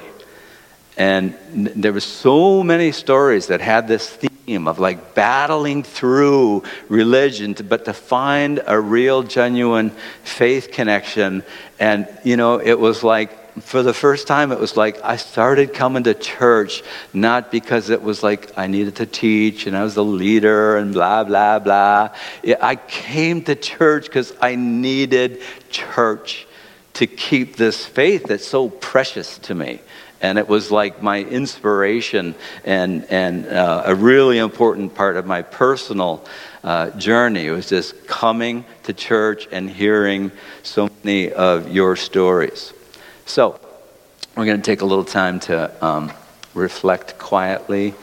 And 0.98 1.36
there 1.54 1.94
were 1.94 2.00
so 2.00 2.64
many 2.64 2.92
stories 2.92 3.48
that 3.48 3.62
had 3.62 3.88
this 3.88 4.10
theme 4.10 4.68
of 4.68 4.80
like 4.80 5.14
battling 5.14 5.84
through 5.84 6.64
religion, 6.90 7.54
but 7.68 7.86
to 7.86 7.94
find 7.94 8.62
a 8.66 8.80
real, 8.80 9.22
genuine 9.22 9.92
faith 10.24 10.72
connection. 10.72 11.44
And, 11.80 12.08
you 12.24 12.38
know, 12.38 12.60
it 12.60 12.80
was 12.80 13.04
like, 13.04 13.37
for 13.62 13.84
the 13.84 13.93
first 13.93 14.28
time, 14.28 14.51
it 14.51 14.60
was 14.60 14.78
like 14.78 15.03
I 15.03 15.18
started 15.18 15.74
coming 15.74 16.03
to 16.03 16.14
church 16.14 16.84
not 17.14 17.51
because 17.51 17.89
it 17.89 18.01
was 18.01 18.24
like 18.24 18.58
I 18.58 18.68
needed 18.68 18.97
to 18.97 19.05
teach 19.05 19.68
and 19.68 19.76
I 19.76 19.84
was 19.84 19.95
the 19.95 20.03
leader 20.03 20.78
and 20.78 20.93
blah, 20.93 21.24
blah, 21.24 21.60
blah. 21.60 22.10
I 22.62 22.76
came 22.76 23.41
to 23.43 23.55
church 23.55 24.05
because 24.05 24.34
I 24.41 24.55
needed 24.55 25.41
church 25.70 26.47
to 26.93 27.08
keep 27.08 27.55
this 27.55 27.86
faith 27.86 28.26
that's 28.26 28.47
so 28.47 28.70
precious 28.70 29.38
to 29.39 29.55
me 29.55 29.80
and 30.22 30.38
it 30.38 30.47
was 30.47 30.72
like 30.72 31.01
my 31.01 31.20
inspiration 31.24 32.36
and, 32.66 33.05
and 33.05 33.47
uh, 33.47 33.84
a 33.86 33.95
really 33.95 34.39
important 34.39 34.95
part 34.95 35.16
of 35.16 35.26
my 35.26 35.41
personal 35.41 36.26
uh, 36.64 36.89
journey. 36.91 37.45
It 37.45 37.51
was 37.51 37.70
just 37.70 38.08
coming 38.08 38.66
to 38.84 38.93
church 38.93 39.47
and 39.51 39.70
hearing 39.70 40.32
so 40.64 40.89
many 41.03 41.32
of 41.32 41.70
your 41.70 41.95
stories. 41.95 42.74
So, 43.28 43.60
we're 44.38 44.46
going 44.46 44.62
to 44.62 44.66
take 44.66 44.80
a 44.80 44.86
little 44.86 45.04
time 45.04 45.42
to 45.42 45.86
um, 45.86 46.14
reflect 46.54 47.18
quietly. 47.18 47.94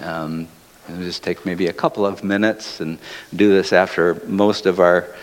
Um, 0.00 0.48
and 0.88 1.02
just 1.02 1.22
take 1.22 1.44
maybe 1.44 1.66
a 1.66 1.72
couple 1.72 2.06
of 2.06 2.24
minutes 2.24 2.80
and 2.80 2.98
do 3.36 3.50
this 3.50 3.74
after 3.74 4.14
most 4.26 4.64
of 4.66 4.80
our 4.80 5.14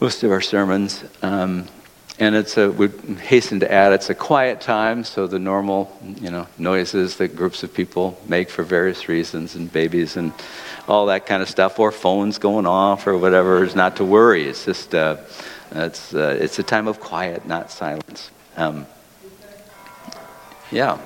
most 0.00 0.22
of 0.22 0.30
our 0.30 0.42
sermons. 0.42 1.02
Um, 1.22 1.66
and 2.18 2.34
it's 2.34 2.58
a, 2.58 2.70
we 2.70 2.88
hasten 3.22 3.60
to 3.60 3.72
add, 3.72 3.92
it's 3.92 4.10
a 4.10 4.14
quiet 4.14 4.60
time, 4.60 5.02
so 5.02 5.26
the 5.26 5.38
normal, 5.38 5.90
you 6.20 6.30
know, 6.30 6.46
noises 6.58 7.16
that 7.16 7.34
groups 7.34 7.62
of 7.62 7.72
people 7.72 8.20
make 8.28 8.50
for 8.50 8.62
various 8.64 9.08
reasons, 9.08 9.54
and 9.54 9.72
babies 9.72 10.16
and 10.16 10.32
all 10.86 11.06
that 11.06 11.24
kind 11.26 11.42
of 11.42 11.48
stuff, 11.48 11.78
or 11.80 11.90
phones 11.90 12.38
going 12.38 12.66
off 12.66 13.06
or 13.06 13.16
whatever, 13.16 13.64
is 13.64 13.74
not 13.74 13.96
to 13.96 14.04
worry. 14.04 14.44
It's 14.44 14.66
just, 14.66 14.94
uh, 14.94 15.16
it's, 15.72 16.14
uh, 16.14 16.36
it's 16.38 16.58
a 16.58 16.62
time 16.62 16.86
of 16.86 17.00
quiet, 17.00 17.46
not 17.46 17.70
silence. 17.70 18.30
Um, 18.56 18.86
Yeah. 20.70 20.98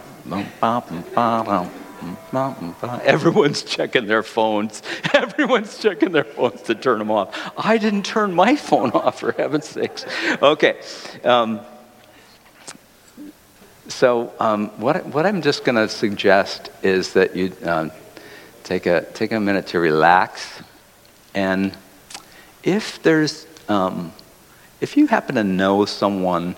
Everyone's 3.02 3.62
checking 3.62 4.06
their 4.06 4.22
phones. 4.22 4.82
Everyone's 5.14 5.78
checking 5.78 6.12
their 6.12 6.24
phones 6.24 6.62
to 6.62 6.74
turn 6.74 6.98
them 6.98 7.10
off. 7.10 7.52
I 7.56 7.78
didn't 7.78 8.04
turn 8.04 8.34
my 8.34 8.56
phone 8.68 8.90
off, 8.92 9.20
for 9.20 9.32
heaven's 9.32 9.66
sakes. 9.66 10.04
Okay. 10.40 10.80
Um, 11.24 11.60
so, 13.88 14.32
um, 14.38 14.68
what, 14.80 15.06
what 15.06 15.24
I'm 15.26 15.42
just 15.42 15.64
going 15.64 15.76
to 15.76 15.88
suggest 15.88 16.70
is 16.82 17.14
that 17.14 17.34
you 17.34 17.52
um, 17.64 17.90
take, 18.62 18.86
a, 18.86 19.02
take 19.14 19.32
a 19.32 19.40
minute 19.40 19.68
to 19.68 19.80
relax. 19.80 20.62
And 21.34 21.76
if 22.62 23.02
there's, 23.02 23.46
um, 23.68 24.12
if 24.80 24.96
you 24.96 25.06
happen 25.06 25.36
to 25.36 25.44
know 25.44 25.84
someone, 25.86 26.54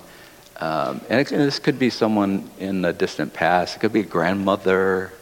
um, 0.60 1.00
and, 1.08 1.20
it, 1.20 1.32
and, 1.32 1.40
this 1.40 1.58
could 1.58 1.78
be 1.78 1.90
someone 1.90 2.50
in 2.58 2.82
the 2.82 2.92
distant 2.92 3.32
past, 3.32 3.76
it 3.76 3.80
could 3.80 3.92
be 3.92 4.00
a 4.00 4.04
grandmother, 4.04 5.12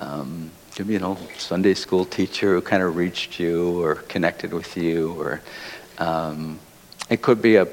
um, 0.00 0.50
it 0.70 0.76
could 0.76 0.88
be 0.88 0.96
an 0.96 1.04
old 1.04 1.18
Sunday 1.38 1.74
school 1.74 2.04
teacher 2.04 2.54
who 2.54 2.60
kind 2.60 2.82
of 2.82 2.96
reached 2.96 3.40
you 3.40 3.82
or 3.82 3.96
connected 3.96 4.52
with 4.52 4.76
you, 4.76 5.12
or 5.20 5.40
um, 5.98 6.58
it 7.10 7.22
could 7.22 7.42
be 7.42 7.56
a 7.56 7.66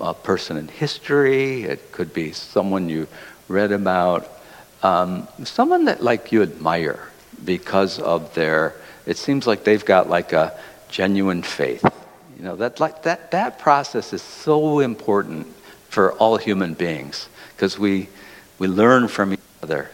a 0.00 0.14
person 0.14 0.56
in 0.56 0.68
history, 0.68 1.64
it 1.64 1.92
could 1.92 2.12
be 2.12 2.32
someone 2.32 2.88
you 2.88 3.08
read 3.48 3.72
about, 3.72 4.30
um, 4.82 5.26
someone 5.44 5.86
that 5.86 6.02
like 6.02 6.32
you 6.32 6.42
admire 6.42 7.08
because 7.44 7.98
of 7.98 8.34
their, 8.34 8.74
it 9.06 9.16
seems 9.16 9.46
like 9.46 9.64
they've 9.64 9.84
got 9.84 10.08
like 10.08 10.32
a 10.32 10.58
genuine 10.88 11.42
faith. 11.42 11.84
You 12.36 12.44
know, 12.44 12.56
that, 12.56 12.80
like, 12.80 13.04
that, 13.04 13.30
that 13.30 13.58
process 13.58 14.12
is 14.12 14.20
so 14.20 14.80
important 14.80 15.46
for 15.96 16.12
all 16.12 16.36
human 16.36 16.74
beings 16.74 17.26
because 17.54 17.78
we, 17.78 18.06
we 18.58 18.68
learn 18.68 19.08
from 19.08 19.32
each 19.32 19.40
other 19.62 19.90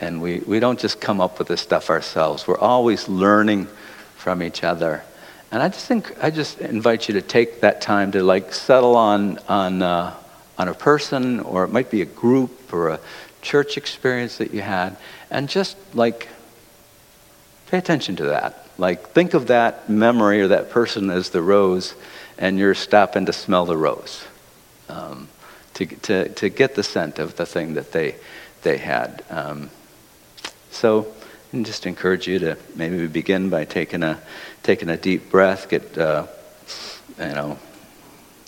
and 0.00 0.20
we, 0.20 0.40
we 0.40 0.58
don't 0.58 0.80
just 0.80 1.00
come 1.00 1.20
up 1.20 1.38
with 1.38 1.46
this 1.46 1.60
stuff 1.60 1.90
ourselves. 1.90 2.48
We're 2.48 2.58
always 2.58 3.08
learning 3.08 3.68
from 4.16 4.42
each 4.42 4.64
other. 4.64 5.04
And 5.52 5.62
I 5.62 5.68
just 5.68 5.86
think 5.86 6.12
I 6.20 6.30
just 6.30 6.60
invite 6.60 7.06
you 7.06 7.14
to 7.14 7.22
take 7.22 7.60
that 7.60 7.80
time 7.80 8.10
to 8.12 8.22
like 8.24 8.52
settle 8.52 8.96
on 8.96 9.38
on 9.48 9.80
uh, 9.80 10.12
on 10.58 10.66
a 10.66 10.74
person, 10.74 11.38
or 11.38 11.62
it 11.62 11.68
might 11.68 11.88
be 11.88 12.02
a 12.02 12.10
group 12.24 12.72
or 12.72 12.88
a 12.88 13.00
church 13.40 13.76
experience 13.76 14.38
that 14.38 14.52
you 14.52 14.62
had, 14.62 14.96
and 15.30 15.48
just 15.48 15.76
like 15.94 16.26
pay 17.70 17.78
attention 17.78 18.16
to 18.16 18.24
that. 18.24 18.66
Like 18.76 19.10
think 19.10 19.34
of 19.34 19.46
that 19.46 19.88
memory 19.88 20.42
or 20.42 20.48
that 20.48 20.70
person 20.70 21.10
as 21.10 21.30
the 21.30 21.42
rose, 21.42 21.94
and 22.38 22.58
you're 22.58 22.74
stopping 22.74 23.26
to 23.26 23.32
smell 23.32 23.66
the 23.66 23.76
rose, 23.76 24.24
um, 24.88 25.28
to 25.74 25.86
to 25.86 26.28
to 26.30 26.48
get 26.48 26.74
the 26.74 26.82
scent 26.82 27.18
of 27.18 27.36
the 27.36 27.46
thing 27.46 27.74
that 27.74 27.92
they 27.92 28.16
they 28.62 28.78
had. 28.78 29.24
Um, 29.30 29.70
so 30.70 31.12
and 31.52 31.64
just 31.64 31.86
encourage 31.86 32.26
you 32.26 32.38
to 32.40 32.58
maybe 32.74 33.06
begin 33.06 33.48
by 33.48 33.64
taking 33.64 34.02
a 34.02 34.20
taking 34.62 34.88
a 34.88 34.96
deep 34.96 35.30
breath, 35.30 35.68
get 35.68 35.96
uh, 35.96 36.26
you 37.18 37.24
know 37.24 37.58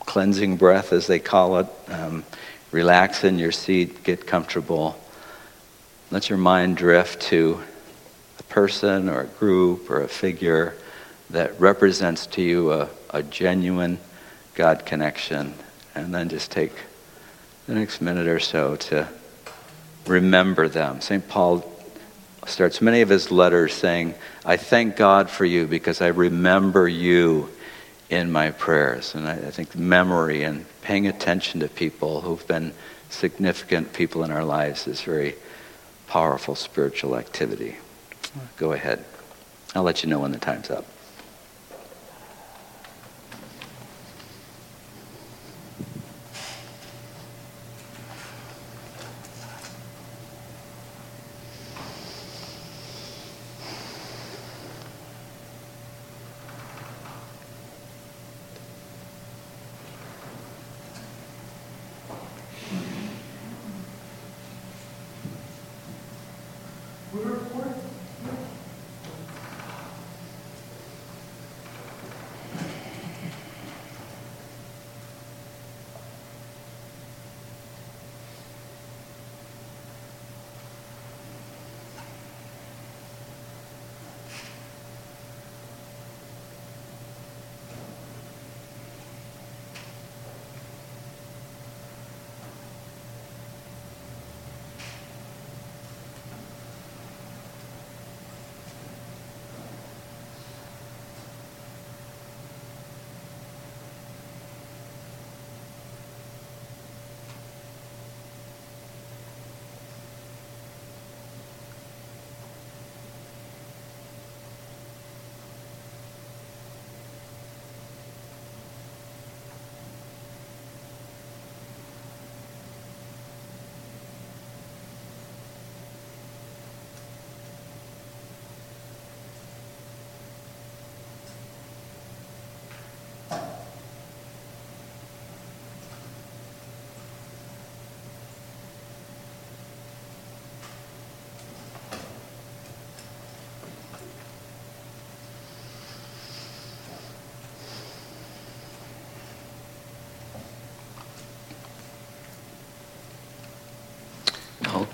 cleansing 0.01 0.57
breath 0.57 0.93
as 0.93 1.07
they 1.07 1.19
call 1.19 1.59
it. 1.59 1.67
Um, 1.89 2.25
relax 2.73 3.25
in 3.25 3.39
your 3.39 3.53
seat, 3.53 4.05
get 4.05 4.27
comfortable. 4.27 4.99
Let 6.11 6.29
your 6.29 6.39
mind 6.39 6.77
drift 6.77 7.23
to 7.23 7.61
a 8.39 8.43
person 8.45 9.09
or 9.09 9.23
a 9.23 9.27
group 9.27 9.89
or 9.91 10.03
a 10.03 10.09
figure 10.09 10.75
that 11.31 11.61
represents 11.61 12.27
to 12.27 12.43
you 12.43 12.73
a, 12.73 12.89
a 13.11 13.23
genuine 13.23 13.99
God 14.55 14.85
connection, 14.85 15.55
and 15.95 16.15
then 16.15 16.29
just 16.29 16.51
take 16.51 16.73
the 17.67 17.75
next 17.75 18.01
minute 18.01 18.27
or 18.27 18.41
so 18.41 18.77
to 18.77 19.09
remember 20.07 20.69
them. 20.69 21.01
St. 21.01 21.27
Paul 21.29 21.65
starts 22.47 22.81
many 22.81 23.01
of 23.01 23.09
his 23.09 23.31
letters 23.31 23.75
saying, 23.75 24.15
I 24.45 24.57
thank 24.57 24.97
God 24.97 25.31
for 25.31 25.45
you 25.45 25.67
because 25.67 26.01
I 26.01 26.09
remember 26.09 26.89
you 26.89 27.51
in 28.09 28.33
my 28.33 28.51
prayers. 28.51 29.15
And 29.15 29.29
I, 29.29 29.35
I, 29.35 29.51
think 29.51 29.77
memory 29.77 30.43
and 30.43 30.67
paying 30.83 31.07
attention 31.07 31.61
to 31.61 31.69
people 31.69 32.23
who've 32.23 32.47
been 32.47 32.73
significant 33.09 33.93
people 33.93 34.25
in 34.25 34.31
our 34.31 34.45
lives 34.45 34.87
is 34.87 35.01
very 35.01 35.37
powerful 36.09 36.57
spiritual 36.57 37.17
activity. 37.17 37.77
Go 38.57 38.73
ahead. 38.73 39.05
I'll 39.75 39.85
let 39.85 40.03
you 40.03 40.11
know 40.11 40.19
when 40.19 40.33
the 40.33 40.39
time's 40.39 40.71
up. 40.71 40.85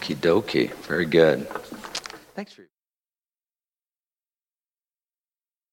Okie 0.07 0.21
dokie. 0.21 0.71
Very 0.87 1.05
good. 1.05 1.49
Thanks 2.37 2.53
for 2.53 2.66